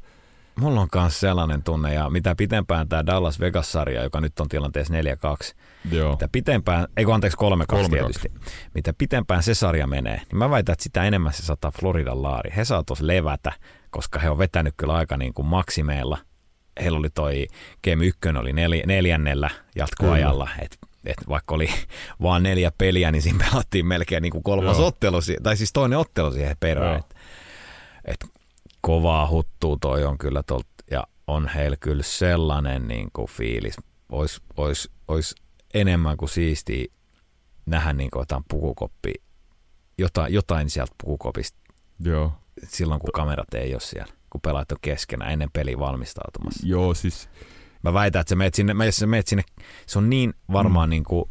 mulla 0.60 0.80
on 0.80 0.88
myös 0.94 1.20
sellainen 1.20 1.62
tunne, 1.62 1.94
ja 1.94 2.10
mitä 2.10 2.34
pitempään 2.34 2.88
tämä 2.88 3.06
Dallas 3.06 3.40
Vegas-sarja, 3.40 4.02
joka 4.02 4.20
nyt 4.20 4.40
on 4.40 4.48
tilanteessa 4.48 4.94
4-2, 4.94 5.54
joo, 5.92 6.10
mitä 6.10 6.28
pitempään, 6.32 6.86
ei 6.96 7.04
kun 7.04 7.14
anteeksi 7.14 7.38
3-2 7.72 7.76
3-2. 7.86 7.90
tietysti, 7.90 8.32
mitä 8.74 8.94
pitempään 8.98 9.42
se 9.42 9.54
sarja 9.54 9.86
menee, 9.86 10.16
niin 10.16 10.38
mä 10.38 10.50
väitän, 10.50 10.72
että 10.72 10.82
sitä 10.82 11.04
enemmän 11.04 11.32
se 11.32 11.42
saattaa 11.42 11.70
Floridan 11.80 12.22
laari. 12.22 12.52
He 12.56 12.64
saa 12.64 12.82
tuossa 12.82 13.06
levätä, 13.06 13.52
koska 13.90 14.18
he 14.18 14.30
on 14.30 14.38
vetänyt 14.38 14.74
kyllä 14.76 14.94
aika 14.94 15.16
niin 15.16 15.34
kuin 15.34 15.46
maksimeilla. 15.46 16.18
Heillä 16.82 16.98
oli 16.98 17.10
toi 17.10 17.46
Game 17.84 18.06
1 18.06 18.20
oli 18.38 18.52
nel, 18.52 18.82
neljännellä 18.86 19.50
jatkoajalla, 19.76 20.48
että 20.62 20.76
et 21.10 21.28
vaikka 21.28 21.54
oli 21.54 21.68
vaan 22.22 22.42
neljä 22.42 22.72
peliä, 22.78 23.12
niin 23.12 23.22
siinä 23.22 23.44
pelattiin 23.50 23.86
melkein 23.86 24.22
niin 24.22 24.32
kuin 24.32 24.42
kolmas 24.42 24.78
Joo. 24.78 24.86
ottelu, 24.86 25.18
tai 25.42 25.56
siis 25.56 25.72
toinen 25.72 25.98
ottelu 25.98 26.32
siihen 26.32 26.56
perään. 26.60 26.90
Joo. 26.90 26.98
Et, 26.98 27.14
et 28.04 28.30
kovaa 28.80 29.28
huttuu 29.28 29.76
toi 29.76 30.04
on 30.04 30.18
kyllä 30.18 30.42
tolta, 30.42 30.68
ja 30.90 31.06
on 31.26 31.48
heillä 31.48 31.76
kyllä 31.76 32.02
sellainen 32.02 32.88
niin 32.88 33.08
kuin 33.12 33.28
fiilis. 33.28 33.76
Ois, 34.12 34.40
ois, 34.56 34.90
ois 35.08 35.34
enemmän 35.74 36.16
kuin 36.16 36.28
siistiä 36.28 36.86
nähdä 37.66 37.92
niin 37.92 38.10
kuin 38.10 38.20
jotain 38.20 38.44
pukukoppi, 38.48 39.14
jotain, 39.98 40.34
jotain 40.34 40.70
sieltä 40.70 40.94
pukukopista 41.02 41.58
joo. 42.00 42.32
silloin, 42.68 43.00
kun 43.00 43.10
kamerat 43.14 43.54
ei 43.54 43.74
ole 43.74 43.80
siellä, 43.80 44.12
kun 44.30 44.40
pelaat 44.40 44.72
on 44.72 44.78
keskenään 44.80 45.32
ennen 45.32 45.50
peliä 45.52 45.78
valmistautumassa. 45.78 46.66
Joo, 46.66 46.94
siis 46.94 47.28
Mä 47.86 47.92
väitän, 47.94 48.20
että 48.20 48.28
sä 48.30 48.36
meet 48.36 48.54
sinne, 48.54 48.84
jos 48.86 48.96
sä 48.96 49.06
meet 49.06 49.26
sinne, 49.26 49.42
se 49.86 49.98
on 49.98 50.10
niin 50.10 50.34
varmaan 50.52 50.88
mm. 50.88 50.90
niin 50.90 51.04
kuin 51.04 51.30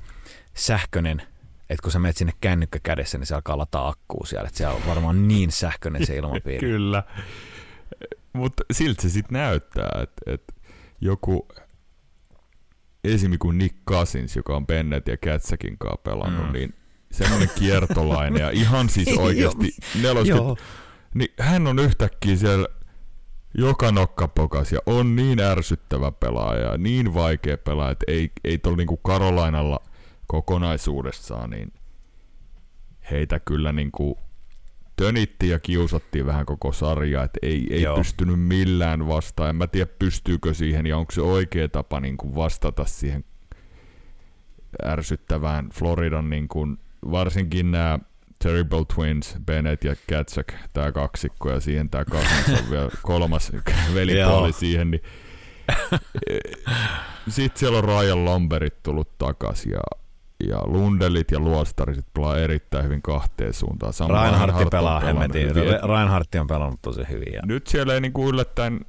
sähköinen, 0.53 1.22
että 1.70 1.84
kun 1.84 1.91
sä 1.91 1.99
meet 1.99 2.18
sinne 2.18 2.34
kännykkä 2.41 2.80
kädessä, 2.84 3.18
niin 3.18 3.26
se 3.26 3.36
alkaa 3.36 3.58
lataa 3.58 3.88
akkuu 3.88 4.26
siellä, 4.26 4.47
että 4.47 4.58
siellä 4.58 4.76
on 4.76 4.82
varmaan 4.88 5.28
niin 5.28 5.51
sähköinen 5.51 6.06
se 6.06 6.16
ilmapiiri. 6.16 6.60
Kyllä. 6.70 7.03
Mutta 8.34 8.64
siltä 8.74 9.01
se 9.01 9.10
sitten 9.10 9.34
näyttää, 9.34 9.89
että 10.03 10.32
et 10.34 10.43
joku 11.01 11.47
esimerkiksi 13.03 13.38
kuin 13.38 13.58
Nick 13.58 13.76
Cousins, 13.89 14.36
joka 14.36 14.56
on 14.56 14.68
Bennett 14.68 15.08
ja 15.08 15.18
Katsakin 15.18 15.78
kanssa 15.78 15.97
pelannut, 16.03 16.47
Mm. 16.47 16.53
niin 16.53 16.74
semmoinen 17.12 17.49
kiertolainen 17.60 18.41
ja 18.41 18.49
ihan 18.49 18.89
siis 18.89 19.18
oikeasti 19.18 19.76
40, 20.01 20.30
Joo, 20.30 20.58
niin 21.14 21.34
hän 21.39 21.68
on 21.68 21.80
yhtäkkiä 21.80 22.36
siellä 22.36 22.68
joka 23.58 23.91
nokkapokas 23.91 24.72
ja 24.72 24.80
on 24.86 25.16
niin 25.16 25.39
ärsyttävä 25.39 26.12
pelaaja 26.12 26.72
ja 26.72 26.78
niin 26.78 27.14
vaikea 27.14 27.58
pelaaja, 27.58 27.91
että 27.91 28.06
ei, 28.08 28.32
ei 28.43 28.58
tuolla 28.58 28.78
niinku 28.78 28.97
Karolainalla 28.97 29.80
kokonaisuudessaan, 30.28 31.49
niin 31.49 31.74
heitä 33.12 33.39
kyllä 33.39 33.72
niinku 33.72 34.20
tönittiin 34.95 35.51
ja 35.51 35.60
kiusattiin 35.60 36.26
vähän 36.26 36.45
koko 36.45 36.72
sarjaa, 36.72 37.24
että 37.24 37.39
ei, 37.41 37.68
ei 37.70 37.82
Joo. 37.82 37.97
pystynyt 37.97 38.39
millään 38.39 39.08
vastaan. 39.08 39.49
En 39.49 39.56
mä 39.56 39.68
tiedä, 39.68 39.91
pystyykö 39.99 40.53
siihen 40.53 40.86
ja 40.86 40.97
onko 40.97 41.12
se 41.12 41.22
oikea 41.22 41.70
tapa 41.70 41.99
niinku 41.99 42.36
vastata 42.36 42.86
siihen 42.86 43.24
ärsyttävään 44.86 45.70
Floridan, 45.74 46.30
niinku, 46.30 46.68
varsinkin 47.12 47.72
nämä 47.72 47.99
Terrible 48.46 48.86
Twins, 48.96 49.36
Bennett 49.46 49.84
ja 49.84 49.96
Katsak, 50.10 50.54
tämä 50.74 50.91
kaksikko 50.91 51.52
ja 51.52 51.60
siihen 51.60 51.89
tämä 51.89 52.06
on 52.12 52.70
vielä 52.70 52.89
kolmas 53.02 53.52
velipuoli 53.93 54.54
siihen, 54.54 54.91
niin 54.91 55.02
sitten 57.30 57.60
siellä 57.60 57.78
on 57.78 57.84
Ryan 57.84 58.26
Lamberit 58.26 58.84
tullut 58.84 59.18
takas 59.18 59.66
ja, 59.66 59.80
ja 60.48 60.60
Lundelit 60.64 61.32
ja 61.32 61.39
Luostariset 61.39 62.06
pelaa 62.14 62.38
erittäin 62.38 62.86
hyvin 62.86 63.02
kahteen 63.02 63.54
suuntaan. 63.54 63.93
Samoin 63.93 64.22
Reinhardt 64.22 64.70
pelaa 64.72 65.00
hemmetin. 65.00 65.56
Reinhardt 65.96 66.36
on 66.36 66.48
pelannut 66.48 66.82
tosi 66.82 67.02
hyvin. 67.10 67.34
Ja 67.34 67.41
Nyt 67.46 67.68
siellä 67.68 67.93
ei 67.93 68.02
niinku 68.02 68.30
yllättäen, 68.30 68.86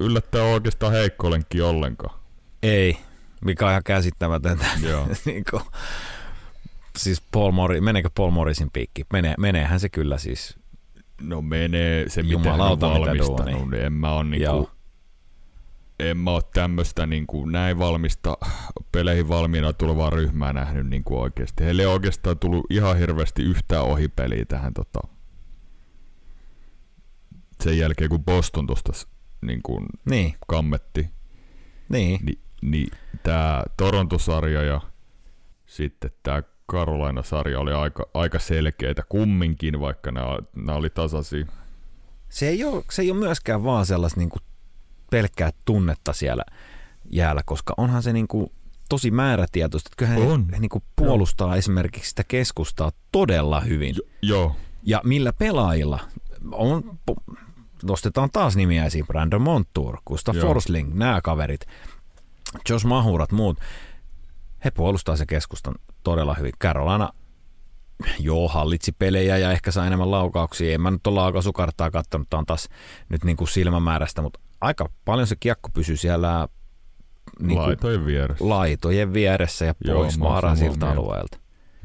yllättäen 0.00 0.44
oikeastaan 0.44 0.92
heikko 0.92 1.30
ollenkaan. 1.64 2.20
ei, 2.62 2.98
mikä 3.44 3.64
on 3.64 3.70
ihan 3.70 3.82
käsittämätöntä. 3.84 4.66
Joo. 4.82 5.08
niin 5.24 5.44
kuin, 5.50 5.62
siis 6.98 7.22
Paul 7.32 7.50
Morris, 7.52 7.80
meneekö 7.82 8.10
Paul 8.16 8.30
Morrisin 8.30 8.70
piikki? 8.72 9.04
Menee, 9.12 9.34
meneehän 9.38 9.80
se 9.80 9.88
kyllä 9.88 10.18
siis. 10.18 10.58
No 11.20 11.42
menee 11.42 12.08
se, 12.08 12.22
mitä 12.22 12.50
hän 12.50 12.60
on 12.60 12.78
mitä 12.78 12.86
valmistanut, 12.86 13.70
niin 13.70 13.74
en 13.84 13.92
mä 13.92 14.12
oo 14.12 14.22
niinku, 14.22 14.44
Joo. 14.44 14.70
en 15.98 16.16
mä 16.16 16.30
oo 16.30 16.42
tämmöstä 16.42 17.06
niinku 17.06 17.46
näin 17.46 17.78
valmista 17.78 18.36
peleihin 18.92 19.28
valmiina 19.28 19.72
tulevaa 19.72 20.10
ryhmää 20.10 20.52
nähnyt 20.52 20.86
niinku 20.86 21.20
oikeesti. 21.20 21.64
Heille 21.64 21.82
ei 21.82 21.86
oikeastaan 21.86 22.38
tullut 22.38 22.66
ihan 22.70 22.98
hirveästi 22.98 23.42
yhtään 23.42 23.82
ohipeliä 23.84 24.44
tähän 24.44 24.74
tota, 24.74 25.00
sen 27.60 27.78
jälkeen 27.78 28.10
kun 28.10 28.24
Boston 28.24 28.66
tosta 28.66 28.92
s- 28.92 29.08
niinku 29.42 29.86
Niin, 30.10 30.34
kammetti, 30.46 31.10
niin. 31.88 32.20
niin, 32.24 32.38
niin 32.62 32.88
tää 33.22 33.62
Torontosarja 33.76 34.62
ja 34.62 34.80
sitten 35.66 36.10
tää 36.22 36.42
Carolina-sarja 36.72 37.60
oli 37.60 37.72
aika, 37.72 38.06
aika 38.14 38.38
selkeitä 38.38 39.02
kumminkin, 39.08 39.80
vaikka 39.80 40.10
nämä, 40.10 40.38
nämä 40.56 40.74
oli 40.74 40.90
tasaisia. 40.90 41.46
Se 42.28 42.48
ei 42.48 42.64
ole, 42.64 42.84
se 42.90 43.02
ei 43.02 43.10
ole 43.10 43.18
myöskään 43.18 43.64
vaan 43.64 43.86
sellaista 43.86 44.20
niin 44.20 44.28
kuin 44.30 44.42
pelkkää 45.10 45.50
tunnetta 45.64 46.12
siellä 46.12 46.44
jäällä, 47.10 47.42
koska 47.44 47.74
onhan 47.76 48.02
se 48.02 48.12
niin 48.12 48.28
kuin 48.28 48.52
tosi 48.88 49.10
määrätietoista. 49.10 49.88
Että 49.88 49.96
kyllähän 49.96 50.32
On. 50.32 50.46
he 50.52 50.58
niin 50.58 50.68
kuin 50.68 50.84
puolustaa 50.96 51.56
esimerkiksi 51.56 52.08
sitä 52.08 52.24
keskustaa 52.24 52.92
todella 53.12 53.60
hyvin. 53.60 53.94
Joo, 54.22 54.56
Ja 54.82 55.00
millä 55.04 55.32
pelaajilla 55.32 56.00
on, 56.52 56.98
nostetaan 57.82 58.30
taas 58.32 58.56
nimiä 58.56 58.84
esiin, 58.84 59.06
Brandon 59.06 59.42
Montour, 59.42 59.98
Gustav 60.06 60.36
Joo. 60.36 60.46
Forsling, 60.46 60.94
nämä 60.94 61.20
kaverit, 61.20 61.60
Josh 62.68 62.86
Mahurat, 62.86 63.32
muut, 63.32 63.58
he 64.64 64.70
puolustaa 64.70 65.16
se 65.16 65.26
keskustan 65.26 65.74
todella 66.04 66.34
hyvin. 66.34 66.52
Carolina, 66.60 67.08
joo, 68.18 68.48
hallitsi 68.48 68.92
pelejä 68.92 69.38
ja 69.38 69.52
ehkä 69.52 69.70
sai 69.70 69.86
enemmän 69.86 70.10
laukauksia. 70.10 70.74
En 70.74 70.80
mä 70.80 70.90
nyt 70.90 71.06
ole 71.06 71.14
laukaisukarttaa 71.14 71.90
katsonut, 71.90 72.30
tää 72.30 72.38
on 72.38 72.46
taas 72.46 72.68
nyt 73.08 73.24
niin 73.24 73.36
kuin 73.36 73.48
silmämäärästä, 73.48 74.22
mutta 74.22 74.40
aika 74.60 74.88
paljon 75.04 75.26
se 75.26 75.36
kiekko 75.36 75.68
pysyy 75.74 75.96
siellä 75.96 76.48
niin 77.40 77.48
kuin 77.58 77.66
laitojen 77.66 78.06
vieressä. 78.06 78.48
laitojen 78.48 79.12
vieressä 79.14 79.64
ja 79.64 79.74
pois 79.86 80.20
vaaraisilta 80.20 80.86
mieltä. 80.86 81.00
alueelta. 81.00 81.38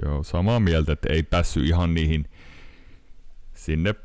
Joo, 0.06 0.24
samaa 0.24 0.60
mieltä, 0.60 0.92
että 0.92 1.14
ei 1.14 1.24
päässyt 1.24 1.66
ihan 1.66 1.94
niihin 1.94 2.30
sinne 3.54 3.96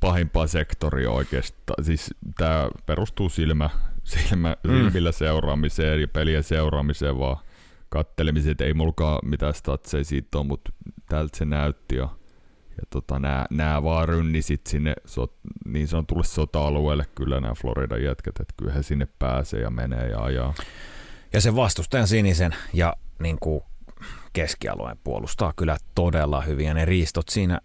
pahimpaan 0.00 0.48
sektoriin 0.48 1.08
oikeastaan. 1.08 1.84
Siis 1.84 2.14
tämä 2.36 2.68
perustuu 2.86 3.28
silmä, 3.28 3.70
silmä, 4.04 4.56
Mm. 4.64 4.70
silmillä 4.70 5.12
seuraamiseen 5.12 6.00
ja 6.00 6.08
pelien 6.08 6.44
seuraamiseen 6.44 7.18
vaan 7.18 7.36
kattelemiseen, 7.88 8.52
että 8.52 8.64
ei 8.64 8.74
mulkaan 8.74 9.18
mitään 9.22 9.54
statseja 9.54 10.04
siitä 10.04 10.38
on, 10.38 10.46
mutta 10.46 10.72
tältä 11.08 11.38
se 11.38 11.44
näytti 11.44 11.96
ja, 11.96 12.08
ja 12.70 12.82
tota, 12.90 13.18
nää, 13.18 13.46
nää 13.50 13.82
vaan 13.82 14.08
rynnisit 14.08 14.66
sinne 14.66 14.94
sot, 15.04 15.32
niin 15.64 15.88
sanotulle 15.88 16.24
sota-alueelle 16.24 17.04
kyllä 17.14 17.40
nämä 17.40 17.54
Floridan 17.54 18.02
jätkät, 18.02 18.40
että 18.40 18.54
kyllä 18.56 18.72
he 18.72 18.82
sinne 18.82 19.08
pääsee 19.18 19.60
ja 19.60 19.70
menee 19.70 20.08
ja 20.08 20.22
ajaa. 20.22 20.54
Ja 21.32 21.40
se 21.40 21.56
vastustajan 21.56 22.08
sinisen 22.08 22.54
ja 22.72 22.96
niin 23.22 23.36
kuin 23.40 23.62
keskialueen 24.32 24.98
puolustaa 25.04 25.52
kyllä 25.56 25.76
todella 25.94 26.40
hyvin. 26.40 26.66
Ja 26.66 26.74
ne 26.74 26.84
riistot 26.84 27.28
siinä 27.28 27.60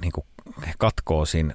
niin 0.00 0.12
kuin 0.12 0.26
katkoo 0.78 1.24
siinä, 1.24 1.54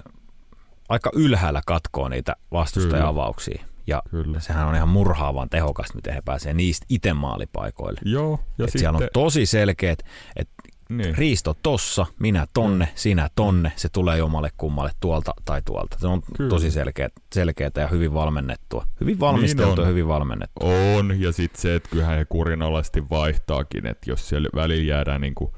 aika 0.88 1.10
ylhäällä 1.14 1.60
katkoo 1.66 2.08
niitä 2.08 2.36
vastustaja-avauksia. 2.52 3.64
Ja 3.88 4.02
Kyllä. 4.10 4.40
sehän 4.40 4.66
on 4.68 4.74
ihan 4.74 4.88
murhaavan 4.88 5.48
tehokasta, 5.48 5.94
miten 5.94 6.14
he 6.14 6.22
pääsee 6.24 6.54
niistä 6.54 6.86
itse 6.88 7.12
maalipaikoille. 7.12 8.00
Joo, 8.04 8.40
ja 8.58 8.64
Et 8.64 8.68
sitten 8.70 8.78
siellä 8.80 8.96
on 8.98 9.08
tosi 9.12 9.46
selkeät, 9.46 9.98
että 10.36 10.54
Niin. 10.88 11.18
Riisto 11.18 11.54
tossa, 11.62 12.06
minä 12.18 12.46
tonne, 12.54 12.88
sinä 12.94 13.30
tonne, 13.34 13.72
se 13.76 13.88
tulee 13.88 14.18
jomalle 14.18 14.50
kummalle 14.56 14.90
tuolta 15.00 15.34
tai 15.44 15.62
tuolta. 15.62 15.96
Se 16.00 16.06
on 16.06 16.22
Kyllä. 16.36 16.50
tosi 16.50 16.70
selkeä, 16.70 17.08
selkeää 17.32 17.70
ja 17.76 17.86
hyvin 17.88 18.14
valmennettua. 18.14 18.86
Hyvin 19.00 19.20
valmisteltu 19.20 19.70
Niin 19.70 19.78
on. 19.80 19.84
ja 19.84 19.88
hyvin 19.88 20.08
valmennettu. 20.08 20.60
On, 20.96 21.20
ja 21.20 21.32
sitten 21.32 21.60
se, 21.60 21.74
että 21.74 21.88
kyllähän 21.90 22.18
he 22.18 22.24
kurinalaisesti 22.24 23.04
vaihtaakin, 23.10 23.86
että 23.86 24.10
jos 24.10 24.28
siellä 24.28 24.48
välillä 24.54 24.84
jäädään 24.92 25.20
niinku, 25.20 25.56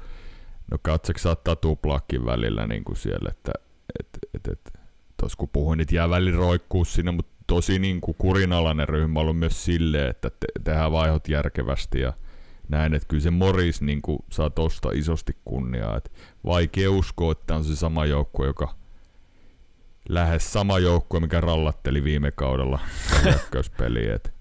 no 0.71 0.77
katseksi 0.81 1.23
saattaa 1.23 1.55
tuplaakin 1.55 2.25
välillä 2.25 2.67
niinku 2.67 2.95
siellä, 2.95 3.29
että 3.31 3.51
et, 3.99 4.07
et, 4.33 4.47
et, 4.47 4.73
tos 5.17 5.35
kun 5.35 5.49
puhuin, 5.53 5.79
että 5.79 5.95
jää 5.95 6.09
välillä 6.09 6.37
roikkuu 6.37 6.85
sinne, 6.85 7.11
mutta 7.11 7.30
tosi 7.51 7.79
niinku 7.79 8.13
kurinalainen 8.13 8.89
ryhmä 8.89 9.19
ollut 9.19 9.39
myös 9.39 9.65
silleen, 9.65 10.09
että 10.09 10.29
te, 10.29 10.47
tehdään 10.63 10.91
vaihot 10.91 11.27
järkevästi 11.27 11.99
ja 11.99 12.13
näin, 12.69 12.93
että 12.93 13.07
kyllä 13.07 13.23
se 13.23 13.31
Moris 13.31 13.81
niinku 13.81 14.25
saa 14.29 14.49
tosta 14.49 14.89
isosti 14.93 15.37
kunniaa, 15.45 15.97
että 15.97 16.09
vaikea 16.45 16.91
uskoa, 16.91 17.31
että 17.31 17.55
on 17.55 17.63
se 17.63 17.75
sama 17.75 18.05
joukkue, 18.05 18.47
joka 18.47 18.75
lähes 20.09 20.53
sama 20.53 20.79
joukkue, 20.79 21.19
mikä 21.19 21.41
rallatteli 21.41 22.03
viime 22.03 22.31
kaudella 22.31 22.79
hyökkäyspeliä, 23.23 24.15
et 24.15 24.33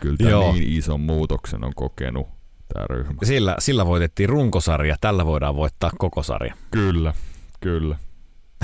kyllä 0.00 0.16
tämä 0.16 0.52
niin 0.52 0.78
ison 0.78 1.00
muutoksen 1.00 1.64
on 1.64 1.72
kokenut 1.74 2.26
tämä 2.74 2.86
ryhmä. 2.86 3.18
Sillä, 3.24 3.56
sillä 3.58 3.86
voitettiin 3.86 4.28
runkosarja, 4.28 4.96
tällä 5.00 5.26
voidaan 5.26 5.56
voittaa 5.56 5.90
koko 5.98 6.22
sarja. 6.22 6.54
Kyllä, 6.70 7.14
kyllä. 7.60 7.98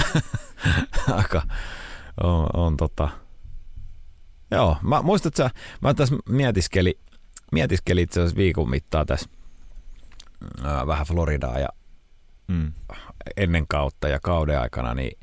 Aika 1.16 1.42
on, 2.22 2.46
on 2.54 2.76
tota... 2.76 3.21
Joo, 4.52 4.76
mä, 4.82 5.02
muistat 5.02 5.34
sä, 5.36 5.50
mä 5.80 5.94
tässä 5.94 6.14
mietiskeli, 6.28 6.98
mietiskeli 7.52 8.02
itse 8.02 8.20
asiassa 8.20 8.36
viikon 8.36 8.70
mittaan 8.70 9.06
tässä 9.06 9.28
ää, 10.64 10.86
vähän 10.86 11.06
Floridaa 11.06 11.58
ja 11.58 11.68
Mm. 12.48 12.72
ennen 13.36 13.66
kautta 13.68 14.08
ja 14.08 14.18
kauden 14.20 14.60
aikana, 14.60 14.94
niin 14.94 15.18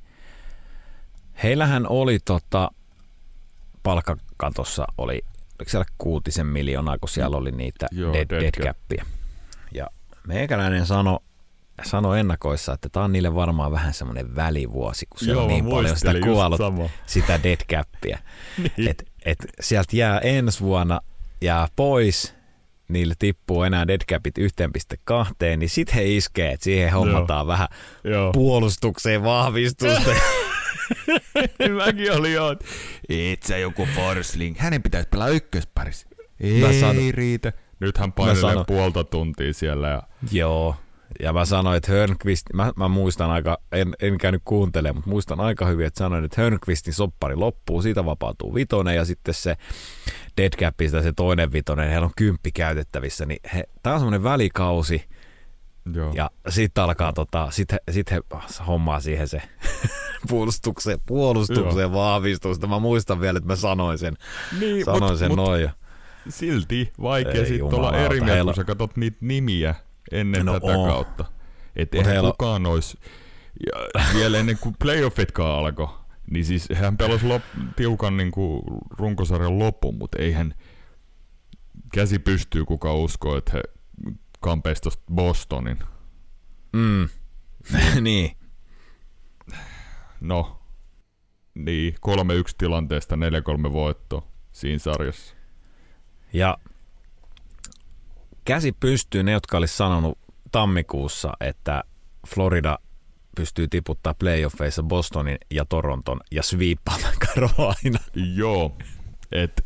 heillähän 1.43 1.87
oli 1.89 2.19
tota, 2.25 2.71
palkkakatossa 3.83 4.87
oli, 4.97 5.21
oliko 5.59 5.69
siellä 5.69 5.85
kuutisen 5.97 6.45
miljoonaa, 6.45 6.97
kun 6.97 7.09
siellä 7.09 7.37
oli 7.37 7.51
niitä 7.51 7.87
Joo, 7.91 8.13
dead, 8.13 8.29
dead 8.29 8.41
dead 8.41 8.51
cap. 8.65 8.77
capia. 8.77 9.05
Ja 9.73 9.87
meikäläinen 10.27 10.85
sanoi 10.85 11.19
sano 11.83 12.15
ennakoissa, 12.15 12.73
että 12.73 12.89
tämä 12.89 13.03
on 13.03 13.11
niille 13.11 13.35
varmaan 13.35 13.71
vähän 13.71 13.93
semmoinen 13.93 14.35
välivuosi, 14.35 15.05
kun 15.09 15.19
siellä 15.19 15.33
Joo, 15.33 15.43
on 15.43 15.47
niin 15.49 15.65
paljon 15.69 15.97
sitä 15.97 16.11
sama. 16.57 16.89
sitä 17.05 17.39
dead 17.43 17.59
capia. 17.71 18.19
Niin. 18.77 18.89
Et, 18.89 19.08
et 19.25 19.37
sieltä 19.59 19.95
jää 19.95 20.19
ensi 20.19 20.59
vuonna 20.61 21.01
jää 21.41 21.67
pois, 21.75 22.35
niille 22.87 23.13
tippuu 23.19 23.63
enää 23.63 23.87
dead 23.87 24.01
capit 24.11 24.35
1.2, 24.37 25.57
niin 25.57 25.69
sit 25.69 25.95
he 25.95 26.15
iskee, 26.15 26.51
että 26.51 26.63
siihen 26.63 26.91
hommataan 26.91 27.47
vähän 27.47 27.67
Joo. 28.03 28.31
puolustukseen 28.31 29.23
vahvistusta. 29.23 30.11
Mäkin 31.85 32.11
oli 32.11 32.33
jo, 32.33 32.51
että 32.51 32.65
et 33.09 33.43
sä 33.43 33.57
joku 33.57 33.87
Forsling, 33.95 34.57
hänen 34.57 34.83
pitäisi 34.83 35.07
pelaa 35.09 35.29
ykkösparissa. 35.29 36.07
Ei 36.39 36.79
sanon- 36.79 37.13
riitä. 37.13 37.53
Nyt 37.79 37.97
hän 37.97 38.11
painelee 38.13 38.63
puolta 38.67 39.03
tuntia 39.03 39.53
siellä 39.53 39.87
ja 39.89 40.03
Joo. 40.31 40.75
Ja 41.19 41.33
mä 41.33 41.45
sanoin, 41.45 41.77
että 41.77 41.91
Hörnqvist, 41.91 42.45
mä, 42.53 42.71
mä 42.75 42.87
muistan 42.87 43.29
aika, 43.29 43.57
en, 43.71 43.95
en 44.01 44.17
käynyt 44.17 44.41
kuuntelemaan, 44.45 44.95
mutta 44.95 45.09
muistan 45.09 45.39
aika 45.39 45.65
hyvin, 45.65 45.85
että 45.85 45.97
sanoin, 45.97 46.25
että 46.25 46.41
Hörnqvistin 46.41 46.93
soppari 46.93 47.35
loppuu, 47.35 47.81
siitä 47.81 48.05
vapautuu 48.05 48.53
vitonen 48.53 48.95
ja 48.95 49.05
sitten 49.05 49.33
se 49.33 49.57
dead 50.37 50.53
capista 50.57 51.01
se 51.01 51.13
toinen 51.13 51.51
vitonen, 51.51 51.89
heillä 51.89 52.05
on 52.05 52.11
kymppi 52.15 52.51
käytettävissä, 52.51 53.25
niin 53.25 53.39
he, 53.53 53.63
tää 53.83 53.93
on 53.93 53.99
semmoinen 53.99 54.23
välikausi 54.23 55.05
joo. 55.93 56.11
ja 56.13 56.31
sitten 56.49 56.83
alkaa 56.83 57.13
tota, 57.13 57.47
sit 57.51 57.71
he, 57.71 57.79
sit 57.91 58.11
he 58.11 58.21
hommaa 58.67 58.99
siihen 58.99 59.27
se 59.27 59.41
puolustukseen, 60.29 60.99
puolustukseen 61.05 61.93
vahvistusta. 61.93 62.67
Mä 62.67 62.79
muistan 62.79 63.21
vielä, 63.21 63.37
että 63.37 63.47
mä 63.47 63.55
sanoin 63.55 63.97
sen, 63.97 64.17
niin, 64.59 64.85
sanoin 64.85 65.03
mut, 65.03 65.19
sen 65.19 65.27
mut 65.27 65.37
noin. 65.37 65.69
Silti 66.29 66.91
vaikea 67.01 67.45
sitten 67.45 67.73
olla 67.73 67.97
eri 67.97 68.21
mieltä, 68.21 68.43
kun 68.43 68.55
sä 68.55 68.63
katsot 68.63 68.97
niitä 68.97 69.17
nimiä 69.21 69.75
ennen 70.11 70.45
No 70.45 70.53
tätä 70.59 70.77
on. 70.77 70.89
kautta. 70.89 71.25
Että 71.75 71.97
eihän 71.97 72.13
heillä- 72.13 72.31
kukaan 72.31 72.65
olisi, 72.65 72.97
ja 73.65 74.01
vielä 74.13 74.37
ennen 74.37 74.57
kuin 74.57 74.75
playoffitkaan 74.79 75.59
alkoi, 75.59 75.87
niin 76.31 76.45
siis 76.45 76.69
hän 76.75 76.97
pelasi 76.97 77.25
lop, 77.25 77.41
tiukan 77.75 78.17
niin 78.17 78.31
kuin 78.31 78.61
runkosarjan 78.97 79.59
lopun, 79.59 79.95
mutta 79.97 80.17
eihän 80.21 80.53
käsi 81.93 82.19
pystyy 82.19 82.65
kuka 82.65 82.93
uskoo, 82.93 83.37
että 83.37 83.51
he 83.53 83.61
kampeisi 84.39 84.89
Bostonin. 85.13 85.79
mm, 86.73 87.09
niin, 88.01 88.31
No, 90.21 90.59
niin, 91.55 91.93
3-1 91.93 91.97
tilanteesta 92.57 93.15
4-3 93.15 93.73
voitto 93.73 94.27
siinä 94.51 94.79
sarjassa. 94.79 95.35
Ja 96.33 96.57
käsi 98.49 98.71
pystyy 98.71 99.23
ne, 99.23 99.31
jotka 99.31 99.57
olisi 99.57 99.77
sanonut 99.77 100.17
tammikuussa, 100.51 101.33
että 101.39 101.83
Florida 102.27 102.79
pystyy 103.35 103.67
tiputtaa 103.67 104.13
playoffeissa 104.13 104.83
Bostonin 104.83 105.37
ja 105.51 105.65
Toronton 105.65 106.19
ja 106.31 106.43
sweepaamaan 106.43 107.13
Carolina. 107.25 107.99
Joo, 108.35 108.77
et 109.31 109.65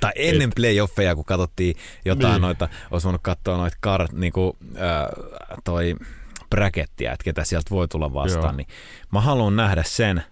Tai 0.00 0.12
ennen 0.16 0.48
Et- 0.48 0.54
playoffeja, 0.54 1.14
kun 1.14 1.24
katsottiin 1.24 1.76
jotain 2.04 2.32
Niin. 2.32 2.42
noita, 2.42 2.68
olisi 2.90 3.04
voinut 3.04 3.22
katsoa 3.22 3.56
noita 3.56 3.76
kart, 3.80 4.12
niinku, 4.12 4.56
äh, 4.76 5.08
toi 5.64 5.94
brackettia, 6.50 7.12
että 7.12 7.24
ketä 7.24 7.44
sieltä 7.44 7.70
voi 7.70 7.88
tulla 7.88 8.14
vastaan, 8.14 8.44
Joo. 8.44 8.52
niin 8.52 8.66
mä 9.12 9.20
haluan 9.20 9.56
nähdä 9.56 9.82
sen 9.86 10.22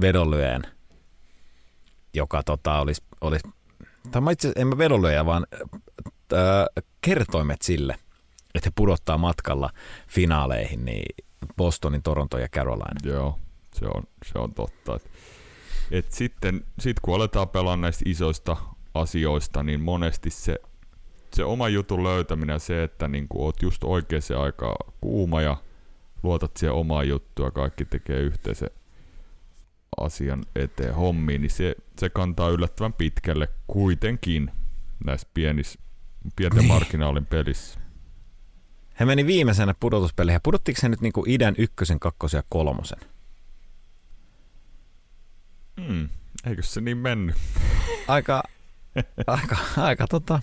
vedonlyöjän, 0.00 0.62
joka 2.14 2.42
tota, 2.42 2.78
olisi, 2.80 3.02
olisi 3.20 3.48
tai 4.10 4.20
mä 4.20 4.30
itse 4.30 4.52
en 4.56 4.66
mä 4.66 4.78
vedonlyöjä, 4.78 5.26
vaan 5.26 5.46
äh, 6.32 6.84
kertoimet 7.00 7.62
sille, 7.62 7.94
että 8.54 8.66
he 8.66 8.72
pudottaa 8.74 9.18
matkalla 9.18 9.70
finaaleihin, 10.08 10.84
niin 10.84 11.24
Bostonin, 11.56 12.02
Toronto 12.02 12.38
ja 12.38 12.48
Carolina. 12.48 13.00
Joo, 13.04 13.38
se 13.72 13.86
on, 13.94 14.02
se 14.24 14.38
on 14.38 14.54
totta. 14.54 14.96
Et, 14.96 15.10
et 15.90 16.12
sitten 16.12 16.64
sit 16.78 17.00
kun 17.00 17.14
aletaan 17.14 17.48
pelaamaan 17.48 17.80
näistä 17.80 18.04
isoista 18.06 18.56
asioista, 18.94 19.62
niin 19.62 19.80
monesti 19.80 20.30
se, 20.30 20.56
se 21.34 21.44
oma 21.44 21.68
jutun 21.68 22.04
löytäminen 22.04 22.60
se, 22.60 22.82
että 22.82 23.08
niin 23.08 23.26
oot 23.34 23.62
just 23.62 23.84
oikeaan 23.84 24.42
aikaan 24.44 24.92
kuuma 25.00 25.42
ja 25.42 25.56
luotat 26.22 26.56
siihen 26.56 26.74
omaa 26.74 27.04
juttua 27.04 27.50
kaikki 27.50 27.84
tekee 27.84 28.20
yhteisen 28.20 28.70
asian 30.00 30.44
eteen 30.54 30.94
hommiin, 30.94 31.42
niin 31.42 31.50
se, 31.50 31.74
se 31.98 32.10
kantaa 32.10 32.48
yllättävän 32.48 32.92
pitkälle 32.92 33.48
kuitenkin 33.66 34.50
näissä 35.04 35.28
pienissä, 35.34 35.78
pienten 36.36 36.58
Niin. 36.58 36.68
marginaalin 36.68 37.26
pelissä. 37.26 37.80
He 39.00 39.04
meni 39.04 39.26
viimeisenä 39.26 39.74
pudotuspeleihin. 39.80 40.40
Pudottiko 40.42 40.78
he 40.82 40.88
nyt 40.88 41.00
niinku 41.00 41.24
idän 41.26 41.54
ykkösen, 41.58 42.00
kakkosen 42.00 42.38
ja 42.38 42.42
kolmosen? 42.48 42.98
Hmm, 45.86 46.08
eikö 46.46 46.62
se 46.62 46.80
niin 46.80 46.96
mennyt? 46.98 47.36
Aika, 48.08 48.42
aika, 49.26 49.56
aika 49.76 50.06
tota, 50.06 50.40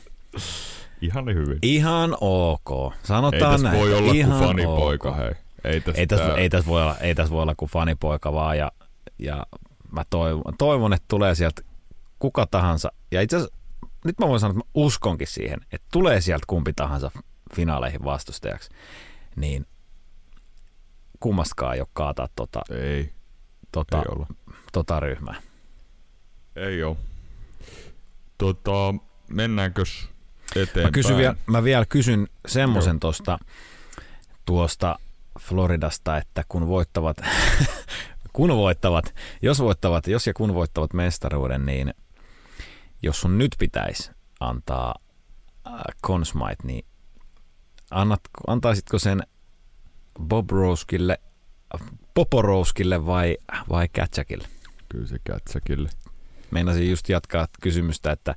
Ihan 1.02 1.26
hyvin. 1.26 1.60
ihan 1.62 2.18
ok. 2.22 2.70
Ei 2.94 3.00
Sanotaan 3.04 3.52
tässä 3.52 3.68
näin. 3.68 3.80
voi 3.80 3.94
olla 3.94 4.08
kuin 4.08 4.16
ihan 4.20 4.40
fanipoika, 4.40 5.10
ok. 5.10 5.18
hei. 5.18 5.32
Ei 5.64 5.82
tässä, 5.82 6.00
Ei 6.02 6.08
tässä, 6.08 6.26
tää- 6.26 6.36
ei, 6.36 6.50
tässä 6.50 6.68
voi 6.70 6.82
olla, 6.82 6.98
ei 6.98 7.16
tässä 7.16 7.32
voi 7.34 7.42
olla 7.42 7.56
kuin 7.56 7.72
fanipoika 7.72 8.34
vaan 8.34 8.58
ja, 8.58 8.72
ja 9.20 9.46
mä 9.92 10.04
toivon, 10.10 10.44
toivon, 10.58 10.94
että 10.94 11.06
tulee 11.08 11.36
sieltä 11.36 11.62
kuka 12.20 12.46
tahansa. 12.46 12.92
Ja 13.12 13.22
itse 13.22 13.36
asiassa 13.38 13.56
nyt 14.06 14.20
mä 14.20 14.28
voin 14.28 14.40
sanoa, 14.40 14.52
että 14.52 14.66
mä 14.66 14.72
uskonkin 14.74 15.28
siihen, 15.28 15.60
että 15.72 15.88
tulee 15.92 16.22
sieltä 16.22 16.46
kumpi 16.48 16.74
tahansa 16.74 17.12
finaaleihin 17.56 18.04
vastustajaksi, 18.04 18.70
niin 19.36 19.66
kummastakaan 21.20 21.74
ei 21.74 21.82
ole 21.82 21.88
kaataa 21.94 22.28
tota, 22.36 22.62
Ei, 22.72 23.14
tota, 23.72 23.98
ei 23.98 24.04
olla. 24.10 24.28
tota 24.74 25.00
ryhmää. 25.00 25.42
Ei 26.56 26.84
oo. 26.84 26.98
Tota, 28.38 28.96
mennäänkös 29.30 30.10
eteenpäin? 30.56 30.88
Mä, 30.88 30.92
kysyn 30.92 31.18
vielä, 31.18 31.36
mä 31.46 31.64
vielä 31.64 31.86
kysyn 31.86 32.28
semmoisen 32.48 33.00
tosta, 33.00 33.40
tuosta 34.46 35.00
Floridasta, 35.40 36.18
että 36.18 36.44
kun 36.50 36.68
voittavat, 36.68 37.18
kun 38.34 38.50
voittavat, 38.50 39.16
jos 39.42 39.60
voittavat, 39.60 40.08
jos 40.08 40.28
ja 40.28 40.34
kun 40.34 40.54
voittavat 40.54 40.94
mestaruuden, 40.94 41.66
niin 41.66 41.94
jos 43.04 43.22
sun 43.22 43.38
nyt 43.38 43.56
pitäisi 43.60 44.12
antaa 44.40 44.96
äh, 45.68 45.74
Consmite, 46.06 46.64
niin 46.64 46.86
annat, 47.92 48.22
antaisitko 48.48 49.00
sen 49.00 49.24
Bob 50.20 50.50
Roskille, 50.52 51.18
Poporouskille 52.14 53.06
vai, 53.06 53.38
vai 53.70 53.88
Katjakille? 53.88 54.48
Kyllä 54.90 55.08
se 55.08 55.18
kätsäkille. 55.24 55.90
Meinasin 56.52 56.90
just 56.90 57.10
jatkaa 57.10 57.48
kysymystä, 57.62 58.12
että 58.12 58.36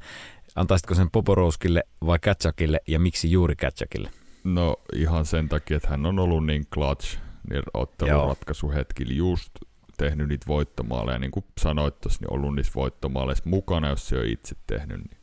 antaisitko 0.54 0.94
sen 0.94 1.10
Poporouskille 1.10 1.82
vai 2.06 2.18
Katjakille 2.18 2.80
ja 2.88 2.98
miksi 2.98 3.30
juuri 3.30 3.56
Katjakille? 3.56 4.10
No 4.44 4.76
ihan 4.94 5.26
sen 5.26 5.48
takia, 5.48 5.76
että 5.76 5.88
hän 5.88 6.06
on 6.06 6.18
ollut 6.18 6.46
niin 6.46 6.66
clutch 6.74 7.18
niin 7.50 7.62
otteluratkaisuhetkillä 7.74 9.14
just 9.14 9.50
tehnyt 9.96 10.28
niitä 10.28 10.46
voittomaaleja, 10.46 11.18
niin 11.18 11.30
kuin 11.30 11.44
sanoit 11.60 12.00
tuossa, 12.00 12.20
niin 12.20 12.32
ollut 12.32 12.54
niissä 12.54 12.72
voittomaaleissa 12.74 13.44
mukana, 13.46 13.88
jos 13.88 14.08
se 14.08 14.18
on 14.18 14.26
itse 14.26 14.56
tehnyt. 14.66 14.98
Niin 14.98 15.18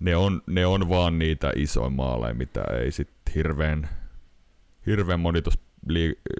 ne, 0.00 0.16
on, 0.16 0.42
ne 0.46 0.66
on 0.66 0.88
vaan 0.88 1.18
niitä 1.18 1.52
isoja 1.56 1.90
maaleja, 1.90 2.34
mitä 2.34 2.62
ei 2.80 2.92
sitten 2.92 3.34
hirveän, 3.34 3.88
hirveän 4.86 5.20
moni 5.20 5.42
tuossa 5.42 5.60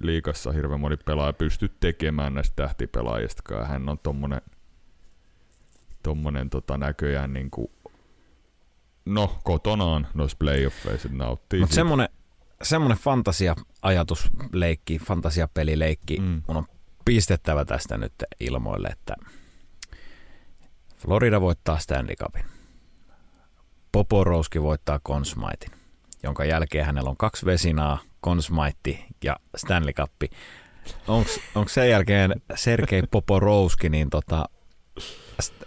liikassa 0.00 0.52
hirveän 0.52 0.80
moni 0.80 0.96
pelaaja 0.96 1.32
pysty 1.32 1.70
tekemään 1.80 2.34
näistä 2.34 2.56
tähtipelaajista. 2.56 3.64
Hän 3.64 3.88
on 3.88 3.98
tommonen, 3.98 4.40
tommonen 6.02 6.50
tota 6.50 6.78
näköjään 6.78 7.32
niin 7.32 7.50
kuin, 7.50 7.70
no 9.04 9.38
kotonaan 9.44 10.06
noissa 10.14 10.36
playoffeissa 10.40 11.08
nauttii. 11.12 11.60
Mutta 11.60 11.74
semmonen, 11.74 12.08
semmonen 12.62 12.98
fantasia-ajatusleikki, 12.98 14.98
fantasiapelileikki, 14.98 16.18
mm. 16.18 16.42
mun 16.48 16.56
on 16.56 16.66
pistettävä 17.04 17.64
tästä 17.64 17.96
nyt 17.96 18.12
ilmoille, 18.40 18.88
että 18.88 19.14
Florida 20.96 21.40
voittaa 21.40 21.78
Stanley 21.78 22.16
Cupin. 22.16 22.44
Poporouski 23.92 24.62
voittaa 24.62 24.98
Consmaitin, 24.98 25.70
jonka 26.22 26.44
jälkeen 26.44 26.86
hänellä 26.86 27.10
on 27.10 27.16
kaksi 27.16 27.46
vesinaa, 27.46 27.98
Consmaitti 28.24 29.04
ja 29.24 29.36
Stanley 29.56 29.92
Cup. 29.92 30.12
Onko 31.54 31.68
sen 31.68 31.90
jälkeen 31.90 32.42
Sergei 32.54 33.02
Poporouski 33.10 33.88
niin 33.88 34.10
tota, 34.10 34.48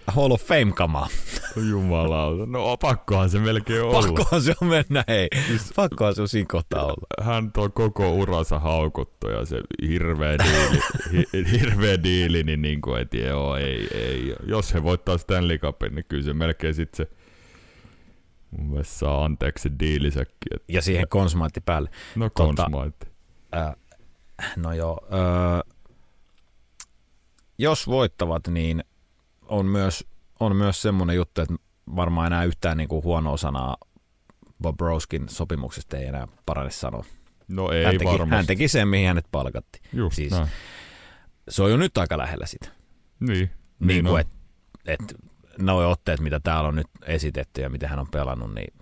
Hall 0.08 0.32
of 0.32 0.42
Fame-kamaa? 0.42 1.08
Jumalauta. 1.70 2.46
No 2.46 2.78
pakkohan 2.78 3.30
se 3.30 3.40
melkein 3.40 3.84
olla. 3.84 4.02
Pakkohan 4.02 4.42
se 4.42 4.54
on 4.62 4.68
mennä, 4.68 5.04
hei. 5.08 5.28
Siis, 5.48 5.74
pakkohan 5.76 6.16
se 6.16 6.22
on 6.22 6.28
siinä 6.28 6.48
kohtaa 6.52 6.84
olla. 6.84 7.24
Hän 7.24 7.52
tuo 7.52 7.70
koko 7.70 8.14
uransa 8.14 8.60
haukuttu 8.60 9.30
ja 9.30 9.46
se 9.46 9.62
hirveä 9.88 10.38
diili, 10.38 10.80
hi, 11.34 11.52
hirveä 11.52 12.04
diili 12.04 12.44
niin, 12.44 12.62
niin 12.62 12.82
kuin, 12.82 13.02
että 13.02 13.18
joo, 13.18 13.56
ei, 13.56 13.88
ei. 13.94 14.36
Jos 14.46 14.74
he 14.74 14.84
voittaa 14.84 15.18
Stanley 15.18 15.58
Cupin, 15.58 15.96
niin 15.96 16.06
kyllä 16.08 16.24
se 16.24 16.34
melkein 16.34 16.74
sitten 16.74 17.06
se 17.08 17.12
mun 18.52 18.70
mielestä 18.70 18.94
saa 18.94 19.26
anteeksi 19.26 19.70
diilisäkin. 19.80 20.56
Että... 20.56 20.66
Ja 20.74 20.82
siihen 20.82 21.08
konsmaatti 21.08 21.62
päälle. 21.62 21.90
No 22.16 22.30
konsmaatti. 22.34 23.08
Tota, 23.52 23.68
äh, 23.68 23.76
no 24.56 24.74
joo. 24.74 25.00
Äh, 25.14 25.74
jos 27.58 27.88
voittavat, 27.88 28.48
niin 28.48 28.84
on 29.48 29.66
myös, 29.66 30.08
on 30.40 30.56
myös 30.56 30.82
semmoinen 30.82 31.16
juttu, 31.16 31.42
että 31.42 31.56
varmaan 31.96 32.28
enää 32.28 32.44
yhtään 32.44 32.78
niin 32.78 32.90
kuin 32.90 33.04
huonoa 33.04 33.38
sanaa 33.38 33.78
Bob 34.62 34.80
Roskin 34.80 35.30
sopimuksesta 35.30 35.98
ei 35.98 36.06
enää 36.06 36.28
parane 36.46 36.72
sanoa. 36.72 37.06
No 37.48 37.72
ei 37.72 37.86
hän 37.86 37.94
teki, 37.94 38.06
varmasti. 38.06 38.36
Hän 38.36 38.46
teki 38.46 38.68
sen, 38.68 38.88
mihin 38.88 39.08
hänet 39.08 39.26
palkatti. 39.32 39.82
Just 39.94 40.16
siis, 40.16 40.32
näin. 40.32 40.48
Se 41.50 41.64
on 41.64 41.72
jo 41.72 41.78
nyt 41.78 41.98
aika 41.98 42.18
lähellä 42.18 42.46
sitä. 42.46 42.70
Niin. 43.20 43.50
Niin, 43.80 43.88
niin 43.88 44.06
kuin, 44.06 44.22
että 44.22 44.36
et, 44.86 45.16
nuo 45.58 45.90
otteet, 45.90 46.20
mitä 46.20 46.40
täällä 46.40 46.68
on 46.68 46.76
nyt 46.76 46.88
esitetty 47.06 47.62
ja 47.62 47.70
miten 47.70 47.90
hän 47.90 48.00
on 48.00 48.12
pelannut, 48.12 48.54
niin 48.54 48.74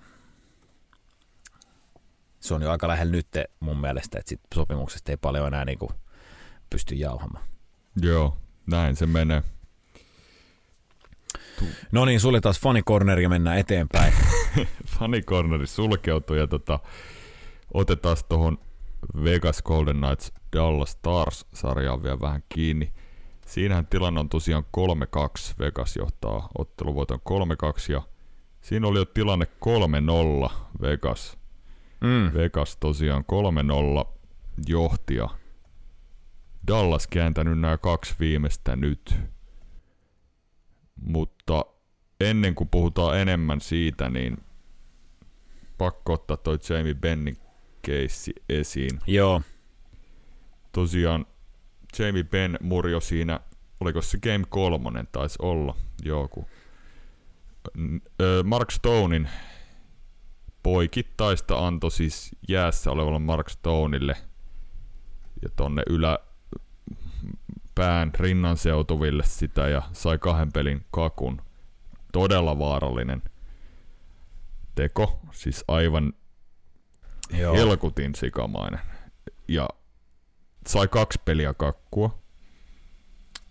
se 2.39 2.53
on 2.53 2.61
jo 2.61 2.71
aika 2.71 2.87
lähellä 2.87 3.11
nyt 3.11 3.27
mun 3.59 3.77
mielestä, 3.77 4.19
että 4.19 4.29
sit 4.29 4.41
sopimuksesta 4.53 5.11
ei 5.11 5.17
paljon 5.17 5.47
enää 5.47 5.65
niin 5.65 5.79
kuin 5.79 5.91
pysty 6.69 6.95
jauhamaan. 6.95 7.45
Joo, 8.01 8.37
näin 8.67 8.95
se 8.95 9.05
menee. 9.05 9.43
No 11.91 12.05
niin, 12.05 12.19
sulle 12.19 12.41
taas 12.41 12.59
fanikorneri 12.59 13.23
ja 13.23 13.29
mennään 13.29 13.57
eteenpäin. 13.57 14.13
fanikorneri 14.99 15.67
sulkeutui 15.67 16.37
ja 16.37 16.47
tota, 16.47 16.79
otetaan 17.73 18.17
tuohon 18.29 18.57
Vegas 19.23 19.61
Golden 19.61 19.97
Knights 19.97 20.33
Dallas 20.55 20.91
Stars-sarjaan 20.91 22.03
vielä 22.03 22.19
vähän 22.19 22.43
kiinni. 22.49 22.93
Siinähän 23.45 23.87
tilanne 23.87 24.19
on 24.19 24.29
tosiaan 24.29 24.63
3-2. 24.77 25.53
Vegas 25.59 25.95
johtaa 25.95 26.49
otteluvuoton 26.57 27.19
3-2 27.89 27.91
ja 27.91 28.01
siinä 28.61 28.87
oli 28.87 28.99
jo 28.99 29.05
tilanne 29.05 29.47
3-0 30.47 30.51
Vegas. 30.81 31.37
Mm. 32.01 32.31
Vegas 32.33 32.77
tosiaan 32.77 33.23
3-0 34.03 34.05
johti 34.67 35.15
ja 35.15 35.29
Dallas 36.67 37.07
kääntänyt 37.07 37.59
nämä 37.59 37.77
kaksi 37.77 38.15
viimeistä 38.19 38.75
nyt. 38.75 39.15
Mutta 40.95 41.65
ennen 42.19 42.55
kuin 42.55 42.69
puhutaan 42.69 43.19
enemmän 43.19 43.61
siitä, 43.61 44.09
niin 44.09 44.37
pakko 45.77 46.13
ottaa 46.13 46.37
toi 46.37 46.59
Jamie 46.69 46.93
Bennin 46.93 47.37
keissi 47.81 48.33
esiin. 48.49 48.99
Joo. 49.07 49.41
Tosiaan 50.71 51.25
Jamie 51.99 52.23
Benn 52.23 52.57
murjo 52.61 52.99
siinä, 52.99 53.39
oliko 53.79 54.01
se 54.01 54.17
Game 54.19 54.43
3 54.49 55.03
taisi 55.11 55.39
olla, 55.41 55.75
joku. 56.03 56.47
Mark 58.43 58.71
Stonein 58.71 59.29
poikittaista 60.63 61.67
antoi 61.67 61.91
siis 61.91 62.35
jäässä 62.49 62.91
olevalle 62.91 63.19
Mark 63.19 63.49
Stoneille 63.49 64.15
ja 65.41 65.49
tonne 65.55 65.83
ylä 65.89 66.17
pään 67.75 68.11
rinnan 68.19 68.57
seutuville 68.57 69.23
sitä 69.23 69.67
ja 69.67 69.81
sai 69.93 70.17
kahden 70.17 70.51
pelin 70.51 70.85
kakun. 70.91 71.41
Todella 72.11 72.59
vaarallinen 72.59 73.21
teko, 74.75 75.19
siis 75.31 75.63
aivan 75.67 76.13
Joo. 77.37 77.53
helkutin 77.53 78.15
sikamainen. 78.15 78.79
Ja 79.47 79.69
sai 80.67 80.87
kaksi 80.87 81.21
peliä 81.25 81.53
kakkua. 81.53 82.23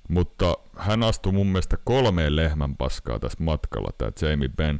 Mutta 0.08 0.56
hän 0.76 1.02
astui 1.02 1.32
mun 1.32 1.46
mielestä 1.46 1.76
kolmeen 1.84 2.36
lehmän 2.36 2.76
paskaa 2.76 3.18
tässä 3.18 3.44
matkalla, 3.44 3.90
tämä 3.98 4.10
Jamie 4.20 4.48
Benn. 4.48 4.78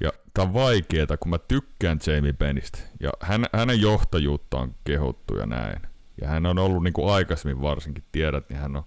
Ja 0.00 0.10
tää 0.34 0.44
on 0.44 0.54
vaikeeta, 0.54 1.16
kun 1.16 1.30
mä 1.30 1.38
tykkään 1.38 1.98
Jamie 2.06 2.32
Bennistä. 2.32 2.78
Ja 3.00 3.10
hän, 3.20 3.46
hänen 3.52 3.80
johtajuutta 3.80 4.58
on 4.58 4.74
kehuttu 4.84 5.36
ja 5.36 5.46
näin. 5.46 5.82
Ja 6.20 6.28
hän 6.28 6.46
on 6.46 6.58
ollut 6.58 6.82
niin 6.82 6.92
kuin 6.92 7.12
aikaisemmin 7.12 7.62
varsinkin, 7.62 8.04
tiedät, 8.12 8.48
niin 8.48 8.58
hän 8.58 8.76
on 8.76 8.84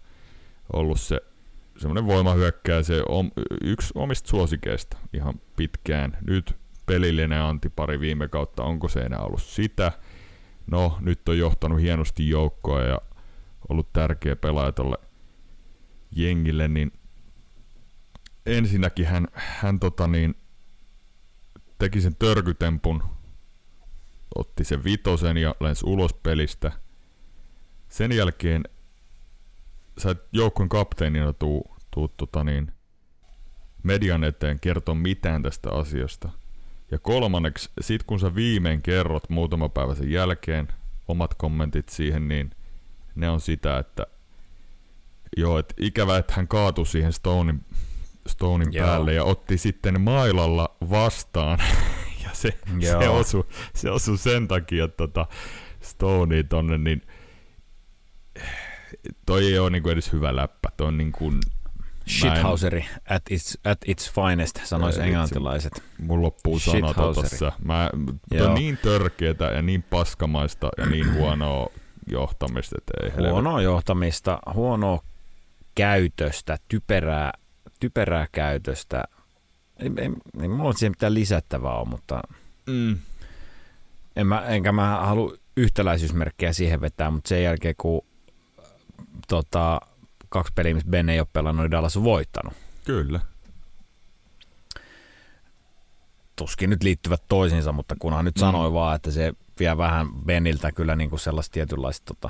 ollut 0.74 1.00
se 1.00 1.22
semmoinen 1.78 2.08
voimahyökkää, 2.08 2.84
se 2.84 3.04
on 3.10 3.32
yksi 3.64 3.94
omista 3.96 4.30
suosikeista 4.30 4.98
ihan 5.14 5.34
pitkään. 5.56 6.18
Nyt 6.28 6.56
pelillinen 6.86 7.42
anti 7.42 7.70
pari 7.70 8.00
viime 8.00 8.28
kautta, 8.28 8.64
onko 8.64 8.88
se 8.88 9.00
enää 9.00 9.20
ollut 9.20 9.42
sitä? 9.42 9.92
No, 10.72 10.98
nyt 11.02 11.30
on 11.30 11.38
johtanut 11.38 11.82
hienosti 11.82 12.30
joukkoa 12.30 12.82
ja 12.82 13.02
ollut 13.70 13.94
tärkeä 13.94 14.36
pelaaja 14.36 14.72
tolle 14.72 14.98
jengille, 16.12 16.68
niin 16.68 16.92
ensinnäkin 18.46 19.06
hän, 19.06 19.28
hän 19.34 19.80
tota 19.80 20.08
niin, 20.08 20.36
teki 21.80 22.02
sen 22.02 22.16
törkytempun, 22.16 23.04
otti 24.36 24.64
sen 24.64 24.84
vitosen 24.84 25.38
ja 25.38 25.56
lensi 25.60 25.86
ulos 25.86 26.14
pelistä. 26.14 26.72
Sen 27.90 28.12
jälkeen 28.12 28.64
sä 29.98 30.16
joukkueen 30.32 30.70
kapteenina 30.70 31.34
tuu, 31.34 31.76
tuu 31.92 32.08
tota 32.08 32.44
niin, 32.44 32.72
median 33.84 34.24
eteen 34.24 34.60
kertoa 34.60 34.96
mitään 34.96 35.44
tästä 35.44 35.72
asiasta. 35.72 36.30
Ja 36.92 37.00
kolmanneksi, 37.00 37.70
sit 37.82 38.04
kun 38.04 38.20
sä 38.20 38.36
viimein 38.36 38.82
kerrot 38.82 39.30
muutama 39.30 39.70
päivä 39.70 39.96
sen 39.96 40.12
jälkeen 40.12 40.68
omat 41.08 41.34
kommentit 41.34 41.90
siihen, 41.90 42.28
niin 42.28 42.52
ne 43.16 43.30
on 43.30 43.42
sitä, 43.42 43.78
että 43.78 44.06
joo, 45.38 45.60
että 45.60 45.74
ikävä, 45.80 46.18
että 46.18 46.34
hän 46.36 46.48
kaatui 46.48 46.86
siihen 46.86 47.14
Stonein, 47.14 47.66
Stonein 48.28 48.74
päälle 48.74 49.14
ja 49.14 49.24
otti 49.24 49.58
sitten 49.58 50.02
mailalla 50.02 50.76
vastaan. 50.90 51.60
ja 52.24 52.30
se, 52.34 52.58
se, 52.82 53.10
osui, 53.10 53.44
se 53.76 53.92
osui 53.92 54.18
sen 54.18 54.48
takia, 54.48 54.86
että 54.86 54.98
tota 54.98 55.28
Stoney 55.82 56.44
tonne, 56.44 56.78
niin 56.78 57.02
toi 59.26 59.46
ei 59.46 59.60
ole 59.60 59.70
niinku 59.70 59.90
edes 59.90 60.14
hyvä 60.14 60.36
läppä. 60.36 60.70
Toi 60.78 60.88
on 60.88 60.98
niinku, 60.98 61.34
Shithauseri 62.10 62.86
at 63.10 63.22
its, 63.30 63.58
at 63.64 63.78
its 63.86 64.12
finest, 64.12 64.60
sanois 64.64 64.98
englantilaiset. 64.98 65.84
Mun 66.00 66.22
loppuu 66.22 66.60
sanota 66.60 67.14
tossa. 67.14 67.52
Mä, 67.64 67.90
on 68.48 68.54
niin 68.54 68.78
törkeetä 68.78 69.46
ja 69.46 69.62
niin 69.62 69.84
paskamaista 69.84 70.70
ja 70.78 70.86
niin 70.86 71.14
huonoa 71.18 71.70
johtamista, 72.12 72.76
että 72.78 72.94
ei 73.04 73.30
Huonoa 73.30 73.52
helvet. 73.52 73.64
johtamista, 73.64 74.40
huonoa 74.54 75.04
käytöstä, 75.76 76.58
typerää, 76.68 77.32
typerää 77.80 78.28
käytöstä. 78.32 79.04
Ei, 79.78 79.92
ei, 79.98 80.10
ei 80.42 80.48
mulla 80.48 80.74
siihen 80.74 80.92
mitään 80.92 81.14
lisättävää 81.14 81.74
ole, 81.74 81.90
mutta 81.90 82.22
mm. 82.66 82.98
en 84.16 84.28
mä, 84.28 84.42
enkä 84.42 84.72
mä 84.72 85.00
halua 85.02 85.34
yhtäläisyysmerkkejä 85.58 86.54
siihen 86.54 86.82
vetää, 86.82 87.12
mutta 87.12 87.28
sen 87.28 87.44
jälkeen 87.44 87.76
kun 87.78 88.02
tota, 89.28 89.82
kaksi 90.30 90.54
peliä, 90.56 90.74
missä 90.74 90.90
Ben 90.90 91.10
ei 91.10 91.20
ole 91.20 91.28
pelannut, 91.34 91.64
niin 91.64 91.72
Dallas 91.72 91.98
on 91.98 92.04
voittanut. 92.04 92.54
Kyllä. 92.86 93.20
tuskin 96.36 96.70
nyt 96.70 96.84
liittyvät 96.84 97.24
toisiinsa, 97.30 97.72
mutta 97.72 97.96
kunhan 98.00 98.26
nyt 98.26 98.36
Mm. 98.36 98.40
sanoi 98.40 98.74
vaan, 98.74 98.96
että 98.96 99.12
se 99.12 99.34
vie 99.60 99.78
vähän 99.78 100.08
Beniltä 100.26 100.72
kyllä 100.72 100.96
niin 100.96 101.10
kuin 101.10 101.20
sellaista 101.20 101.54
tietynlaista, 101.54 102.14
tota, 102.14 102.30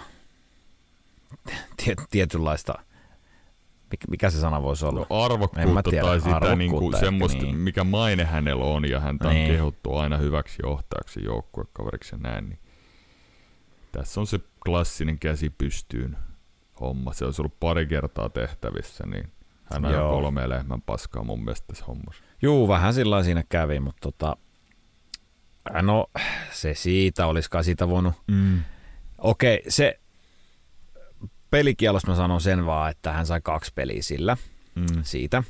tie, 1.85 1.95
tietynlaista, 2.09 2.73
mikä, 4.09 4.29
se 4.29 4.39
sana 4.39 4.61
voisi 4.61 4.85
olla? 4.85 5.05
No, 5.09 5.23
arvokkuutta 5.23 5.83
tiedä, 5.89 6.05
tai 6.07 6.19
sitä 6.19 6.35
arvokkuutta 6.35 6.55
niinku 6.57 6.85
ehkä, 6.87 6.99
semmoista, 6.99 7.43
niin. 7.43 7.55
mikä 7.57 7.83
maine 7.83 8.25
hänellä 8.25 8.65
on, 8.65 8.89
ja 8.89 8.99
häntä 8.99 9.27
on 9.27 9.33
Niin. 9.33 9.51
kehuttu 9.51 9.95
aina 9.95 10.17
hyväksi 10.17 10.57
johtajaksi, 10.63 11.23
joukkuekaveriksi 11.23 12.15
ja 12.15 12.19
näin, 12.19 12.49
niin 12.49 12.59
tässä 13.91 14.19
on 14.19 14.27
se 14.27 14.39
klassinen 14.65 15.19
käsi 15.19 15.49
pystyyn 15.49 16.17
homma. 16.81 17.13
Se 17.13 17.25
olisi 17.25 17.41
ollut 17.41 17.59
pari 17.59 17.87
kertaa 17.87 18.29
tehtävissä, 18.29 19.03
niin 19.05 19.31
hän 19.63 19.85
on 19.85 19.91
kolme 20.21 20.49
lehmän 20.49 20.81
paskaa 20.81 21.23
mun 21.23 21.43
mielestä 21.43 21.67
tässä 21.67 21.85
hommassa. 21.85 22.23
Juu, 22.41 22.67
vähän 22.67 22.93
sillä 22.93 23.23
siinä 23.23 23.43
kävi, 23.49 23.79
mutta 23.79 23.99
tota, 24.01 24.37
no 25.81 26.07
se 26.51 26.73
siitä, 26.73 27.25
olisiko 27.27 27.63
sitä 27.63 27.89
voinut 27.89 28.13
Mm. 28.27 28.61
Okei, 29.17 29.63
se 29.67 29.99
pelikielossa 31.49 32.07
mä 32.07 32.15
sanon 32.15 32.41
sen 32.41 32.65
vaan, 32.65 32.91
että 32.91 33.11
hän 33.11 33.25
sai 33.25 33.41
kaksi 33.41 33.71
peliä 33.75 34.01
sillä 34.01 34.37
Mm. 34.75 35.03
siitä. 35.03 35.43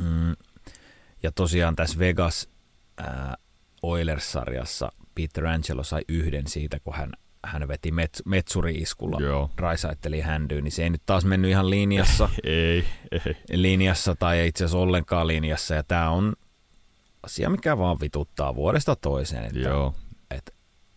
Mm. 0.00 0.36
Ja 1.22 1.32
tosiaan 1.32 1.76
tässä 1.76 1.98
Vegas 1.98 2.48
ää, 2.98 3.36
Oilers-sarjassa 3.82 4.92
Peter 5.14 5.46
Angelo 5.46 5.82
sai 5.84 6.02
yhden 6.08 6.46
siitä, 6.48 6.80
kun 6.80 6.94
hän, 6.94 7.12
hän 7.44 7.68
veti 7.68 7.92
met, 7.92 8.22
metsuri-iskulla. 8.24 9.18
Joo. 9.20 9.50
Raisaitteli 9.56 10.20
händyyn, 10.20 10.64
niin 10.64 10.72
se 10.72 10.82
ei 10.82 10.90
nyt 10.90 11.02
taas 11.06 11.24
mennyt 11.24 11.50
ihan 11.50 11.70
linjassa, 11.70 12.28
Ei, 12.44 12.84
ei. 13.12 13.36
linjassa 13.52 14.14
tai 14.14 14.38
ei 14.38 14.48
itse 14.48 14.64
asiassa 14.64 14.78
ollenkaan 14.78 15.26
linjassa. 15.26 15.74
Ja 15.74 15.82
tämä 15.82 16.10
on 16.10 16.32
asia, 17.22 17.50
mikä 17.50 17.78
vaan 17.78 18.00
vituttaa 18.00 18.54
vuodesta 18.54 18.96
toiseen. 18.96 19.44
Että, 19.44 19.58
Joo. 19.58 19.94
että 20.30 20.52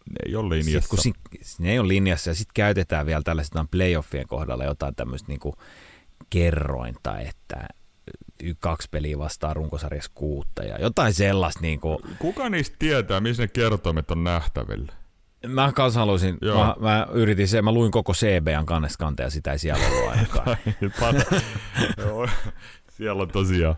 Ne 0.09 0.15
ei 0.25 0.35
ole 0.35 0.49
linjassa. 0.55 0.89
kun 0.89 0.97
si, 0.99 1.13
ne 1.59 1.71
ei 1.71 1.79
ole 1.79 1.87
linjassa 1.87 2.29
ja 2.29 2.33
sitten 2.35 2.53
käytetään 2.53 3.05
vielä 3.05 3.21
tällaisena 3.23 3.65
playoffien 3.71 4.27
kohdalla 4.27 4.63
jotain 4.63 4.95
tämmöistä 4.95 5.27
niinku 5.27 5.55
kerrointa, 6.29 7.19
että 7.19 7.67
kaksi 8.59 8.87
peliä 8.91 9.17
vastaan 9.19 9.55
runkosarjassa 9.55 10.11
kuutta 10.15 10.63
ja 10.63 10.77
jotain 10.81 11.13
sellaista. 11.13 11.61
Niinku, 11.61 12.01
Kuka 12.19 12.49
niistä 12.49 12.75
tietää, 12.79 13.19
missä 13.19 13.43
ne 13.43 13.47
kertoimet 13.47 14.11
on 14.11 14.23
nähtävillä? 14.23 14.93
Mä 15.47 15.71
kanssa 15.71 15.99
haluaisin, 15.99 16.37
Joo. 16.41 16.65
mä, 16.65 16.75
mä, 16.79 17.07
yritin 17.11 17.47
se, 17.47 17.61
mä 17.61 17.71
luin 17.71 17.91
koko 17.91 18.13
CBN 18.13 18.65
kannesta 18.65 18.97
kanteen 19.05 19.25
ja 19.27 19.31
sitä 19.31 19.51
ei 19.51 19.59
siellä 19.59 19.87
ollut 19.87 20.09
ainakaan. 20.11 20.57
Joo, 22.05 22.27
Siellä 22.91 23.21
on 23.21 23.29
tosiaan. 23.29 23.75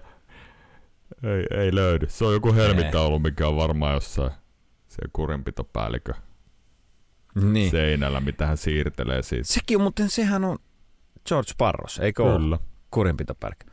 Ei, 1.24 1.60
ei 1.60 1.76
löydy. 1.76 2.06
Se 2.10 2.26
on 2.26 2.34
joku 2.34 2.54
helmitaulu, 2.54 3.20
mikä 3.20 3.48
on 3.48 3.56
varmaan 3.56 3.94
jossain 3.94 4.32
se 4.88 5.02
kurinpitopäällikö 5.14 6.14
niin. 7.36 7.72
Se. 7.72 7.78
seinällä, 7.78 8.20
mitä 8.20 8.46
hän 8.46 8.58
siirtelee 8.58 9.24
siitä. 9.24 9.44
Sekin 9.48 9.82
muuten, 9.82 10.10
sehän 10.10 10.44
on 10.44 10.58
George 11.28 11.52
Parros, 11.58 12.00
eikö 12.00 12.24
ole? 12.24 12.40
Kyllä. 12.40 12.60
kurinpitopärkä. 12.92 13.66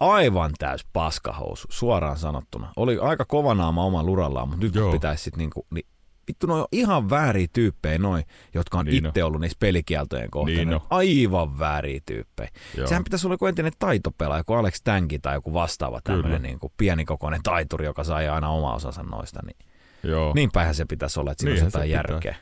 Aivan 0.00 0.50
täys 0.58 0.86
paskahousu, 0.92 1.68
suoraan 1.70 2.18
sanottuna. 2.18 2.72
Oli 2.76 2.98
aika 2.98 3.24
kova 3.24 3.54
naama 3.54 3.84
oman 3.84 4.06
lurallaan, 4.06 4.48
mutta 4.48 4.64
nyt 4.64 4.74
Joo. 4.74 4.92
pitäisi 4.92 5.24
sit 5.24 5.36
niinku, 5.36 5.66
niin 5.70 5.86
vittu 6.30 6.46
noi 6.46 6.60
on 6.60 6.66
ihan 6.72 7.10
vääriä 7.10 7.46
tyyppejä 7.52 7.98
noin, 7.98 8.24
jotka 8.54 8.78
on 8.78 8.86
Niin 8.86 9.06
itse 9.06 9.24
ollut 9.24 9.40
niissä 9.40 9.56
pelikieltojen 9.60 10.30
kohteena. 10.30 10.70
Niin 10.70 10.74
on. 10.74 10.86
Aivan 10.90 11.58
vääriä 11.58 12.00
tyyppejä. 12.06 12.50
Joo. 12.76 12.86
Sehän 12.86 13.04
pitäisi 13.04 13.26
olla 13.26 13.34
joku 13.34 13.46
entinen 13.46 13.72
taitopelaaja, 13.78 14.40
joku 14.40 14.52
Alex 14.52 14.80
Tänki 14.84 15.18
tai 15.18 15.34
joku 15.34 15.52
vastaava 15.52 16.00
tämmöinen 16.04 16.42
niin 16.42 16.58
pienikokoinen 16.76 17.42
taituri, 17.42 17.84
joka 17.84 18.04
sai 18.04 18.28
aina 18.28 18.48
oma 18.48 18.74
osansa 18.74 19.02
noista. 19.02 19.40
Niin, 19.46 19.56
Joo. 20.02 20.32
niin 20.34 20.50
päinhän 20.52 20.74
se 20.74 20.84
pitäisi 20.84 21.20
olla, 21.20 21.32
että 21.32 21.42
siinä 21.42 21.54
Niinhän 21.54 21.70
se 21.70 21.78
jotain 21.78 21.90
järkeä. 21.90 22.36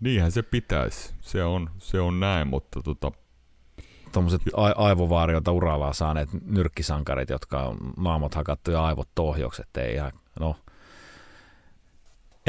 Niinhän 0.00 0.32
se 0.32 0.42
pitäisi. 0.42 1.14
Se 1.20 1.44
on, 1.44 1.70
se 1.78 2.00
on 2.00 2.20
näin, 2.20 2.48
mutta 2.48 2.80
tota, 2.82 3.12
Tuommoiset 4.12 4.42
aivovaariota 4.76 5.52
urallaan 5.52 5.94
saaneet 5.94 6.28
nyrkkisankarit, 6.46 7.30
jotka 7.30 7.62
on 7.62 7.76
naamat 7.96 8.34
hakattu 8.34 8.70
ja 8.70 8.84
aivot 8.84 9.08
tohjokset, 9.14 9.76
ei 9.76 9.94
ihan, 9.94 10.12
no, 10.40 10.56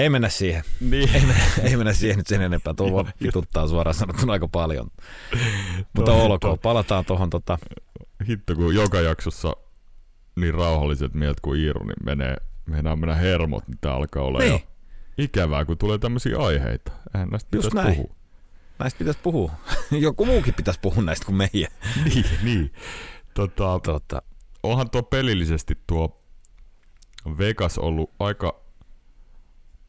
ei 0.01 0.09
mennä 0.09 0.29
siihen. 0.29 0.63
niin. 0.79 1.09
Ei 1.15 1.21
mennä, 1.21 1.43
ei 1.63 1.77
mennä 1.77 1.93
siihen 1.93 2.17
nyt 2.17 2.27
sen 2.27 2.41
enempää. 2.41 2.73
Tuo 2.73 2.91
vaan 2.93 3.13
vituttaa 3.23 3.67
suoraan 3.67 3.93
sanottuna 3.95 4.33
aika 4.33 4.47
paljon. 4.47 4.87
Mutta 5.95 6.13
olkoon, 6.13 6.59
palataan 6.59 7.05
tuohon 7.05 7.29
tota, 7.29 7.57
hitto 8.27 8.55
kun 8.55 8.75
joka 8.75 9.01
jaksossa 9.01 9.53
niin 10.35 10.53
rauhalliset 10.53 11.13
mielet 11.13 11.39
kuin 11.41 11.59
Iiru, 11.61 11.83
niin 11.83 11.95
menee, 12.05 12.35
meinaa 12.65 12.95
mennä 12.95 13.15
hermot, 13.15 13.67
niin 13.67 13.77
tää 13.81 13.93
alkaa 13.93 14.23
olla 14.23 14.39
Niin. 14.39 14.51
jo 14.51 14.59
ikävää, 15.17 15.65
kun 15.65 15.77
tulee 15.77 15.97
tämmöisiä 15.97 16.37
aiheita. 16.37 16.91
Eihän 17.15 17.29
näistä 17.29 17.57
Just 17.57 17.69
pitäisi 17.69 17.87
näin. 17.87 17.95
puhua. 17.95 18.15
näistä 18.79 18.97
pitäisi 18.99 19.19
puhua. 19.23 19.51
Joku 19.91 20.25
muukin 20.25 20.53
pitäisi 20.53 20.79
puhua 20.79 21.03
näistä 21.03 21.25
kuin 21.25 21.35
meidän. 21.35 21.71
niin, 22.05 22.25
niin. 22.43 22.73
Tota, 23.33 23.79
Tota, 23.83 24.21
onhan 24.63 24.89
tuo 24.89 25.03
pelillisesti 25.03 25.77
tuo 25.87 26.21
Vegas 27.37 27.77
ollut 27.77 28.09
aika, 28.19 28.61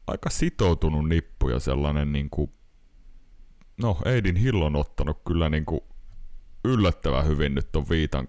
aika 0.06 0.30
sitoutunut 0.30 1.08
nippu 1.08 1.48
ja 1.48 1.60
sellainen 1.60 2.12
niin 2.12 2.30
kuin, 2.30 2.52
no 3.82 3.98
Eidin 4.04 4.36
Hill 4.36 4.62
on 4.62 4.76
ottanut 4.76 5.22
kyllä 5.26 5.48
niin 5.48 5.64
kuin 5.64 5.80
yllättävän 6.64 7.26
hyvin 7.26 7.54
nyt 7.54 7.72
ton 7.72 7.88
viitan 7.88 8.28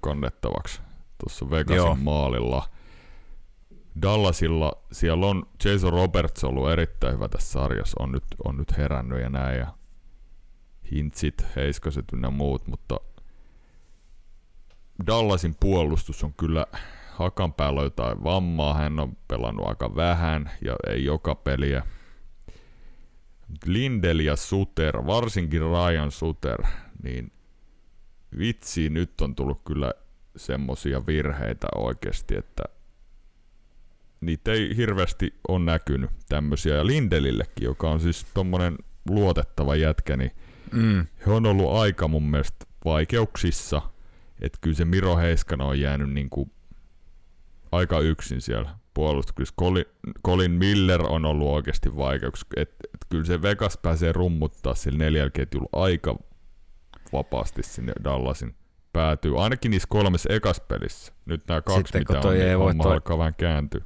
kannettavaksi 0.00 0.80
tuossa 1.18 1.50
Vegasin. 1.50 1.76
Joo. 1.76 1.96
maalilla. 1.96 2.68
Dallasilla 4.02 4.72
siellä 4.92 5.26
on 5.26 5.46
Jason 5.64 5.92
Roberts 5.92 6.44
ollut 6.44 6.70
erittäin 6.70 7.14
hyvä 7.14 7.28
tässä 7.28 7.52
sarjassa, 7.52 8.02
on 8.02 8.12
nyt, 8.12 8.24
on 8.44 8.56
nyt 8.56 8.76
herännyt 8.76 9.20
ja 9.20 9.30
näin 9.30 9.58
ja 9.58 9.66
hintsit, 10.92 11.46
heiskaset 11.56 12.04
ynnä 12.12 12.30
muut, 12.30 12.66
mutta 12.66 13.00
Dallasin 15.06 15.56
puolustus 15.60 16.24
on 16.24 16.34
kyllä 16.34 16.66
hakan 17.18 17.52
päällä 17.52 17.82
jotain 17.82 18.24
vammaa, 18.24 18.74
hän 18.74 19.00
on 19.00 19.16
pelannut 19.28 19.66
aika 19.66 19.96
vähän 19.96 20.50
ja 20.64 20.76
ei 20.88 21.04
joka 21.04 21.34
peliä. 21.34 21.82
Lindel 23.66 24.18
ja 24.18 24.36
Suter, 24.36 25.06
varsinkin 25.06 25.60
Ryan 25.60 26.12
Suter, 26.12 26.62
niin 27.02 27.32
vitsi, 28.38 28.90
nyt 28.90 29.20
on 29.20 29.34
tullut 29.34 29.60
kyllä 29.64 29.92
semmosia 30.36 31.06
virheitä 31.06 31.66
oikeasti, 31.74 32.36
että 32.36 32.62
niitä 34.20 34.52
ei 34.52 34.76
hirveästi 34.76 35.34
ole 35.48 35.64
näkynyt 35.64 36.10
tämmöisiä. 36.28 36.74
Ja 36.74 36.86
Lindelillekin, 36.86 37.64
joka 37.64 37.90
on 37.90 38.00
siis 38.00 38.26
tommonen 38.34 38.76
luotettava 39.08 39.76
jätkä, 39.76 40.16
niin 40.16 40.30
mm, 40.72 41.06
he 41.26 41.32
on 41.32 41.46
ollut 41.46 41.72
aika 41.72 42.08
mun 42.08 42.30
mielestä 42.30 42.66
vaikeuksissa. 42.84 43.82
Että 44.40 44.58
kyllä 44.60 44.76
se 44.76 44.84
Miro 44.84 45.16
Heiskanen 45.16 45.66
on 45.66 45.80
jäänyt 45.80 46.10
niinku 46.10 46.50
aika 47.72 48.00
yksin 48.00 48.40
siellä 48.40 48.70
puolustuksessa. 48.94 49.54
Colin, 49.60 49.84
Colin 50.26 50.50
Miller 50.50 51.02
on 51.08 51.24
ollut 51.24 51.48
oikeasti 51.48 51.96
vaikeuksissa. 51.96 52.46
Et, 52.56 52.70
et 52.70 53.00
kyllä 53.08 53.24
se 53.24 53.42
Vegas 53.42 53.78
pääsee 53.78 54.12
rummuttaa 54.12 54.74
sillä 54.74 54.98
neljällä 54.98 55.30
ketjulla 55.30 55.68
aika 55.72 56.16
vapaasti 57.12 57.62
sinne 57.62 57.92
Dallasin 58.04 58.54
päätyy. 58.92 59.42
Ainakin 59.42 59.70
niissä 59.70 59.86
kolmessa 59.90 60.32
ekas 60.32 60.60
pelissä. 60.60 61.12
Nyt 61.26 61.42
nämä 61.48 61.60
kaksi, 61.62 61.80
Sitten 61.82 62.04
mitä 62.08 62.28
on, 62.28 62.34
ei 62.36 62.44
niin 62.46 62.58
voi 62.58 62.66
homma 62.68 62.82
toi- 62.82 62.92
alkaa 62.92 63.18
vähän 63.18 63.34
kääntyä. 63.34 63.84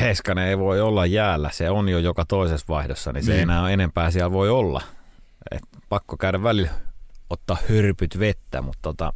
Heiskanen 0.00 0.48
ei 0.48 0.58
voi 0.58 0.80
olla 0.80 1.06
jäällä. 1.06 1.50
Se 1.52 1.70
on 1.70 1.88
jo 1.88 1.98
joka 1.98 2.24
toisessa 2.24 2.66
vaihdossa, 2.68 3.12
niin, 3.12 3.24
se 3.24 3.32
ei 3.32 3.36
Niin. 3.38 3.50
enää 3.50 3.70
enempää 3.70 4.10
siellä 4.10 4.32
voi 4.32 4.50
olla. 4.50 4.82
Et 5.50 5.62
pakko 5.88 6.16
käydä 6.16 6.42
välillä 6.42 6.70
ottaa 7.30 7.56
hyrpyt 7.68 8.18
vettä, 8.18 8.62
mutta 8.62 8.82
tota, 8.82 9.12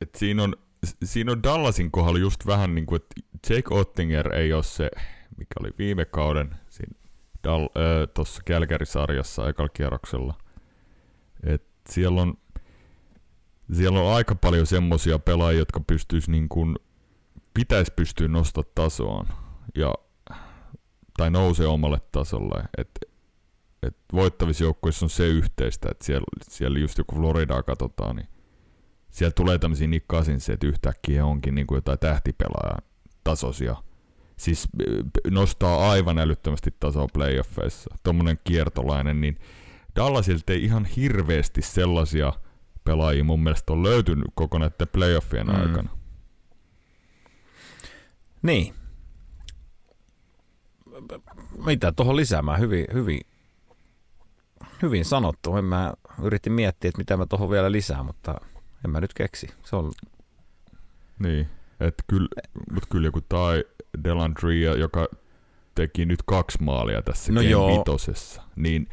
Et 0.00 0.14
siinä, 0.14 0.42
on, 0.42 0.54
siinä 1.04 1.32
on 1.32 1.42
Dallasin 1.42 1.90
kohdalla 1.90 2.18
just 2.18 2.46
vähän 2.46 2.74
niin 2.74 2.86
kuin, 2.86 3.00
että 3.02 3.54
Jake 3.54 3.74
Ottinger 3.74 4.34
ei 4.34 4.52
ole 4.52 4.62
se, 4.62 4.90
mikä 5.36 5.54
oli 5.60 5.70
viime 5.78 6.04
kauden 6.04 6.56
tuossa 8.14 8.42
Kälkärisarjassa 8.44 9.48
ekalla 9.48 9.68
kierroksella. 9.68 10.34
Et 11.42 11.64
siellä 11.88 12.22
on 12.22 12.34
siellä 13.72 14.00
on 14.00 14.14
aika 14.14 14.34
paljon 14.34 14.66
semmosia 14.66 15.18
pelaajia, 15.18 15.58
jotka 15.58 15.80
pystyis 15.80 16.28
niin 16.28 16.48
kuin, 16.48 16.76
pitäisi 17.54 17.92
pystyä 17.96 18.28
nostaa 18.28 18.64
tasoaan 18.74 19.28
ja, 19.74 19.94
tai 21.16 21.30
nousee 21.30 21.66
omalle 21.66 22.00
tasolle. 22.12 22.64
Et, 22.78 22.90
et 23.82 23.96
voittavissa 24.12 24.64
joukkueissa 24.64 25.06
on 25.06 25.10
se 25.10 25.26
yhteistä, 25.26 25.88
että 25.90 26.04
siellä, 26.04 26.26
siellä 26.42 26.78
just 26.78 26.98
joku 26.98 27.16
Floridaa 27.16 27.62
katsotaan, 27.62 28.16
niin 28.16 28.28
siellä 29.10 29.32
tulee 29.32 29.58
tämmöisiä 29.58 29.86
Nick 29.86 30.06
Cousinsia, 30.08 30.52
että 30.54 30.66
yhtäkkiä 30.66 31.26
onkin 31.26 31.54
niin 31.54 31.66
kuin 31.66 31.76
jotain 31.76 31.98
tähtipelaajan 31.98 32.82
tasoisia. 33.24 33.76
Siis 34.36 34.68
nostaa 35.30 35.90
aivan 35.90 36.18
älyttömästi 36.18 36.74
tasoa 36.80 37.06
playoffeissa. 37.12 37.94
Tuommoinen 38.04 38.38
kiertolainen, 38.44 39.20
niin 39.20 39.38
Dallasilta 39.96 40.52
ei 40.52 40.64
ihan 40.64 40.84
hirveästi 40.84 41.62
sellaisia 41.62 42.32
pelaajia 42.84 43.24
mun 43.24 43.42
mielestä 43.42 43.72
on 43.72 43.82
löytynyt 43.82 44.26
koko 44.34 44.58
näiden 44.58 44.88
playoffien 44.92 45.46
Mm. 45.46 45.52
mm. 45.52 45.60
aikana. 45.60 45.90
Niin. 48.42 48.74
Mitä 51.66 51.92
tuohon 51.92 52.16
lisäämään? 52.16 52.60
Hyvin, 52.60 52.86
hyvin, 52.92 53.20
hyvin 54.82 55.04
sanottu. 55.04 55.56
En 55.56 55.64
mä 55.64 55.92
yritin 56.22 56.52
miettiä, 56.52 56.88
että 56.88 56.98
mitä 56.98 57.16
mä 57.16 57.26
tuohon 57.26 57.50
vielä 57.50 57.72
lisää, 57.72 58.02
mutta 58.02 58.40
en 58.84 58.90
mä 58.90 59.00
nyt 59.00 59.14
keksi. 59.14 59.48
Se 59.64 59.76
on... 59.76 59.92
Niin, 61.18 61.48
että 61.80 62.04
kyllä, 62.06 62.28
mutta 62.72 62.88
kyllä 62.90 63.06
joku 63.06 63.20
tai 63.20 63.64
Delandria, 64.04 64.74
joka 64.74 65.08
teki 65.74 66.06
nyt 66.06 66.22
kaksi 66.26 66.62
maalia 66.62 67.02
tässä 67.02 67.32
No 67.32 67.40
vitosessa, 67.40 68.42
niin 68.56 68.88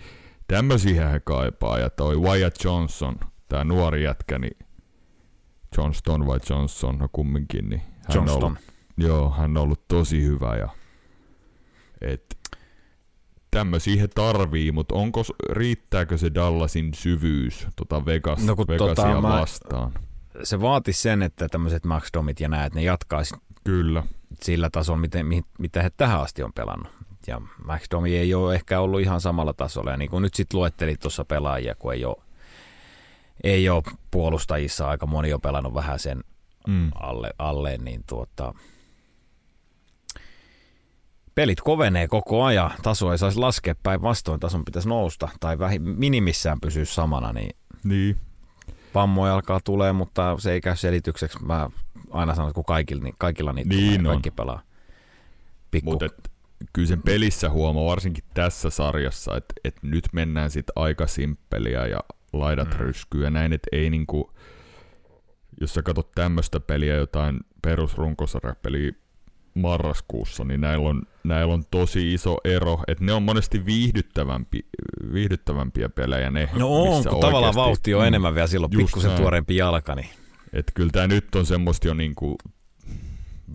tämmöisiä 0.48 1.10
he 1.10 1.20
kaipaa. 1.20 1.80
Ja 1.80 1.90
toi 1.90 2.18
Wyatt 2.18 2.64
Johnson, 2.64 3.16
tämä 3.48 3.64
nuori 3.64 4.04
jätkä, 4.04 4.40
niin 4.40 4.58
Johnston 5.78 6.28
vai 6.28 6.40
Johnson, 6.50 6.98
no 6.98 7.10
kumminkin, 7.12 7.70
niin 7.70 7.82
hän 7.82 7.98
on 8.10 8.16
Johnston. 8.16 8.44
ollut, 8.44 8.60
joo, 8.98 9.32
hän 9.32 9.58
on 9.58 9.64
ollut 9.64 9.88
tosi 9.88 10.24
hyvä. 10.24 10.56
Ja, 10.56 10.70
et, 12.02 12.38
tämmöisiä 13.56 14.02
he 14.02 14.08
tarvii, 14.08 14.72
mutta 14.72 14.96
onko, 14.96 15.24
riittääkö 15.50 16.18
se 16.18 16.32
Dallasin 16.34 16.94
syvyys 16.94 17.68
tota 17.76 18.06
Vegas, 18.06 18.46
No 18.46 18.58
Vegasia 18.58 18.96
tota, 18.96 19.22
mä- 19.22 19.22
vastaan? 19.22 19.92
Se 20.44 20.62
vaatisi 20.62 21.02
sen, 21.02 21.22
että 21.22 21.48
tämmöiset 21.48 21.86
Max 21.86 22.10
Domit 22.14 22.40
ja 22.40 22.50
näet, 22.50 22.74
ne 22.74 22.84
jatkaisi 22.84 23.36
Kyllä, 23.64 24.04
sillä 24.44 24.70
tasolla, 24.70 25.00
miten, 25.00 25.26
mitä 25.60 25.84
he 25.84 25.90
tähän 25.90 26.22
asti 26.22 26.44
on 26.44 26.54
pelannut. 26.54 26.92
Ja 27.28 27.42
Max 27.66 27.82
Domi 27.92 28.18
ei 28.18 28.34
ole 28.34 28.56
ehkä 28.56 28.80
ollut 28.80 29.02
ihan 29.02 29.22
samalla 29.22 29.54
tasolla. 29.54 29.92
Ja 29.92 29.98
niin 29.98 30.10
kuin 30.10 30.22
nyt 30.22 30.34
sitten 30.34 30.60
luettelit 30.60 31.00
tuossa 31.00 31.26
pelaajia, 31.26 31.76
kun 31.76 31.94
ei 31.94 32.06
ole, 32.06 32.18
ei 33.44 33.70
ole 33.70 33.84
puolustajissa 34.12 34.90
aika 34.90 35.06
moni 35.06 35.34
on 35.34 35.42
pelannut 35.42 35.74
vähän 35.74 36.00
sen 36.00 36.24
mm. 36.68 36.92
alle, 36.96 37.30
alle 37.38 37.78
niin 37.78 38.04
tuota, 38.08 38.54
pelit 41.36 41.62
kovenee 41.62 42.08
koko 42.08 42.44
ajan. 42.44 42.72
Taso 42.84 43.12
ei 43.12 43.18
saisi 43.18 43.40
laskea 43.40 43.76
päinvastoin, 43.84 44.40
tason 44.40 44.66
pitäisi 44.66 44.90
nousta 44.90 45.30
tai 45.40 45.60
vähin, 45.60 45.82
minimissään 45.82 46.62
pysyä 46.62 46.86
samana, 46.86 47.34
niin 47.34 47.58
niin, 47.84 48.18
vammoja 48.96 49.34
alkaa 49.34 49.60
tulee, 49.64 49.94
mutta 49.94 50.36
se 50.40 50.52
ei 50.52 50.62
käy 50.62 50.76
selitykseksi. 50.76 51.46
Mä 51.46 51.70
aina 52.12 52.36
sanon, 52.36 52.50
että 52.50 52.56
kun 52.56 52.66
kaikilla, 52.66 53.04
niin 53.04 53.16
kaikilla 53.18 53.54
niitä 53.54 53.70
Niin 53.70 54.00
tulee, 54.00 54.12
on. 54.12 54.16
kaikki 54.16 54.32
pelaa. 54.32 54.62
Pikku, 55.72 55.92
Mutta 55.92 56.08
kyllä 56.74 56.88
sen 56.88 57.02
pelissä 57.02 57.50
huomaa, 57.50 57.86
varsinkin 57.86 58.24
tässä 58.34 58.70
sarjassa, 58.70 59.38
että 59.38 59.54
et 59.64 59.76
nyt 59.82 60.06
mennään 60.12 60.52
sit 60.52 60.66
aika 60.76 61.08
simppeliä 61.08 61.88
ja 61.88 62.00
laidat 62.34 62.70
mm. 62.70 62.78
ryskyy 62.80 63.24
ja 63.24 63.30
näin, 63.30 63.54
että 63.54 63.68
ei 63.72 63.90
niinku, 63.90 64.32
jos 65.62 65.74
sä 65.74 65.82
katsot 65.82 66.12
tämmöistä 66.12 66.60
peliä, 66.60 66.96
jotain 66.96 67.40
perusrunkosarjapeliä 67.62 68.92
marraskuussa, 69.56 70.44
niin 70.44 70.62
näillä 70.62 70.90
on, 70.90 71.02
näillä 71.24 71.54
on 71.54 71.64
tosi 71.72 72.14
iso 72.14 72.38
ero, 72.44 72.80
että 72.88 73.04
ne 73.04 73.14
on 73.14 73.24
monesti 73.24 73.66
viihdyttävämpi, 73.66 74.60
viihdyttävämpiä 75.14 75.90
pelejä 75.90 76.32
ne, 76.32 76.50
no 76.54 76.68
on, 76.84 77.04
kun 77.04 77.20
tavallaan 77.20 77.34
oikeasti- 77.44 77.56
vauhti 77.60 77.94
on 77.94 78.02
Mm. 78.02 78.08
enemmän 78.08 78.36
vielä 78.36 78.48
silloin, 78.48 78.72
pikkusen 78.78 79.08
näin. 79.10 79.22
tuoreempi 79.22 79.56
jalka, 79.56 79.96
niin 79.96 80.10
Että 80.54 80.72
kyllä 80.76 80.90
tämä 80.92 81.08
nyt 81.08 81.36
on 81.36 81.46
semmoista 81.46 81.88
jo 81.88 81.94
niinku, 81.94 82.36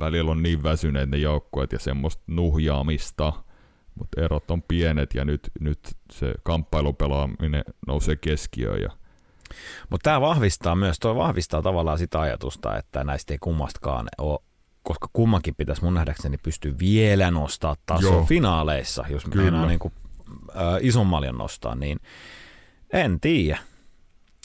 välillä 0.01 0.31
on 0.31 0.43
niin 0.43 0.63
väsyneet 0.63 1.11
ne 1.11 1.17
joukkueet 1.17 1.73
ja 1.73 1.79
semmoista 1.79 2.23
nuhjaamista, 2.27 3.33
mutta 3.95 4.21
erot 4.21 4.51
on 4.51 4.63
pienet 4.63 5.15
ja 5.15 5.25
nyt, 5.25 5.51
nyt 5.61 5.81
se 6.13 6.35
kamppailupelaaminen 6.43 7.65
nousee 7.87 8.17
keskiöön. 8.17 8.83
Ja, 8.83 8.89
Mutta 9.91 10.05
tämä 10.05 10.21
vahvistaa 10.21 10.75
myös, 10.77 10.99
toi 10.99 11.15
vahvistaa 11.17 11.63
tavallaan 11.63 11.99
sitä 11.99 12.21
ajatusta, 12.21 12.77
että 12.77 13.05
näistä 13.05 13.35
ei 13.35 13.39
kummastakaan 13.39 14.07
ole, 14.19 14.39
koska 14.91 15.09
kummankin 15.13 15.55
pitäisi 15.55 15.85
mun 15.85 15.95
nähdäkseni 15.95 16.39
pystyä 16.39 16.73
vielä 16.79 17.31
nostaa 17.31 17.77
tason 17.87 18.13
Joo. 18.13 18.25
finaaleissa, 18.25 19.05
jos 19.09 19.27
meinaa 19.27 19.67
niin 19.67 19.79
kuin, 19.79 19.95
äh, 20.57 20.63
ison 20.81 21.07
maljan 21.07 21.39
nostaa, 21.39 21.75
niin 21.75 22.01
en 22.93 23.21
tiedä. 23.21 23.59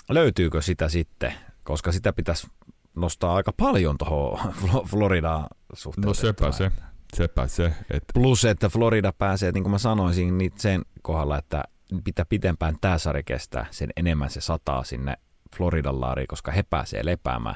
Löytyykö 0.10 0.62
sitä 0.62 0.90
sitten, 0.90 1.34
koska 1.64 1.92
sitä 1.92 2.14
pitäisi 2.14 2.48
nostaa 2.96 3.36
aika 3.36 3.52
paljon 3.58 3.98
tuohon 3.98 4.54
Floridaan 4.90 5.48
suhteen. 5.74 6.06
no 6.06 6.14
sepä 6.14 6.52
se, 6.52 6.72
sepä 7.14 7.48
se, 7.48 7.74
että 7.90 8.14
Plus, 8.14 8.46
että 8.46 8.70
Florida 8.70 9.14
pääsee, 9.14 9.52
niin 9.52 9.64
kuin 9.64 9.72
mä 9.72 9.78
sanoisin, 9.78 10.38
niin 10.38 10.52
sen 10.58 10.82
kohdalla, 11.02 11.38
että 11.38 11.64
mitä 12.06 12.26
pitempään 12.26 12.76
tämä 12.82 12.98
sarja 12.98 13.24
kestää, 13.24 13.66
sen 13.72 13.90
enemmän 13.98 14.30
se 14.30 14.42
sataa 14.42 14.84
sinne 14.84 15.14
Floridan 15.58 16.02
laariin, 16.02 16.28
koska 16.28 16.52
he 16.52 16.64
pääsee 16.64 17.06
lepäämään, 17.06 17.56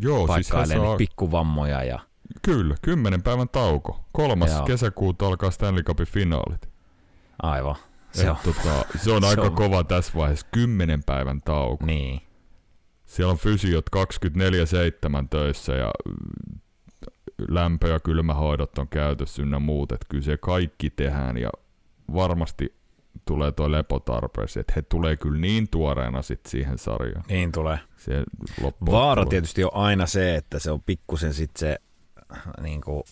joo, 0.00 0.34
siis 0.34 0.52
he 0.52 0.66
saa, 0.66 0.96
pikkuvammoja 0.96 1.84
ja 1.84 2.11
kyllä, 2.42 2.74
kymmenen 2.82 3.22
päivän 3.22 3.48
tauko. 3.48 4.04
Kolmas 4.12 4.50
Joo. 4.50 4.64
kesäkuuta 4.64 5.26
alkaa 5.26 5.50
Stanley 5.50 5.82
Cupin 5.82 6.06
finaalit. 6.06 6.68
aivan. 7.42 7.76
Se 8.12 8.30
on, 8.30 8.36
tota, 8.44 8.84
se 8.98 9.12
on 9.12 9.22
Se 9.22 9.28
aika 9.28 9.42
on- 9.42 9.54
kova 9.54 9.84
tässä 9.84 10.12
vaiheessa, 10.14 10.46
kymmenen 10.52 11.02
päivän 11.04 11.40
tauko. 11.40 11.86
niin. 11.86 12.20
Siellä 13.04 13.30
on 13.32 13.38
fysiot 13.38 13.84
24-7 13.96 15.28
töissä 15.30 15.72
ja 15.72 15.90
mm, 16.08 16.60
lämpö- 17.48 17.88
ja 17.88 18.00
kylmähoidot 18.00 18.78
on 18.78 18.88
käytössä 18.88 19.42
ynnä 19.42 19.58
muut, 19.58 19.92
että 19.92 20.06
kyllä 20.08 20.24
se 20.24 20.36
kaikki 20.36 20.90
tehdään 20.90 21.36
ja 21.36 21.50
varmasti 22.14 22.74
tulee 23.24 23.52
tuo 23.52 23.70
lepo 23.70 24.00
tarpeeseen, 24.00 24.60
että 24.60 24.72
he 24.76 24.82
tulee 24.82 25.16
kyllä 25.16 25.38
niin 25.40 25.68
tuoreena 25.68 26.22
sit 26.22 26.40
siihen 26.46 26.78
sarjaan. 26.78 27.24
Niin 27.28 27.52
tulee. 27.52 27.78
Se 27.96 28.22
Vaara 28.90 29.26
tietysti 29.26 29.64
on 29.64 29.70
aina 29.74 30.06
se, 30.06 30.34
että 30.36 30.58
se 30.58 30.70
on 30.70 30.82
pikkusen 30.82 31.34
sitten 31.34 31.60
se 31.60 31.78
niin 32.60 32.80
kuin, 32.80 33.02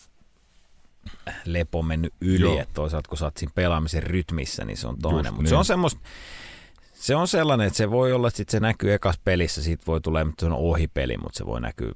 lepo 1.45 1.81
mennyt 1.81 2.13
yli, 2.21 2.41
Joo. 2.41 2.59
että 2.59 2.73
toisaalta 2.73 3.09
kun 3.09 3.17
sä 3.17 3.25
oot 3.25 3.37
siinä 3.37 3.51
pelaamisen 3.55 4.03
rytmissä, 4.03 4.65
niin 4.65 4.77
se 4.77 4.87
on 4.87 4.97
toinen. 5.01 5.25
Just 5.25 5.35
Mutta 5.35 5.49
se 5.49 5.53
niin. 5.53 5.59
on 5.59 5.65
semmoista, 5.65 6.01
se 6.93 7.15
on 7.15 7.27
sellainen, 7.27 7.67
että 7.67 7.77
se 7.77 7.91
voi 7.91 8.13
olla, 8.13 8.27
että 8.27 8.37
sit 8.37 8.49
se 8.49 8.59
näkyy 8.59 8.93
ekas 8.93 9.19
pelissä, 9.23 9.63
siitä 9.63 9.83
voi 9.87 10.01
tulla, 10.01 10.25
mutta 10.25 10.41
se 10.41 10.45
on 10.45 10.53
ohipeli, 10.53 11.17
mutta 11.17 11.37
se 11.37 11.45
voi 11.45 11.61
näkyä, 11.61 11.91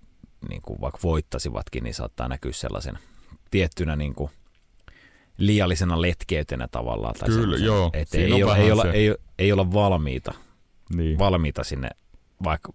niin 0.49 0.61
kuin 0.61 0.81
vaikka 0.81 0.99
voittasivatkin, 1.03 1.83
niin 1.83 1.93
saattaa 1.93 2.27
näkyä 2.27 2.51
sellaisen 2.51 2.99
tiettynä 3.51 3.95
niin 3.95 4.15
kuin 4.15 4.31
liiallisena 5.37 6.01
letkeytenä 6.01 6.67
tavallaan. 6.67 7.15
Tai 7.19 7.29
Kyllä, 7.29 7.57
joo. 7.57 7.89
Että 7.93 8.17
ei, 8.17 8.45
vähän 8.45 8.61
ei, 8.61 8.71
olla, 8.71 8.83
se. 8.83 8.89
ei, 8.89 9.15
ei 9.39 9.51
olla 9.51 9.73
valmiita 9.73 10.33
niin. 10.95 11.19
valmiita 11.19 11.63
sinne, 11.63 11.89
vaikka 12.43 12.73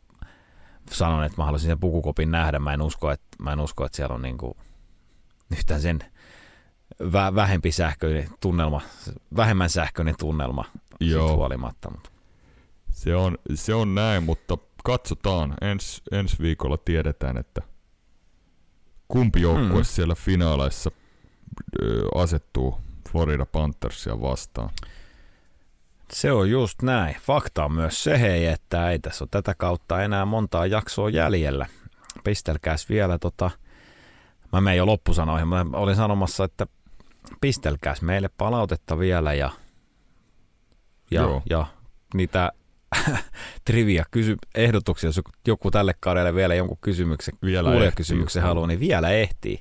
sanon, 0.96 1.24
että 1.24 1.38
mä 1.38 1.44
haluaisin 1.44 1.68
sen 1.70 1.80
pukukopin 1.80 2.30
nähdä, 2.30 2.58
mä 2.58 2.74
en 2.74 2.82
usko, 2.82 3.10
että, 3.10 3.26
mä 3.38 3.52
en 3.52 3.60
usko, 3.60 3.84
että 3.86 3.96
siellä 3.96 4.14
on 4.14 4.22
niinku 4.22 4.56
yhtään 5.52 5.80
sen 5.80 5.98
vä- 7.02 7.34
vähempi 7.34 7.72
sähköinen 7.72 8.28
tunnelma, 8.40 8.80
vähemmän 9.36 9.70
sähköinen 9.70 10.14
tunnelma 10.18 10.64
Joo. 11.00 11.36
huolimatta. 11.36 11.90
Mutta. 11.90 12.10
Se 12.90 13.16
on, 13.16 13.38
se 13.54 13.74
on 13.74 13.94
näin, 13.94 14.22
mutta 14.22 14.58
katsotaan. 14.84 15.54
Ens, 15.60 16.02
ensi 16.12 16.36
viikolla 16.40 16.76
tiedetään, 16.76 17.36
että 17.36 17.62
kumpi 19.08 19.40
joukkue 19.42 19.78
Mm. 19.78 19.84
siellä 19.84 20.14
finaaleissa 20.14 20.90
asettuu 22.14 22.80
Florida 23.12 23.46
Panthersia 23.46 24.20
vastaan. 24.20 24.70
Se 26.12 26.32
on 26.32 26.50
just 26.50 26.82
näin. 26.82 27.16
Fakta 27.22 27.64
on 27.64 27.72
myös 27.72 28.04
se, 28.04 28.20
hei, 28.20 28.46
että 28.46 28.90
ei 28.90 28.98
tässä 28.98 29.24
ole 29.24 29.28
tätä 29.30 29.54
kautta 29.58 30.02
enää 30.02 30.24
montaa 30.24 30.66
jaksoa 30.66 31.10
jäljellä. 31.10 31.66
Pistelkääs 32.24 32.88
vielä 32.88 33.18
tota, 33.18 33.50
mä 34.52 34.60
menen 34.60 34.76
jo 34.78 34.86
loppusanoihin, 34.86 35.48
mä 35.48 35.66
olin 35.72 35.96
sanomassa, 35.96 36.44
että 36.44 36.66
pistelkääs 37.40 38.02
meille 38.02 38.30
palautetta 38.36 38.98
vielä 38.98 39.34
ja, 39.34 39.50
ja, 41.10 41.20
Joo. 41.22 41.42
ja 41.50 41.66
niitä 42.14 42.52
trivia 43.66 44.04
kysy- 44.10 44.36
ehdotuksia, 44.54 45.08
jos 45.08 45.20
joku 45.46 45.70
tälle 45.70 45.94
kaudelle 46.00 46.34
vielä 46.34 46.54
jonkun 46.54 46.78
kysymyksen, 46.80 47.34
Vielä 47.42 47.70
ehtii. 47.84 48.16
haluaa, 48.42 48.66
niin 48.66 48.80
vielä 48.80 49.10
ehtii. 49.10 49.60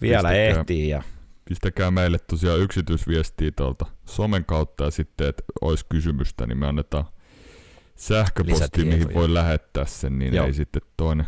Vielä 0.00 0.28
Pistäkää- 0.28 0.60
ehtii 0.60 0.88
ja 0.88 1.02
Pistäkää 1.50 1.90
meille 1.90 2.18
tosiaan 2.18 2.60
yksityisviestiä 2.60 3.50
tuolta 3.50 3.86
somen 4.04 4.44
kautta 4.44 4.84
ja 4.84 4.90
sitten, 4.90 5.28
että 5.28 5.42
olisi 5.60 5.86
kysymystä, 5.88 6.46
niin 6.46 6.58
me 6.58 6.66
annetaan 6.66 7.04
sähköposti, 7.96 8.84
mihin 8.84 9.14
voi 9.14 9.34
lähettää 9.34 9.86
sen, 9.86 10.18
niin 10.18 10.34
Joo. 10.34 10.46
ei 10.46 10.52
sitten 10.52 10.82
toinen, 10.96 11.26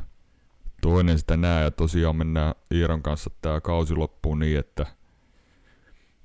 toinen 0.80 1.18
sitä 1.18 1.36
näe. 1.36 1.64
Ja 1.64 1.70
tosiaan 1.70 2.16
mennään 2.16 2.54
Iiron 2.74 3.02
kanssa 3.02 3.30
tämä 3.42 3.60
kausi 3.60 3.94
loppuun 3.94 4.38
niin, 4.38 4.58
että 4.58 4.86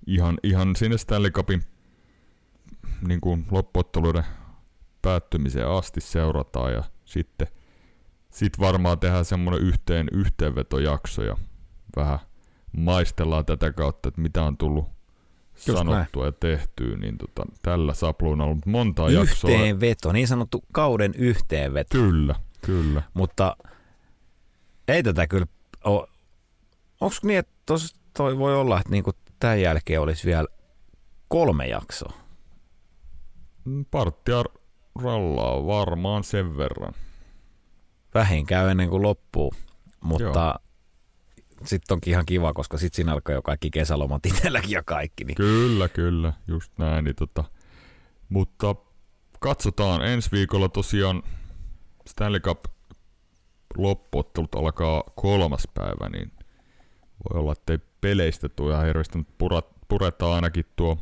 ihan, 0.07 0.37
ihan 0.43 0.75
sinne 0.75 0.97
Stanley 0.97 1.31
Cupin 1.31 1.63
niin 3.07 3.21
kuin 3.21 3.45
loppuotteluiden 3.51 4.25
päättymiseen 5.01 5.67
asti 5.67 6.01
seurataan 6.01 6.73
ja 6.73 6.83
sitten 7.05 7.47
sit 8.29 8.59
varmaan 8.59 8.99
tehdään 8.99 9.25
semmoinen 9.25 9.67
yhteen, 9.67 10.07
yhteenvetojakso 10.11 11.23
ja 11.23 11.37
vähän 11.95 12.19
maistellaan 12.77 13.45
tätä 13.45 13.73
kautta, 13.73 14.09
että 14.09 14.21
mitä 14.21 14.43
on 14.43 14.57
tullut 14.57 14.85
Just 15.67 15.77
sanottua 15.77 16.25
ja 16.25 16.31
tehtyä, 16.31 16.97
niin 16.97 17.17
tota, 17.17 17.45
tällä 17.61 17.93
sapluunalla 17.93 18.43
on 18.43 18.51
ollut 18.51 18.65
monta 18.65 19.09
jaksoa. 19.09 19.51
yhteenveto, 19.51 20.11
niin 20.11 20.27
sanottu 20.27 20.63
kauden 20.71 21.13
yhteenveto. 21.17 21.97
Kyllä, 21.97 22.35
kyllä. 22.61 23.03
Mutta 23.13 23.57
ei 24.87 25.03
tätä 25.03 25.27
kyllä 25.27 25.45
ole 25.83 26.07
onko 27.01 27.15
niin, 27.23 27.39
että 27.39 27.53
tos, 27.65 27.95
toi 28.17 28.37
voi 28.37 28.55
olla, 28.55 28.77
että 28.79 28.91
niinku 28.91 29.11
tämän 29.39 29.61
jälkeen 29.61 30.01
olisi 30.01 30.25
vielä 30.25 30.47
kolme 31.27 31.67
jaksoa? 31.67 32.13
Mm, 33.65 33.85
Parttia 33.91 34.43
rallaa 35.01 35.67
varmaan 35.67 36.23
sen 36.23 36.57
verran. 36.57 36.93
Vähin 38.13 38.45
käy 38.45 38.69
ennen 38.69 38.89
kuin 38.89 39.01
loppuu, 39.01 39.53
mutta 40.01 40.59
sitten 41.65 41.95
onkin 41.95 42.11
ihan 42.11 42.25
kiva, 42.25 42.53
koska 42.53 42.77
sitten 42.77 42.95
siinä 42.95 43.13
alkaa 43.13 43.35
jo 43.35 43.41
kaikki 43.41 43.69
kesälomat 43.69 44.25
itselläkin 44.25 44.71
ja 44.71 44.83
kaikki. 44.83 45.23
Niin. 45.23 45.35
Kyllä, 45.35 45.89
kyllä, 45.89 46.33
just 46.47 46.71
näin. 46.77 47.05
Niin 47.05 47.15
tota, 47.15 47.43
mutta 48.29 48.75
katsotaan, 49.39 50.05
ensi 50.05 50.31
viikolla 50.31 50.69
tosiaan 50.69 51.23
Stanley 52.07 52.39
Cup 52.39 52.65
loppuottelut 53.77 54.55
alkaa 54.55 55.03
kolmas 55.15 55.67
päivä, 55.73 56.09
niin 56.09 56.31
voi 57.29 57.39
olla, 57.39 57.51
että 57.51 57.73
ei 57.73 57.79
peleistä 58.01 58.49
tule 58.49 58.73
ihan 58.73 58.85
hirveästi, 58.85 59.17
mutta 59.17 59.33
purat, 59.37 59.65
puretaan 59.87 60.35
ainakin 60.35 60.65
tuo 60.75 60.97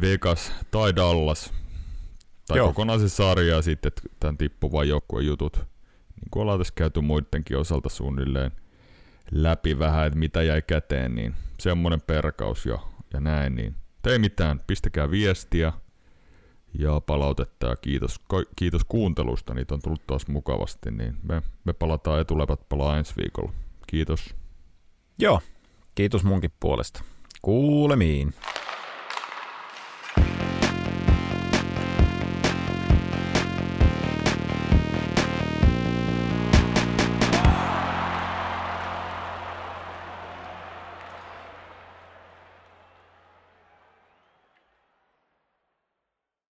Vegas 0.00 0.52
tai 0.70 0.96
Dallas. 0.96 1.52
Tai 2.48 2.56
Joo. 2.56 2.66
kokonaan 2.66 3.00
se 3.00 3.08
sarja 3.08 3.62
sitten, 3.62 3.92
tämän 4.20 4.38
tippuvan 4.38 4.88
joukkueen 4.88 5.26
jutut. 5.26 5.71
Niin 6.22 6.30
kuin 6.30 6.42
ollaan 6.42 6.58
tässä 6.58 6.74
käyty 6.76 7.00
muidenkin 7.00 7.58
osalta 7.58 7.88
suunnilleen 7.88 8.50
läpi 9.30 9.78
vähän, 9.78 10.06
että 10.06 10.18
mitä 10.18 10.42
jäi 10.42 10.62
käteen, 10.62 11.14
niin 11.14 11.34
semmoinen 11.58 12.00
perkaus 12.00 12.66
jo 12.66 12.88
ja 13.12 13.20
näin, 13.20 13.54
niin 13.54 13.74
ei 14.06 14.18
mitään, 14.18 14.60
pistäkää 14.66 15.10
viestiä 15.10 15.72
ja 16.78 17.00
palautetta 17.00 17.66
ja 17.66 17.76
kiitos, 17.76 18.20
kiitos 18.56 18.84
kuuntelusta, 18.84 19.54
niitä 19.54 19.74
on 19.74 19.82
tullut 19.82 20.06
taas 20.06 20.26
mukavasti, 20.26 20.90
niin 20.90 21.16
me, 21.22 21.42
me 21.64 21.72
palataan 21.72 22.20
etulepat 22.20 22.68
palaa 22.68 22.98
ensi 22.98 23.14
viikolla. 23.16 23.52
Kiitos. 23.86 24.34
Joo, 25.18 25.40
kiitos 25.94 26.24
munkin 26.24 26.52
puolesta. 26.60 27.04
Kuulemiin. 27.42 28.34